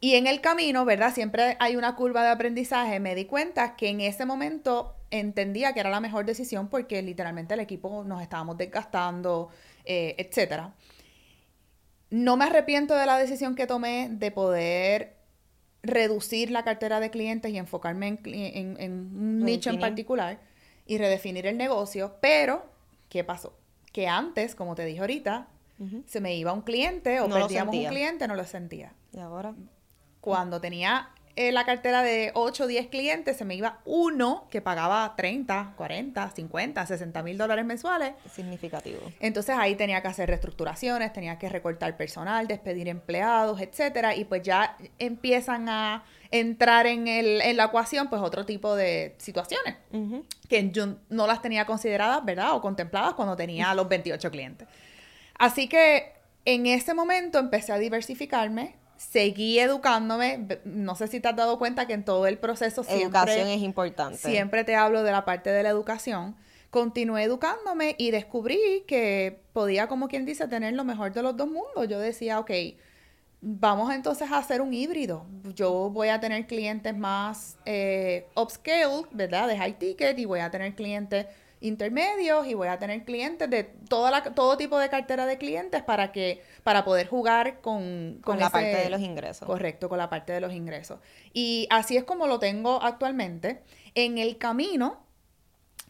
Y 0.00 0.14
en 0.14 0.26
el 0.26 0.40
camino, 0.40 0.84
¿verdad? 0.86 1.12
Siempre 1.12 1.56
hay 1.60 1.76
una 1.76 1.94
curva 1.94 2.22
de 2.22 2.30
aprendizaje. 2.30 3.00
Me 3.00 3.14
di 3.14 3.26
cuenta 3.26 3.76
que 3.76 3.88
en 3.88 4.00
ese 4.00 4.24
momento 4.24 4.96
entendía 5.10 5.74
que 5.74 5.80
era 5.80 5.90
la 5.90 6.00
mejor 6.00 6.24
decisión 6.24 6.68
porque 6.68 7.02
literalmente 7.02 7.52
el 7.54 7.60
equipo 7.60 8.02
nos 8.04 8.22
estábamos 8.22 8.56
desgastando, 8.56 9.50
eh, 9.84 10.14
etc. 10.16 10.70
No 12.08 12.38
me 12.38 12.46
arrepiento 12.46 12.94
de 12.94 13.04
la 13.04 13.18
decisión 13.18 13.54
que 13.54 13.66
tomé 13.66 14.08
de 14.10 14.30
poder 14.30 15.16
reducir 15.82 16.50
la 16.50 16.64
cartera 16.64 16.98
de 17.00 17.10
clientes 17.10 17.52
y 17.52 17.58
enfocarme 17.58 18.18
en, 18.24 18.76
en 18.78 18.92
un 18.92 19.40
nicho 19.40 19.70
en 19.70 19.80
particular 19.80 20.38
y 20.86 20.98
redefinir 20.98 21.46
el 21.46 21.56
negocio, 21.56 22.16
pero 22.20 22.64
¿qué 23.08 23.22
pasó? 23.22 23.59
Que 23.92 24.08
antes, 24.08 24.54
como 24.54 24.74
te 24.74 24.84
dije 24.84 25.00
ahorita, 25.00 25.48
se 26.06 26.20
me 26.20 26.34
iba 26.34 26.52
un 26.52 26.60
cliente 26.60 27.20
o 27.20 27.28
perdíamos 27.28 27.74
un 27.74 27.86
cliente, 27.86 28.28
no 28.28 28.34
lo 28.36 28.44
sentía. 28.44 28.92
¿Y 29.12 29.18
ahora? 29.18 29.54
Cuando 30.20 30.60
tenía 30.60 31.10
eh, 31.36 31.52
la 31.52 31.64
cartera 31.64 32.02
de 32.02 32.32
8 32.34 32.64
o 32.64 32.66
10 32.66 32.88
clientes, 32.88 33.36
se 33.36 33.46
me 33.46 33.54
iba 33.54 33.80
uno 33.86 34.46
que 34.50 34.60
pagaba 34.60 35.14
30, 35.16 35.72
40, 35.76 36.30
50, 36.30 36.86
60 36.86 37.22
mil 37.22 37.38
dólares 37.38 37.64
mensuales. 37.64 38.12
Significativo. 38.30 39.00
Entonces 39.20 39.56
ahí 39.58 39.74
tenía 39.74 40.02
que 40.02 40.08
hacer 40.08 40.28
reestructuraciones, 40.28 41.12
tenía 41.12 41.38
que 41.38 41.48
recortar 41.48 41.96
personal, 41.96 42.46
despedir 42.46 42.88
empleados, 42.88 43.60
etcétera, 43.60 44.14
y 44.14 44.24
pues 44.24 44.42
ya 44.42 44.76
empiezan 44.98 45.68
a 45.70 46.04
entrar 46.30 46.86
en, 46.86 47.08
el, 47.08 47.40
en 47.40 47.56
la 47.56 47.64
ecuación 47.64 48.08
pues 48.08 48.22
otro 48.22 48.46
tipo 48.46 48.76
de 48.76 49.14
situaciones 49.18 49.76
que 50.48 50.70
yo 50.70 50.96
no 51.08 51.26
las 51.26 51.42
tenía 51.42 51.64
consideradas, 51.66 52.24
¿verdad? 52.24 52.54
O 52.54 52.60
contempladas 52.60 53.14
cuando 53.14 53.36
tenía 53.36 53.74
los 53.74 53.88
28 53.88 54.30
clientes. 54.30 54.68
Así 55.38 55.68
que 55.68 56.12
en 56.44 56.66
ese 56.66 56.94
momento 56.94 57.38
empecé 57.38 57.72
a 57.72 57.78
diversificarme, 57.78 58.76
seguí 58.96 59.58
educándome. 59.58 60.46
No 60.64 60.94
sé 60.94 61.08
si 61.08 61.20
te 61.20 61.28
has 61.28 61.36
dado 61.36 61.58
cuenta 61.58 61.86
que 61.86 61.94
en 61.94 62.04
todo 62.04 62.26
el 62.26 62.38
proceso 62.38 62.84
siempre... 62.84 63.06
Educación 63.06 63.48
es 63.48 63.62
importante. 63.62 64.18
Siempre 64.18 64.64
te 64.64 64.74
hablo 64.74 65.02
de 65.02 65.12
la 65.12 65.24
parte 65.24 65.50
de 65.50 65.62
la 65.62 65.70
educación. 65.70 66.36
Continué 66.70 67.24
educándome 67.24 67.96
y 67.98 68.10
descubrí 68.10 68.84
que 68.86 69.40
podía, 69.52 69.88
como 69.88 70.08
quien 70.08 70.24
dice, 70.24 70.46
tener 70.46 70.74
lo 70.74 70.84
mejor 70.84 71.12
de 71.12 71.22
los 71.22 71.36
dos 71.36 71.48
mundos. 71.48 71.88
Yo 71.88 71.98
decía, 71.98 72.38
ok, 72.38 72.50
vamos 73.40 73.92
entonces 73.92 74.30
a 74.30 74.38
hacer 74.38 74.60
un 74.60 74.74
híbrido. 74.74 75.24
Yo 75.54 75.90
voy 75.90 76.08
a 76.08 76.20
tener 76.20 76.46
clientes 76.46 76.96
más 76.96 77.56
eh, 77.64 78.26
upscale, 78.34 79.06
¿verdad? 79.12 79.48
De 79.48 79.56
high 79.56 79.78
ticket 79.78 80.18
y 80.18 80.24
voy 80.24 80.40
a 80.40 80.50
tener 80.50 80.74
clientes 80.74 81.26
intermedios 81.62 82.46
y 82.46 82.54
voy 82.54 82.68
a 82.68 82.78
tener 82.78 83.04
clientes 83.04 83.48
de 83.50 83.64
toda 83.64 84.10
la, 84.10 84.22
todo 84.22 84.56
tipo 84.56 84.78
de 84.78 84.88
cartera 84.88 85.26
de 85.26 85.36
clientes 85.36 85.82
para 85.82 86.10
que 86.10 86.42
para 86.62 86.84
poder 86.84 87.06
jugar 87.06 87.60
con, 87.60 88.18
con, 88.22 88.38
la 88.38 88.50
parte 88.50 88.76
de 88.76 88.90
los 88.90 89.00
ingresos. 89.00 89.46
Correcto, 89.46 89.88
con 89.88 89.98
la 89.98 90.08
parte 90.08 90.32
de 90.32 90.40
los 90.40 90.52
ingresos. 90.52 91.00
Y 91.32 91.66
así 91.70 91.96
es 91.96 92.04
como 92.04 92.26
lo 92.26 92.38
tengo 92.38 92.82
actualmente. 92.82 93.62
En 93.94 94.18
el 94.18 94.38
camino, 94.38 95.00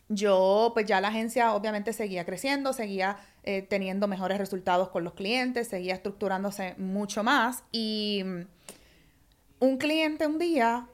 yo, 0.08 0.72
pues 0.74 0.86
ya 0.86 1.00
la 1.00 1.08
agencia 1.08 1.54
obviamente 1.54 1.92
seguía 1.92 2.24
creciendo, 2.24 2.72
seguía 2.72 3.18
eh, 3.42 3.62
teniendo 3.62 4.06
mejores 4.06 4.38
resultados 4.38 4.90
con 4.90 5.02
los 5.02 5.14
clientes, 5.14 5.68
seguía 5.68 5.94
estructurándose 5.94 6.74
mucho 6.76 7.22
más. 7.22 7.64
Y 7.72 8.22
mm, 8.24 8.40
un 9.60 9.78
cliente 9.78 10.26
un 10.26 10.38
día, 10.38 10.88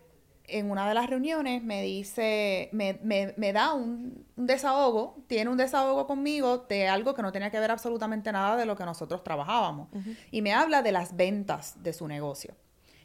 en 0.45 0.71
una 0.71 0.89
de 0.89 0.95
las 0.95 1.11
reuniones, 1.11 1.63
me 1.63 1.83
dice, 1.83 2.69
me, 2.73 3.01
me, 3.03 3.35
me 3.37 3.53
da 3.53 3.75
un, 3.75 4.25
desahogo, 4.37 5.17
tiene 5.27 5.51
un 5.51 5.57
desahogo 5.57 6.07
conmigo 6.07 6.59
de 6.69 6.89
algo 6.89 7.15
que 7.15 7.23
no 7.23 7.33
tenía 7.33 7.51
que 7.51 7.59
ver 7.59 7.71
absolutamente 7.71 8.31
nada 8.31 8.57
de 8.57 8.67
lo 8.67 8.77
que 8.77 8.85
nosotros 8.85 9.25
trabajábamos. 9.25 9.89
Y 10.31 10.43
me 10.43 10.53
habla 10.53 10.83
de 10.83 10.93
las 10.93 11.17
ventas 11.17 11.83
de 11.83 11.93
su 11.93 12.07
negocio. 12.07 12.55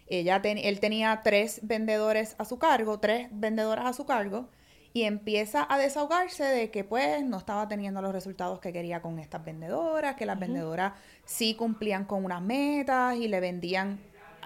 Ella 0.06 0.42
él 0.44 0.80
tenía 0.82 1.22
tres 1.24 1.62
vendedores 1.64 2.36
a 2.38 2.46
su 2.46 2.60
cargo, 2.60 3.00
tres 3.00 3.30
vendedoras 3.32 3.86
a 3.86 3.94
su 3.94 4.06
cargo, 4.06 4.50
y 4.94 5.04
empieza 5.04 5.66
a 5.70 5.78
desahogarse 5.78 6.44
de 6.44 6.70
que 6.70 6.84
pues 6.84 7.24
no 7.24 7.38
estaba 7.38 7.68
teniendo 7.68 8.02
los 8.02 8.12
resultados 8.12 8.60
que 8.60 8.74
quería 8.74 9.02
con 9.02 9.20
estas 9.20 9.44
vendedoras, 9.44 10.16
que 10.16 10.26
las 10.26 10.40
vendedoras 10.40 10.94
sí 11.26 11.56
cumplían 11.56 12.06
con 12.06 12.26
unas 12.26 12.42
metas 12.42 13.16
y 13.16 13.28
le 13.28 13.40
vendían 13.40 14.00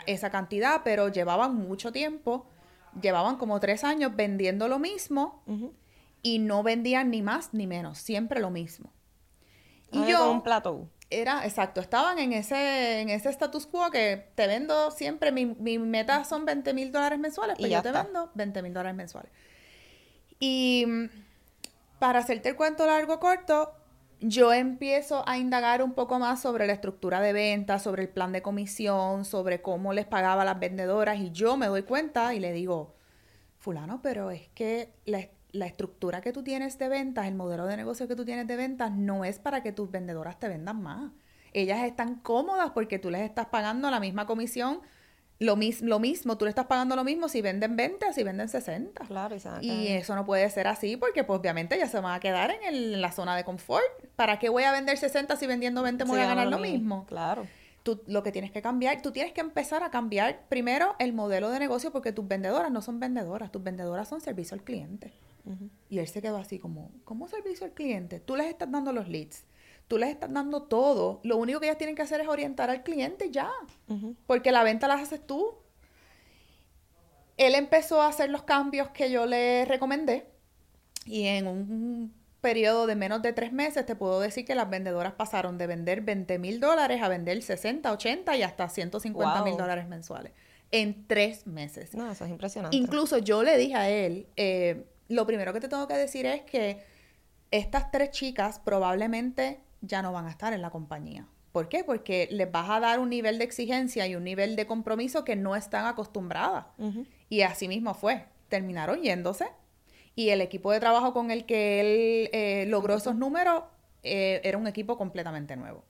esa 0.05 0.29
cantidad, 0.29 0.81
pero 0.83 1.07
llevaban 1.07 1.55
mucho 1.55 1.91
tiempo, 1.91 2.45
llevaban 3.01 3.37
como 3.37 3.59
tres 3.59 3.83
años 3.83 4.15
vendiendo 4.15 4.67
lo 4.67 4.77
mismo 4.77 5.41
y 6.21 6.39
no 6.39 6.61
vendían 6.61 7.09
ni 7.09 7.21
más 7.21 7.53
ni 7.53 7.65
menos, 7.65 7.97
siempre 7.97 8.39
lo 8.39 8.51
mismo. 8.51 8.91
Y 9.91 10.05
yo... 10.05 10.31
un 10.31 10.43
plato. 10.43 10.89
Era, 11.11 11.45
exacto, 11.45 11.81
estaban 11.81 12.17
en 12.17 12.33
ese, 12.33 12.99
en 12.99 13.09
ese 13.09 13.29
status 13.29 13.67
quo 13.67 13.91
que 13.91 14.31
te 14.33 14.47
vendo 14.47 14.89
siempre, 14.89 15.31
mi, 15.31 15.45
mi 15.45 15.77
meta 15.77 16.23
son 16.23 16.45
20 16.45 16.73
mil 16.73 16.91
dólares 16.91 17.19
mensuales, 17.19 17.57
pero 17.57 17.69
pues 17.69 17.83
yo 17.83 17.91
te 17.91 17.91
vendo 17.91 18.31
20 18.33 18.61
mil 18.63 18.73
dólares 18.73 18.95
mensuales. 18.95 19.31
Y 20.39 20.85
mm, 20.87 21.09
para 21.99 22.19
hacerte 22.19 22.49
el 22.49 22.55
cuento 22.55 22.85
largo 22.85 23.19
corto, 23.19 23.73
yo 24.21 24.53
empiezo 24.53 25.27
a 25.27 25.37
indagar 25.37 25.83
un 25.83 25.93
poco 25.93 26.19
más 26.19 26.41
sobre 26.41 26.67
la 26.67 26.73
estructura 26.73 27.21
de 27.21 27.33
ventas, 27.33 27.83
sobre 27.83 28.03
el 28.03 28.09
plan 28.09 28.31
de 28.31 28.41
comisión, 28.41 29.25
sobre 29.25 29.61
cómo 29.61 29.93
les 29.93 30.05
pagaba 30.05 30.43
a 30.43 30.45
las 30.45 30.59
vendedoras 30.59 31.19
y 31.19 31.31
yo 31.31 31.57
me 31.57 31.67
doy 31.67 31.83
cuenta 31.83 32.33
y 32.33 32.39
le 32.39 32.51
digo, 32.53 32.95
fulano, 33.59 34.01
pero 34.01 34.31
es 34.31 34.47
que 34.49 34.93
la, 35.05 35.27
la 35.51 35.65
estructura 35.65 36.21
que 36.21 36.31
tú 36.33 36.43
tienes 36.43 36.77
de 36.77 36.89
ventas, 36.89 37.27
el 37.27 37.35
modelo 37.35 37.65
de 37.65 37.77
negocio 37.77 38.07
que 38.07 38.15
tú 38.15 38.25
tienes 38.25 38.47
de 38.47 38.55
ventas 38.55 38.91
no 38.91 39.25
es 39.25 39.39
para 39.39 39.63
que 39.63 39.71
tus 39.71 39.91
vendedoras 39.91 40.39
te 40.39 40.47
vendan 40.47 40.81
más. 40.81 41.11
Ellas 41.53 41.83
están 41.85 42.15
cómodas 42.15 42.71
porque 42.71 42.99
tú 42.99 43.09
les 43.09 43.21
estás 43.21 43.47
pagando 43.47 43.89
la 43.89 43.99
misma 43.99 44.25
comisión 44.25 44.81
lo, 45.39 45.57
lo 45.81 45.99
mismo, 45.99 46.37
tú 46.37 46.45
le 46.45 46.49
estás 46.49 46.65
pagando 46.65 46.95
lo 46.95 47.03
mismo 47.03 47.27
si 47.27 47.41
venden 47.41 47.75
20 47.75 48.07
o 48.07 48.13
si 48.13 48.23
venden 48.23 48.47
60. 48.47 49.05
Claro, 49.05 49.35
exacto. 49.35 49.65
Y 49.65 49.87
eso 49.87 50.15
no 50.15 50.25
puede 50.25 50.49
ser 50.49 50.67
así 50.67 50.95
porque 50.95 51.23
pues 51.23 51.39
obviamente 51.39 51.77
ya 51.77 51.87
se 51.87 51.99
van 51.99 52.13
a 52.13 52.19
quedar 52.19 52.55
en, 52.63 53.01
la 53.01 53.11
zona 53.11 53.35
de 53.35 53.43
confort. 53.43 53.83
¿Para 54.15 54.39
qué 54.39 54.49
voy 54.49 54.63
a 54.63 54.71
vender 54.71 54.97
60 54.97 55.35
si 55.35 55.45
vendiendo 55.45 55.81
20 55.83 56.05
me 56.05 56.11
voy 56.11 56.21
a 56.21 56.27
ganar 56.27 56.47
lo 56.47 56.59
mismo? 56.59 57.05
Claro. 57.05 57.45
Tú 57.83 58.01
lo 58.07 58.23
que 58.23 58.31
tienes 58.31 58.51
que 58.51 58.61
cambiar, 58.61 59.01
tú 59.01 59.11
tienes 59.11 59.33
que 59.33 59.41
empezar 59.41 59.83
a 59.83 59.91
cambiar 59.91 60.41
primero 60.49 60.95
el 60.99 61.13
modelo 61.13 61.51
de 61.51 61.59
negocio 61.59 61.91
porque 61.91 62.11
tus 62.11 62.27
vendedoras 62.27 62.71
no 62.71 62.81
son 62.81 62.99
vendedoras, 62.99 63.51
tus 63.51 63.61
vendedoras 63.61 64.07
son 64.07 64.21
servicio 64.21 64.55
al 64.55 64.63
cliente. 64.63 65.13
Y 65.89 65.99
él 65.99 66.07
se 66.07 66.23
quedó 66.23 66.37
así 66.37 66.57
como, 66.57 66.89
¿cómo 67.03 67.27
servicio 67.27 67.67
al 67.67 67.73
cliente? 67.73 68.19
Tú 68.19 68.35
les 68.35 68.47
estás 68.47 68.71
dando 68.71 68.91
los 68.91 69.07
leads 69.07 69.45
tú 69.87 69.97
les 69.97 70.09
estás 70.09 70.31
dando 70.31 70.63
todo. 70.63 71.19
Lo 71.23 71.37
único 71.37 71.59
que 71.59 71.67
ellas 71.67 71.77
tienen 71.77 71.95
que 71.95 72.01
hacer 72.01 72.21
es 72.21 72.27
orientar 72.27 72.69
al 72.69 72.83
cliente 72.83 73.31
ya. 73.31 73.51
Porque 74.25 74.51
la 74.51 74.63
venta 74.63 74.87
la 74.87 74.95
haces 74.95 75.25
tú. 75.25 75.55
Él 77.37 77.55
empezó 77.55 78.01
a 78.01 78.07
hacer 78.07 78.29
los 78.29 78.43
cambios 78.43 78.89
que 78.89 79.11
yo 79.11 79.25
le 79.25 79.65
recomendé. 79.65 80.27
Y 81.05 81.27
en 81.27 81.47
un 81.47 82.13
periodo 82.41 82.85
de 82.87 82.95
menos 82.95 83.21
de 83.21 83.33
tres 83.33 83.51
meses 83.51 83.85
te 83.85 83.95
puedo 83.95 84.19
decir 84.19 84.45
que 84.45 84.55
las 84.55 84.69
vendedoras 84.69 85.13
pasaron 85.13 85.57
de 85.57 85.67
vender 85.67 86.01
20 86.01 86.37
mil 86.39 86.59
dólares 86.59 87.01
a 87.01 87.07
vender 87.07 87.41
60, 87.41 87.91
80 87.91 88.37
y 88.37 88.43
hasta 88.43 88.69
150 88.69 89.43
mil 89.43 89.57
dólares 89.57 89.87
mensuales. 89.87 90.31
En 90.71 91.07
tres 91.07 91.47
meses. 91.47 91.93
No, 91.93 92.11
eso 92.11 92.25
es 92.25 92.31
impresionante. 92.31 92.75
Incluso 92.77 93.17
yo 93.17 93.43
le 93.43 93.57
dije 93.57 93.75
a 93.75 93.89
él, 93.89 94.27
eh, 94.35 94.85
lo 95.07 95.25
primero 95.25 95.53
que 95.53 95.59
te 95.59 95.67
tengo 95.67 95.87
que 95.87 95.95
decir 95.95 96.25
es 96.25 96.41
que 96.41 96.83
estas 97.51 97.91
tres 97.91 98.11
chicas 98.11 98.59
probablemente 98.59 99.59
ya 99.85 100.01
no 100.01 100.11
van 100.11 100.25
a 100.25 100.29
estar 100.29 100.53
en 100.53 100.61
la 100.61 100.69
compañía. 100.69 101.27
¿Por 101.51 101.69
qué? 101.69 101.83
Porque 101.83 102.27
les 102.31 102.51
vas 102.51 102.69
a 102.69 102.79
dar 102.79 102.99
un 102.99 103.09
nivel 103.09 103.37
de 103.37 103.45
exigencia 103.45 104.05
y 104.07 104.15
un 104.15 104.23
nivel 104.23 104.55
de 104.55 104.67
compromiso 104.67 105.23
que 105.23 105.35
no 105.35 105.55
están 105.55 105.85
acostumbradas. 105.85 106.65
Y 107.29 107.41
así 107.41 107.67
mismo 107.67 107.93
fue. 107.93 108.25
Terminaron 108.49 109.01
yéndose 109.01 109.47
y 110.15 110.29
el 110.29 110.41
equipo 110.41 110.71
de 110.71 110.79
trabajo 110.79 111.13
con 111.13 111.29
el 111.29 111.45
que 111.45 111.79
él 111.81 112.29
eh, 112.31 112.65
logró 112.67 112.95
esos 112.95 113.15
números 113.15 113.63
eh, 114.03 114.41
era 114.43 114.57
un 114.57 114.67
equipo 114.67 114.97
completamente 114.97 115.55
nuevo. 115.55 115.83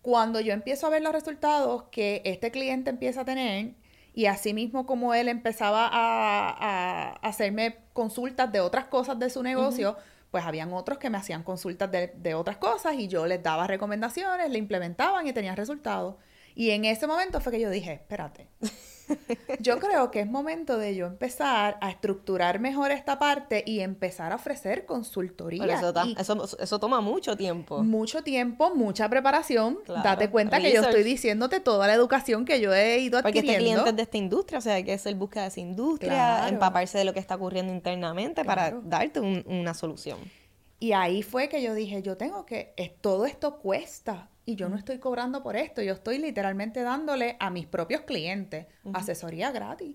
Cuando 0.00 0.40
yo 0.40 0.52
empiezo 0.52 0.86
a 0.86 0.90
ver 0.90 1.02
los 1.02 1.12
resultados 1.12 1.84
que 1.90 2.22
este 2.24 2.50
cliente 2.50 2.90
empieza 2.90 3.22
a 3.22 3.24
tener 3.24 3.74
y 4.14 4.26
así 4.26 4.54
mismo 4.54 4.86
como 4.86 5.12
él 5.12 5.28
empezaba 5.28 5.88
a, 5.90 7.12
hacerme 7.22 7.78
consultas 7.92 8.50
de 8.52 8.60
otras 8.60 8.86
cosas 8.86 9.18
de 9.18 9.28
su 9.28 9.42
negocio, 9.42 9.96
pues 10.30 10.44
habían 10.44 10.72
otros 10.72 10.98
que 10.98 11.10
me 11.10 11.18
hacían 11.18 11.42
consultas 11.42 11.90
de, 11.90 12.34
otras 12.34 12.58
cosas 12.58 12.94
y 12.94 13.08
yo 13.08 13.26
les 13.26 13.42
daba 13.42 13.66
recomendaciones, 13.66 14.50
le 14.50 14.58
implementaban 14.58 15.26
y 15.26 15.32
tenían 15.32 15.56
resultados. 15.56 16.16
Y 16.54 16.70
en 16.70 16.84
ese 16.84 17.06
momento 17.06 17.40
fue 17.40 17.52
que 17.52 17.60
yo 17.60 17.70
dije, 17.70 17.92
espérate, 17.94 18.48
yo 19.60 19.78
creo 19.78 20.10
que 20.10 20.20
es 20.20 20.26
momento 20.26 20.78
de 20.78 20.94
yo 20.94 21.06
empezar 21.06 21.78
a 21.80 21.90
estructurar 21.90 22.60
mejor 22.60 22.90
esta 22.90 23.18
parte 23.18 23.62
y 23.66 23.80
empezar 23.80 24.32
a 24.32 24.36
ofrecer 24.36 24.86
consultoría. 24.86 25.80
eso, 26.58 26.78
toma 26.78 27.00
mucho 27.00 27.36
tiempo. 27.36 27.82
Mucho 27.82 28.22
tiempo, 28.22 28.74
mucha 28.74 29.08
preparación. 29.08 29.78
Date 29.86 30.30
cuenta 30.30 30.60
que 30.60 30.72
yo 30.72 30.82
estoy 30.82 31.02
diciéndote 31.02 31.60
toda 31.60 31.86
la 31.86 31.94
educación 31.94 32.44
que 32.44 32.60
yo 32.60 32.74
he 32.74 32.98
ido 32.98 33.18
adquiriendo. 33.18 33.22
Porque 33.22 33.38
este 33.38 33.56
cliente 33.56 33.90
es 33.90 33.96
de 33.96 34.02
esta 34.02 34.16
industria, 34.16 34.58
o 34.58 34.62
sea, 34.62 34.74
hay 34.74 34.84
que 34.84 34.92
hacer 34.92 35.14
búsqueda 35.14 35.42
de 35.42 35.48
esa 35.48 35.60
industria, 35.60 36.48
empaparse 36.48 36.98
de 36.98 37.04
lo 37.04 37.12
que 37.12 37.20
está 37.20 37.36
ocurriendo 37.36 37.72
internamente 37.72 38.44
para 38.44 38.70
darte 38.70 39.20
una 39.20 39.74
solución. 39.74 40.18
Y 40.80 40.92
ahí 40.92 41.22
fue 41.22 41.48
que 41.48 41.60
yo 41.60 41.74
dije, 41.74 42.02
yo 42.02 42.16
tengo 42.16 42.46
que, 42.46 42.72
todo 43.00 43.26
esto 43.26 43.58
cuesta 43.58 44.28
y 44.48 44.56
yo 44.56 44.70
no 44.70 44.76
estoy 44.76 44.98
cobrando 44.98 45.42
por 45.42 45.56
esto, 45.56 45.82
yo 45.82 45.92
estoy 45.92 46.16
literalmente 46.16 46.80
dándole 46.80 47.36
a 47.38 47.50
mis 47.50 47.66
propios 47.66 48.00
clientes 48.00 48.66
asesoría 48.94 49.50
gratis. 49.50 49.94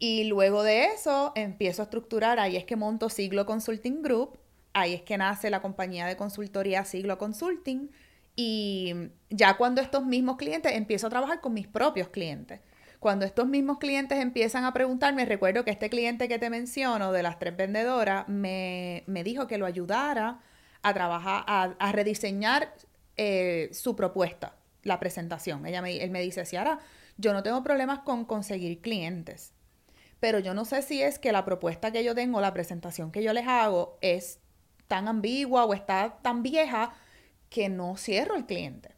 Y 0.00 0.24
luego 0.24 0.64
de 0.64 0.86
eso 0.86 1.30
empiezo 1.36 1.80
a 1.80 1.84
estructurar, 1.84 2.40
ahí 2.40 2.56
es 2.56 2.64
que 2.64 2.74
monto 2.74 3.08
Siglo 3.08 3.46
Consulting 3.46 4.02
Group, 4.02 4.36
ahí 4.72 4.94
es 4.94 5.02
que 5.02 5.16
nace 5.16 5.48
la 5.48 5.62
compañía 5.62 6.06
de 6.06 6.16
consultoría 6.16 6.84
Siglo 6.84 7.18
Consulting 7.18 7.88
y 8.34 8.94
ya 9.30 9.56
cuando 9.56 9.80
estos 9.80 10.04
mismos 10.04 10.38
clientes 10.38 10.72
empiezo 10.72 11.06
a 11.06 11.10
trabajar 11.10 11.40
con 11.40 11.54
mis 11.54 11.68
propios 11.68 12.08
clientes. 12.08 12.58
Cuando 12.98 13.24
estos 13.24 13.46
mismos 13.46 13.78
clientes 13.78 14.18
empiezan 14.18 14.64
a 14.64 14.72
preguntarme, 14.72 15.24
recuerdo 15.24 15.64
que 15.64 15.70
este 15.70 15.88
cliente 15.88 16.26
que 16.26 16.40
te 16.40 16.50
menciono 16.50 17.12
de 17.12 17.22
las 17.22 17.38
tres 17.38 17.56
vendedoras 17.56 18.26
me, 18.26 19.04
dijo 19.06 19.46
que 19.46 19.56
lo 19.56 19.66
ayudara 19.66 20.40
a 20.82 20.92
trabajar, 20.92 21.44
a, 21.46 21.76
a 21.78 21.92
rediseñar 21.92 22.72
eh, 23.16 23.68
su 23.72 23.96
propuesta, 23.96 24.56
la 24.82 24.98
presentación. 24.98 25.66
Ella 25.66 25.82
me, 25.82 26.02
él 26.02 26.10
me 26.10 26.20
dice, 26.20 26.44
Ciara, 26.44 26.78
yo 27.16 27.32
no 27.32 27.42
tengo 27.42 27.62
problemas 27.62 28.00
con 28.00 28.24
conseguir 28.24 28.80
clientes, 28.80 29.52
pero 30.20 30.38
yo 30.38 30.54
no 30.54 30.64
sé 30.64 30.82
si 30.82 31.02
es 31.02 31.18
que 31.18 31.32
la 31.32 31.44
propuesta 31.44 31.90
que 31.90 32.04
yo 32.04 32.14
tengo, 32.14 32.40
la 32.40 32.52
presentación 32.52 33.10
que 33.10 33.22
yo 33.22 33.32
les 33.32 33.46
hago 33.46 33.98
es 34.00 34.38
tan 34.88 35.08
ambigua 35.08 35.64
o 35.64 35.74
está 35.74 36.18
tan 36.22 36.42
vieja 36.42 36.94
que 37.48 37.68
no 37.68 37.96
cierro 37.96 38.36
el 38.36 38.46
cliente. 38.46 38.90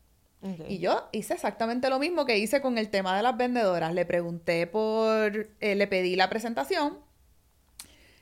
Y 0.68 0.78
yo 0.78 1.08
hice 1.12 1.32
exactamente 1.32 1.88
lo 1.88 1.98
mismo 1.98 2.26
que 2.26 2.36
hice 2.36 2.60
con 2.60 2.76
el 2.76 2.90
tema 2.90 3.16
de 3.16 3.22
las 3.22 3.34
vendedoras. 3.34 3.94
Le 3.94 4.04
pregunté 4.04 4.66
por, 4.66 5.48
eh, 5.60 5.74
le 5.74 5.86
pedí 5.86 6.16
la 6.16 6.28
presentación, 6.28 6.98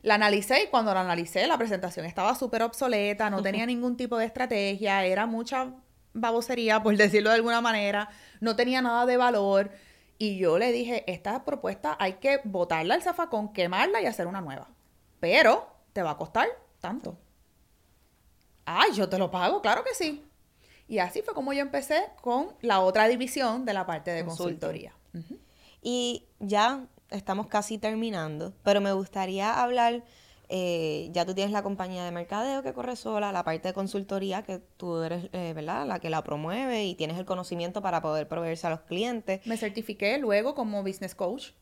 la 0.02 0.14
analicé 0.14 0.64
y 0.64 0.66
cuando 0.66 0.92
la 0.92 1.00
analicé 1.00 1.46
la 1.46 1.56
presentación 1.56 2.04
estaba 2.06 2.34
súper 2.34 2.62
obsoleta, 2.62 3.30
no 3.30 3.42
tenía 3.42 3.66
ningún 3.66 3.96
tipo 3.96 4.18
de 4.18 4.26
estrategia, 4.26 5.04
era 5.04 5.26
mucha 5.26 5.74
babosería, 6.12 6.82
por 6.82 6.96
decirlo 6.96 7.30
de 7.30 7.36
alguna 7.36 7.60
manera, 7.60 8.08
no 8.40 8.56
tenía 8.56 8.82
nada 8.82 9.06
de 9.06 9.16
valor. 9.16 9.70
Y 10.18 10.38
yo 10.38 10.58
le 10.58 10.70
dije, 10.70 11.10
esta 11.10 11.44
propuesta 11.44 11.96
hay 11.98 12.14
que 12.14 12.40
botarla 12.44 12.94
al 12.94 13.02
zafacón, 13.02 13.52
quemarla 13.52 14.00
y 14.00 14.06
hacer 14.06 14.26
una 14.26 14.40
nueva. 14.40 14.68
Pero 15.20 15.66
te 15.92 16.02
va 16.02 16.12
a 16.12 16.16
costar 16.16 16.48
tanto. 16.80 17.18
Ay, 18.64 18.92
yo 18.94 19.08
te 19.08 19.18
lo 19.18 19.30
pago, 19.30 19.60
claro 19.62 19.82
que 19.82 19.94
sí. 19.94 20.24
Y 20.86 20.98
así 20.98 21.22
fue 21.22 21.34
como 21.34 21.52
yo 21.52 21.60
empecé 21.60 22.04
con 22.20 22.54
la 22.60 22.80
otra 22.80 23.08
división 23.08 23.64
de 23.64 23.72
la 23.72 23.86
parte 23.86 24.10
de 24.10 24.24
consultoría. 24.24 24.92
Y 25.80 26.26
ya 26.38 26.86
estamos 27.12 27.46
casi 27.46 27.78
terminando, 27.78 28.54
pero 28.62 28.80
me 28.80 28.92
gustaría 28.92 29.62
hablar 29.62 30.02
eh, 30.54 31.08
ya 31.12 31.24
tú 31.24 31.32
tienes 31.34 31.50
la 31.50 31.62
compañía 31.62 32.04
de 32.04 32.10
mercadeo 32.10 32.62
que 32.62 32.74
corre 32.74 32.94
sola, 32.94 33.32
la 33.32 33.42
parte 33.42 33.68
de 33.68 33.74
consultoría 33.74 34.42
que 34.42 34.58
tú 34.58 34.98
eres, 35.00 35.30
eh, 35.32 35.54
¿verdad? 35.54 35.86
La 35.86 35.98
que 35.98 36.10
la 36.10 36.22
promueve 36.22 36.84
y 36.84 36.94
tienes 36.94 37.16
el 37.16 37.24
conocimiento 37.24 37.80
para 37.80 38.02
poder 38.02 38.28
proveerse 38.28 38.66
a 38.66 38.70
los 38.70 38.80
clientes. 38.80 39.40
Me 39.46 39.56
certifiqué 39.56 40.18
luego 40.18 40.54
como 40.54 40.82
business 40.82 41.14
coach. 41.14 41.52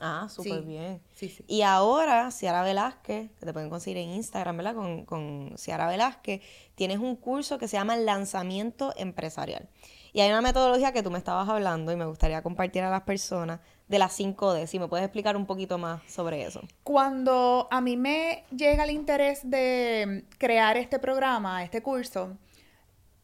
Ah, 0.00 0.26
súper 0.28 0.62
bien. 0.62 1.00
Sí, 1.14 1.28
sí. 1.28 1.44
Y 1.46 1.62
ahora, 1.62 2.32
Ciara 2.32 2.64
Velázquez, 2.64 3.30
que 3.38 3.46
te 3.46 3.52
pueden 3.52 3.70
conseguir 3.70 3.98
en 3.98 4.08
Instagram, 4.10 4.56
¿verdad? 4.56 4.74
Con, 4.74 5.04
con 5.04 5.54
Ciara 5.56 5.86
Velázquez, 5.86 6.42
tienes 6.74 6.98
un 6.98 7.14
curso 7.14 7.56
que 7.56 7.68
se 7.68 7.76
llama 7.76 7.96
Lanzamiento 7.96 8.92
Empresarial. 8.96 9.68
Y 10.12 10.22
hay 10.22 10.30
una 10.30 10.40
metodología 10.40 10.92
que 10.92 11.04
tú 11.04 11.12
me 11.12 11.18
estabas 11.18 11.48
hablando 11.48 11.92
y 11.92 11.96
me 11.96 12.06
gustaría 12.06 12.42
compartir 12.42 12.82
a 12.82 12.90
las 12.90 13.02
personas 13.02 13.60
de 13.90 13.98
las 13.98 14.18
5D. 14.18 14.68
Si 14.68 14.78
me 14.78 14.86
puedes 14.86 15.04
explicar 15.04 15.36
un 15.36 15.46
poquito 15.46 15.76
más 15.76 16.00
sobre 16.08 16.44
eso. 16.44 16.62
Cuando 16.84 17.66
a 17.72 17.80
mí 17.80 17.96
me 17.96 18.44
llega 18.56 18.84
el 18.84 18.90
interés 18.90 19.40
de 19.42 20.24
crear 20.38 20.76
este 20.76 21.00
programa, 21.00 21.64
este 21.64 21.82
curso, 21.82 22.38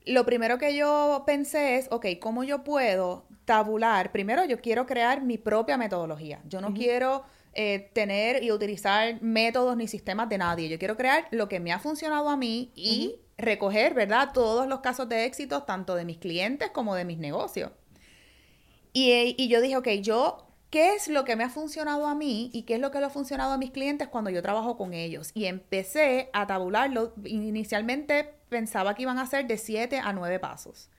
lo 0.05 0.27
primero 0.27 0.59
que 0.59 0.77
yo 0.77 1.23
pensé 1.25 1.77
es, 1.77 1.87
ok, 1.93 2.07
¿cómo 2.21 2.43
yo 2.43 2.65
puedo 2.65 3.27
tabular? 3.45 4.11
Primero, 4.11 4.45
yo 4.45 4.61
quiero 4.61 4.87
crear 4.87 5.23
mi 5.23 5.39
propia 5.39 5.77
metodología. 5.77 6.41
Yo 6.49 6.61
no 6.61 6.75
quiero 6.75 7.23
eh, 7.53 7.89
tener 7.93 8.43
y 8.43 8.51
utilizar 8.51 9.23
métodos 9.23 9.77
ni 9.77 9.87
sistemas 9.87 10.29
de 10.29 10.39
nadie. 10.39 10.69
Yo 10.69 10.81
quiero 10.81 10.97
crear 10.97 11.29
lo 11.31 11.49
que 11.49 11.61
me 11.61 11.73
ha 11.73 11.79
funcionado 11.79 12.29
a 12.29 12.37
mí 12.37 12.73
y 12.75 13.21
recoger, 13.39 13.95
¿verdad? 13.95 14.31
Todos 14.35 14.67
los 14.67 14.81
casos 14.81 15.09
de 15.09 15.27
éxito, 15.27 15.63
tanto 15.63 15.95
de 15.95 16.05
mis 16.05 16.19
clientes 16.19 16.71
como 16.71 16.97
de 16.97 17.05
mis 17.05 17.19
negocios. 17.19 17.71
Y, 18.93 19.37
y 19.39 19.47
yo 19.47 19.61
dije, 19.61 19.77
ok, 19.77 19.89
yo 20.03 20.47
¿qué 20.77 20.95
es 20.95 21.09
lo 21.09 21.25
que 21.25 21.37
me 21.37 21.45
ha 21.45 21.49
funcionado 21.49 22.07
a 22.07 22.15
mí 22.15 22.51
y 22.53 22.65
qué 22.65 22.75
es 22.75 22.81
lo 22.81 22.91
que 22.91 23.01
le 23.01 23.07
ha 23.07 23.09
funcionado 23.09 23.55
a 23.55 23.57
mis 23.57 23.71
clientes 23.71 24.09
cuando 24.09 24.29
yo 24.29 24.43
trabajo 24.43 24.77
con 24.77 24.93
ellos? 24.93 25.31
Y 25.33 25.47
empecé 25.47 26.29
a 26.35 26.47
tabularlo. 26.47 27.15
Inicialmente 27.25 28.35
pensaba 28.51 28.95
que 28.95 29.01
iban 29.01 29.19
a 29.19 29.25
ser 29.25 29.47
de 29.47 29.57
7 29.57 30.01
a 30.01 30.13
9 30.13 30.39
pasos. 30.39 30.91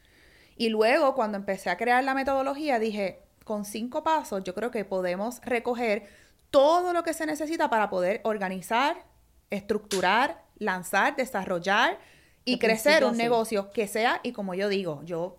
Y 0.56 0.70
luego, 0.70 1.14
cuando 1.14 1.38
empecé 1.38 1.70
a 1.70 1.78
crear 1.78 2.04
la 2.04 2.16
metodología, 2.16 2.80
dije, 2.80 3.20
con 3.44 3.66
5 3.66 4.04
pasos 4.04 4.44
yo 4.44 4.56
creo 4.56 4.72
que 4.72 4.84
podemos 4.84 5.42
recoger 5.42 6.08
todo 6.50 6.92
lo 6.92 7.04
que 7.04 7.14
se 7.14 7.28
necesita 7.28 7.70
para 7.70 7.92
poder 7.92 8.22
organizar, 8.24 9.06
estructurar, 9.52 10.44
lanzar, 10.58 11.16
desarrollar 11.16 12.00
y 12.46 12.58
crecer 12.58 13.06
un 13.06 13.16
negocio 13.16 13.70
que 13.70 13.88
sea, 13.88 14.22
y 14.24 14.32
como 14.32 14.56
yo 14.56 14.70
digo, 14.70 15.04
yo 15.04 15.38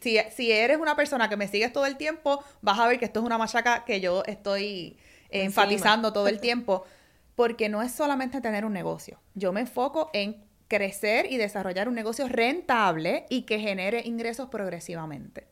si, 0.00 0.52
eres 0.52 0.78
una 0.78 0.96
persona 0.96 1.28
que 1.28 1.36
me 1.36 1.48
sigues 1.48 1.72
todo 1.72 1.86
el 1.86 1.96
tiempo, 1.96 2.42
vas 2.62 2.78
a 2.78 2.86
ver 2.86 2.98
que 2.98 3.04
esto 3.04 3.20
es 3.20 3.26
una 3.26 3.38
machaca 3.38 3.84
que 3.84 4.00
yo 4.00 4.22
estoy 4.24 4.98
enfatizando 5.30 6.12
todo 6.12 6.28
el 6.28 6.40
tiempo, 6.40 6.84
porque 7.34 7.68
no 7.68 7.82
es 7.82 7.92
solamente 7.92 8.40
tener 8.40 8.64
un 8.64 8.72
negocio. 8.72 9.20
Yo 9.34 9.52
me 9.52 9.60
enfoco 9.60 10.10
en 10.12 10.44
crecer 10.68 11.30
y 11.30 11.36
desarrollar 11.36 11.88
un 11.88 11.94
negocio 11.94 12.28
rentable 12.28 13.26
y 13.28 13.42
que 13.42 13.60
genere 13.60 14.02
ingresos 14.04 14.48
progresivamente. 14.48 15.46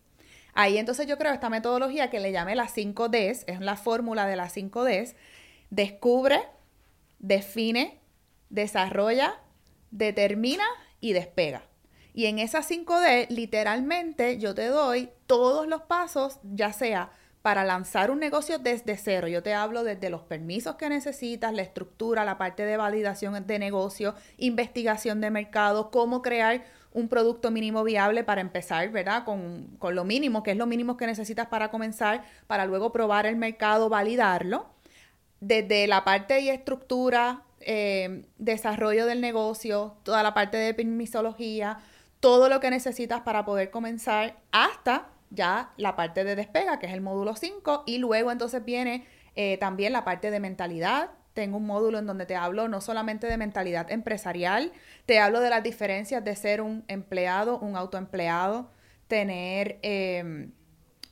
Ahí 0.55 0.79
entonces 0.79 1.07
yo 1.07 1.19
creo 1.19 1.33
esta 1.33 1.51
metodología 1.51 2.11
que 2.11 2.21
le 2.21 2.33
llamé 2.33 2.55
las 2.55 2.73
5 2.73 3.09
Ds, 3.09 3.45
es 3.47 3.61
la 3.61 3.77
fórmula 3.77 4.27
de 4.27 4.37
las 4.37 4.53
5 4.53 4.85
Ds, 4.85 5.17
descubre, 5.71 6.41
define, 7.19 7.99
desarrolla, 8.51 9.41
determina 9.91 10.65
y 11.01 11.13
despega. 11.13 11.65
Y 12.15 12.27
en 12.27 12.39
esas 12.39 12.71
5D, 12.71 13.29
literalmente, 13.29 14.39
yo 14.39 14.55
te 14.55 14.69
doy 14.69 15.11
todos 15.27 15.67
los 15.67 15.83
pasos, 15.83 16.39
ya 16.43 16.73
sea 16.73 17.11
para 17.43 17.63
lanzar 17.63 18.11
un 18.11 18.21
negocio 18.21 18.59
desde 18.59 18.97
cero. 18.97 19.29
Yo 19.29 19.43
te 19.43 19.53
hablo 19.53 19.85
desde 19.85 20.09
los 20.09 20.23
permisos 20.23 20.77
que 20.77 20.89
necesitas, 20.89 21.53
la 21.53 21.61
estructura, 21.61 22.25
la 22.25 22.39
parte 22.39 22.65
de 22.65 22.79
validación 22.79 23.47
de 23.47 23.59
negocio, 23.59 24.15
investigación 24.39 25.21
de 25.21 25.31
mercado, 25.31 25.91
cómo 25.91 26.23
crear 26.23 26.65
un 26.95 27.09
producto 27.09 27.51
mínimo 27.51 27.85
viable 27.85 28.25
para 28.25 28.41
empezar, 28.41 28.89
¿verdad? 28.91 29.25
Con, 29.25 29.77
lo 29.79 30.05
mínimo, 30.05 30.43
que 30.43 30.53
es 30.53 30.57
lo 30.57 30.65
mínimo 30.67 30.97
que 30.97 31.07
necesitas 31.07 31.49
para 31.49 31.71
comenzar, 31.71 32.25
para 32.47 32.65
luego 32.65 32.93
probar 32.93 33.27
el 33.27 33.37
mercado, 33.37 33.91
validarlo. 33.91 34.65
Desde 35.41 35.87
la 35.87 36.03
parte 36.03 36.35
de 36.35 36.49
estructura, 36.49 37.43
eh, 37.61 38.25
desarrollo 38.39 39.05
del 39.05 39.21
negocio, 39.21 39.97
toda 40.03 40.23
la 40.23 40.33
parte 40.33 40.57
de 40.57 40.73
permisología, 40.73 41.79
todo 42.25 42.49
lo 42.49 42.59
que 42.59 42.71
necesitas 42.71 43.21
para 43.21 43.45
poder 43.45 43.71
comenzar 43.71 44.39
hasta 44.51 45.11
ya 45.29 45.75
la 45.77 45.95
parte 45.95 46.25
de 46.25 46.35
despega, 46.35 46.79
que 46.79 46.87
es 46.87 46.95
el 46.95 47.03
módulo 47.03 47.37
5, 47.37 47.83
y 47.85 47.99
luego 47.99 48.33
entonces 48.33 48.65
viene 48.65 49.07
eh, 49.37 49.59
también 49.59 49.93
la 49.93 50.07
parte 50.07 50.31
de 50.31 50.41
mentalidad. 50.41 51.11
Tengo 51.35 51.59
un 51.59 51.67
módulo 51.67 51.99
en 51.99 52.07
donde 52.07 52.25
te 52.25 52.35
hablo 52.35 52.67
no 52.67 52.81
solamente 52.81 53.27
de 53.27 53.37
mentalidad 53.37 53.93
empresarial, 53.93 54.73
te 55.05 55.19
hablo 55.19 55.41
de 55.41 55.51
las 55.51 55.63
diferencias 55.63 56.25
de 56.25 56.35
ser 56.35 56.63
un 56.63 56.83
empleado, 56.89 57.59
un 57.59 57.77
autoempleado, 57.77 58.71
tener, 59.07 59.79
em, 59.83 60.53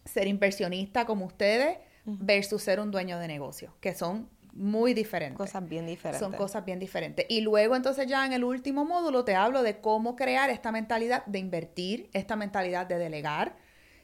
ser 0.06 0.26
inversionista 0.28 1.04
como 1.04 1.26
ustedes, 1.26 1.76
versus 2.06 2.62
ser 2.62 2.80
un 2.80 2.90
dueño 2.90 3.18
de 3.18 3.28
negocio, 3.28 3.74
que 3.82 3.92
son 3.92 4.30
muy 4.52 4.94
diferentes. 4.94 5.38
Cosas 5.38 5.66
bien 5.68 5.86
diferentes. 5.86 6.20
Son 6.20 6.32
cosas 6.32 6.64
bien 6.64 6.78
diferentes. 6.78 7.24
Y 7.28 7.40
luego 7.40 7.76
entonces 7.76 8.06
ya 8.06 8.26
en 8.26 8.32
el 8.32 8.44
último 8.44 8.84
módulo 8.84 9.24
te 9.24 9.34
hablo 9.34 9.62
de 9.62 9.80
cómo 9.80 10.14
crear 10.16 10.50
esta 10.50 10.72
mentalidad 10.72 11.24
de 11.26 11.38
invertir, 11.38 12.10
esta 12.12 12.36
mentalidad 12.36 12.86
de 12.86 12.98
delegar. 12.98 13.56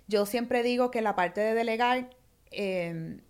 Yo 0.06 0.24
siempre 0.24 0.62
digo 0.62 0.90
que 0.90 1.02
la 1.02 1.14
parte 1.14 1.40
de 1.40 1.54
delegar, 1.54 2.10
em, 2.50 3.20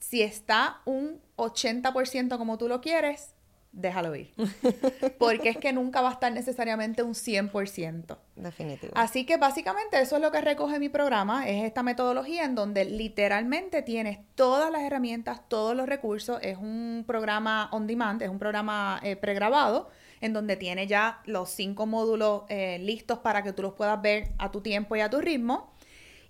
si 0.00 0.22
está 0.22 0.80
un 0.84 1.20
80% 1.36 2.36
como 2.38 2.58
tú 2.58 2.68
lo 2.68 2.80
quieres, 2.80 3.35
déjalo 3.76 4.16
ir. 4.16 4.32
Porque 5.18 5.50
es 5.50 5.58
que 5.58 5.72
nunca 5.72 6.00
va 6.00 6.08
a 6.08 6.12
estar 6.12 6.32
necesariamente 6.32 7.02
un 7.02 7.12
100%. 7.14 8.16
Definitivo. 8.34 8.92
Así 8.96 9.24
que 9.24 9.36
básicamente 9.36 10.00
eso 10.00 10.16
es 10.16 10.22
lo 10.22 10.32
que 10.32 10.40
recoge 10.40 10.78
mi 10.78 10.88
programa, 10.88 11.48
es 11.48 11.64
esta 11.64 11.82
metodología 11.82 12.44
en 12.44 12.54
donde 12.54 12.84
literalmente 12.84 13.82
tienes 13.82 14.18
todas 14.34 14.72
las 14.72 14.82
herramientas, 14.82 15.40
todos 15.48 15.76
los 15.76 15.86
recursos, 15.86 16.38
es 16.42 16.58
un 16.58 17.04
programa 17.06 17.68
on 17.72 17.86
demand, 17.86 18.20
es 18.22 18.28
un 18.28 18.38
programa 18.38 18.98
eh, 19.02 19.16
pregrabado 19.16 19.88
en 20.20 20.32
donde 20.32 20.56
tiene 20.56 20.86
ya 20.86 21.20
los 21.26 21.50
cinco 21.50 21.86
módulos 21.86 22.44
eh, 22.48 22.78
listos 22.80 23.18
para 23.18 23.42
que 23.42 23.52
tú 23.52 23.62
los 23.62 23.74
puedas 23.74 24.00
ver 24.00 24.32
a 24.38 24.50
tu 24.50 24.60
tiempo 24.60 24.96
y 24.96 25.00
a 25.00 25.10
tu 25.10 25.20
ritmo. 25.20 25.70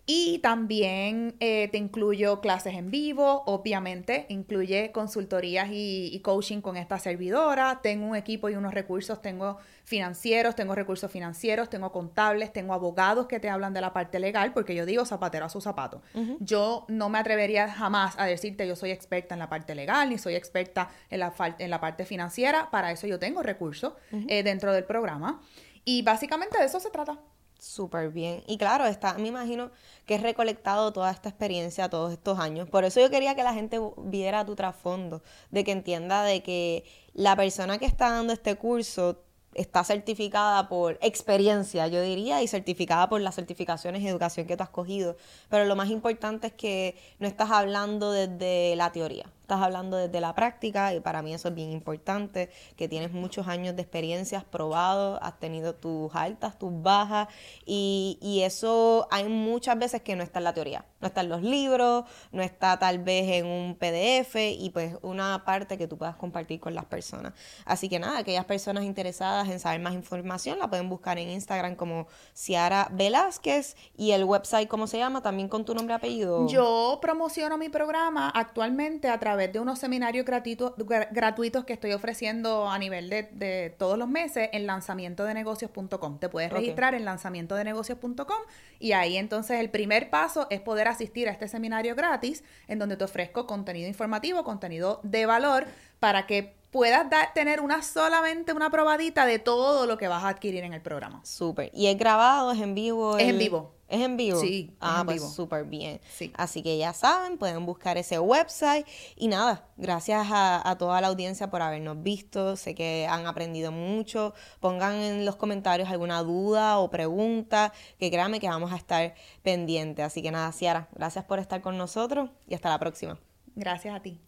Y 0.08 0.38
también 0.38 1.34
eh, 1.40 1.68
te 1.72 1.78
incluyo 1.78 2.40
clases 2.40 2.74
en 2.74 2.92
vivo, 2.92 3.42
obviamente, 3.46 4.26
incluye 4.28 4.92
consultorías 4.92 5.68
y, 5.72 6.20
coaching 6.22 6.60
con 6.60 6.76
esta 6.76 7.00
servidora. 7.00 7.80
Tengo 7.82 8.06
un 8.06 8.14
equipo 8.14 8.48
y 8.48 8.54
unos 8.54 8.72
recursos, 8.72 9.20
tengo 9.20 9.58
financieros, 9.82 10.54
tengo 10.54 10.76
recursos 10.76 11.10
financieros, 11.10 11.68
tengo 11.68 11.90
contables, 11.90 12.52
tengo 12.52 12.72
abogados 12.72 13.26
que 13.26 13.40
te 13.40 13.48
hablan 13.48 13.74
de 13.74 13.80
la 13.80 13.92
parte 13.92 14.20
legal, 14.20 14.52
porque 14.52 14.76
yo 14.76 14.86
digo 14.86 15.04
zapatero 15.04 15.46
a 15.46 15.48
su 15.48 15.60
zapato. 15.60 16.00
Yo 16.38 16.84
no 16.86 17.08
me 17.08 17.18
atrevería 17.18 17.68
jamás 17.68 18.14
a 18.16 18.26
decirte 18.26 18.66
yo 18.68 18.76
soy 18.76 18.92
experta 18.92 19.34
en 19.34 19.40
la 19.40 19.48
parte 19.48 19.74
legal, 19.74 20.08
ni 20.08 20.18
soy 20.18 20.36
experta 20.36 20.88
en 21.10 21.18
la, 21.18 21.34
en 21.58 21.70
la 21.70 21.80
parte 21.80 22.04
financiera. 22.04 22.70
Para 22.70 22.92
eso 22.92 23.08
yo 23.08 23.18
tengo 23.18 23.42
recursos 23.42 23.94
eh, 24.28 24.44
dentro 24.44 24.72
del 24.72 24.84
programa. 24.84 25.40
Y 25.84 26.02
básicamente 26.02 26.58
de 26.58 26.64
eso 26.64 26.78
se 26.78 26.90
trata 26.90 27.18
súper 27.58 28.10
bien. 28.10 28.42
Y 28.46 28.58
claro, 28.58 28.86
está, 28.86 29.14
me 29.14 29.28
imagino 29.28 29.70
que 30.06 30.14
has 30.14 30.22
recolectado 30.22 30.92
toda 30.92 31.10
esta 31.10 31.28
experiencia 31.28 31.88
todos 31.88 32.12
estos 32.12 32.38
años. 32.38 32.68
Por 32.68 32.84
eso 32.84 33.00
yo 33.00 33.10
quería 33.10 33.34
que 33.34 33.42
la 33.42 33.54
gente 33.54 33.80
viera 33.98 34.44
tu 34.44 34.54
trasfondo, 34.54 35.22
de 35.50 35.64
que 35.64 35.72
entienda 35.72 36.22
de 36.22 36.42
que 36.42 36.84
la 37.12 37.36
persona 37.36 37.78
que 37.78 37.86
está 37.86 38.10
dando 38.10 38.32
este 38.32 38.54
curso 38.56 39.22
está 39.56 39.84
certificada 39.84 40.68
por 40.68 40.98
experiencia, 41.00 41.88
yo 41.88 42.02
diría, 42.02 42.42
y 42.42 42.48
certificada 42.48 43.08
por 43.08 43.20
las 43.20 43.34
certificaciones 43.34 44.02
y 44.02 44.08
educación 44.08 44.46
que 44.46 44.56
tú 44.56 44.62
has 44.62 44.68
cogido. 44.68 45.16
Pero 45.48 45.64
lo 45.64 45.76
más 45.76 45.90
importante 45.90 46.48
es 46.48 46.52
que 46.52 46.96
no 47.18 47.26
estás 47.26 47.50
hablando 47.50 48.12
desde 48.12 48.76
la 48.76 48.92
teoría, 48.92 49.26
estás 49.46 49.62
hablando 49.62 49.96
desde 49.96 50.20
la 50.20 50.34
práctica 50.34 50.92
y 50.92 50.98
para 50.98 51.22
mí 51.22 51.32
eso 51.32 51.48
es 51.48 51.54
bien 51.54 51.70
importante, 51.70 52.50
que 52.74 52.88
tienes 52.88 53.12
muchos 53.12 53.46
años 53.46 53.76
de 53.76 53.82
experiencias 53.82 54.42
probado, 54.42 55.22
has 55.22 55.38
tenido 55.38 55.76
tus 55.76 56.12
altas, 56.16 56.58
tus 56.58 56.72
bajas 56.82 57.28
y, 57.64 58.18
y, 58.20 58.42
eso 58.42 59.06
hay 59.12 59.28
muchas 59.28 59.78
veces 59.78 60.02
que 60.02 60.16
no 60.16 60.24
está 60.24 60.40
en 60.40 60.44
la 60.44 60.52
teoría, 60.52 60.84
no 61.00 61.06
está 61.06 61.20
en 61.20 61.28
los 61.28 61.42
libros, 61.42 62.04
no 62.32 62.42
está 62.42 62.76
tal 62.80 62.98
vez 62.98 63.30
en 63.30 63.46
un 63.46 63.76
PDF 63.76 64.34
y 64.34 64.70
pues 64.70 64.96
una 65.02 65.44
parte 65.44 65.78
que 65.78 65.86
tú 65.86 65.96
puedas 65.96 66.16
compartir 66.16 66.58
con 66.58 66.74
las 66.74 66.86
personas. 66.86 67.32
Así 67.64 67.88
que 67.88 68.00
nada, 68.00 68.18
aquellas 68.18 68.46
personas 68.46 68.82
interesadas 68.82 69.48
en 69.48 69.60
saber 69.60 69.80
más 69.80 69.94
información 69.94 70.58
la 70.58 70.68
pueden 70.68 70.88
buscar 70.88 71.18
en 71.18 71.30
Instagram 71.30 71.76
como 71.76 72.08
Ciara 72.34 72.88
Velázquez 72.90 73.76
y 73.96 74.10
el 74.10 74.24
website, 74.24 74.68
¿cómo 74.68 74.88
se 74.88 74.98
llama? 74.98 75.22
También 75.22 75.48
con 75.48 75.64
tu 75.64 75.72
nombre 75.72 75.94
y 75.94 75.96
apellido. 75.96 76.48
Yo 76.48 76.98
promociono 77.00 77.56
mi 77.58 77.68
programa 77.68 78.30
actualmente 78.30 79.08
a 79.08 79.20
través 79.20 79.35
través 79.36 79.52
de 79.52 79.60
unos 79.60 79.78
seminarios 79.78 80.24
gratuitos, 80.24 80.72
gratuitos 81.10 81.66
que 81.66 81.74
estoy 81.74 81.92
ofreciendo 81.92 82.70
a 82.70 82.78
nivel 82.78 83.10
de, 83.10 83.74
todos 83.76 83.98
los 83.98 84.08
meses 84.08 84.48
en 84.54 84.66
lanzamientodenegocios.com. 84.66 86.18
Te 86.18 86.30
puedes 86.30 86.50
registrar 86.50 86.94
en 86.94 87.04
lanzamientodenegocios.com 87.04 88.38
y 88.78 88.92
ahí 88.92 89.18
entonces 89.18 89.60
el 89.60 89.68
primer 89.68 90.08
paso 90.08 90.46
es 90.48 90.62
poder 90.62 90.88
asistir 90.88 91.28
a 91.28 91.32
este 91.32 91.48
seminario 91.48 91.94
gratis 91.94 92.44
en 92.66 92.78
donde 92.78 92.96
te 92.96 93.04
ofrezco 93.04 93.46
contenido 93.46 93.88
informativo, 93.88 94.42
contenido 94.42 95.00
de 95.02 95.26
valor 95.26 95.66
para 96.00 96.26
que 96.26 96.54
puedas 96.70 97.06
tener 97.34 97.60
una 97.60 97.82
solamente 97.82 98.54
una 98.54 98.70
probadita 98.70 99.26
de 99.26 99.38
todo 99.38 99.84
lo 99.84 99.98
que 99.98 100.08
vas 100.08 100.24
a 100.24 100.28
adquirir 100.28 100.64
en 100.64 100.72
el 100.72 100.80
programa. 100.80 101.20
Súper. 101.26 101.70
¿Y 101.74 101.88
es 101.88 101.98
grabado? 101.98 102.52
¿Es 102.52 102.60
en 102.62 102.74
vivo? 102.74 103.18
Es 103.18 103.28
en 103.28 103.36
vivo. 103.36 103.75
¿Es 103.88 104.00
en 104.00 104.16
vivo? 104.16 104.40
Sí. 104.40 104.74
Ah, 104.80 105.02
pues 105.04 105.22
súper 105.32 105.64
bien. 105.64 106.00
Así 106.34 106.62
que 106.62 106.76
ya 106.76 106.92
saben, 106.92 107.38
pueden 107.38 107.64
buscar 107.66 107.96
ese 107.96 108.18
website. 108.18 108.86
Y 109.14 109.28
nada, 109.28 109.68
gracias 109.76 110.26
a, 110.30 110.76
toda 110.78 111.00
la 111.00 111.06
audiencia 111.08 111.50
por 111.50 111.62
habernos 111.62 112.02
visto. 112.02 112.56
Sé 112.56 112.74
que 112.74 113.06
han 113.08 113.26
aprendido 113.26 113.70
mucho. 113.70 114.34
Pongan 114.60 114.96
en 114.96 115.24
los 115.24 115.36
comentarios 115.36 115.88
alguna 115.88 116.22
duda 116.22 116.78
o 116.78 116.90
pregunta, 116.90 117.72
que 117.98 118.10
créanme 118.10 118.40
que 118.40 118.48
vamos 118.48 118.72
a 118.72 118.76
estar 118.76 119.14
pendientes. 119.42 120.04
Así 120.04 120.20
que 120.20 120.32
nada, 120.32 120.50
Ciara, 120.52 120.88
gracias 120.92 121.24
por 121.24 121.38
estar 121.38 121.60
con 121.62 121.78
nosotros 121.78 122.30
y 122.48 122.54
hasta 122.54 122.70
la 122.70 122.78
próxima. 122.78 123.18
Gracias 123.54 123.94
a 123.94 124.00
ti. 124.02 124.20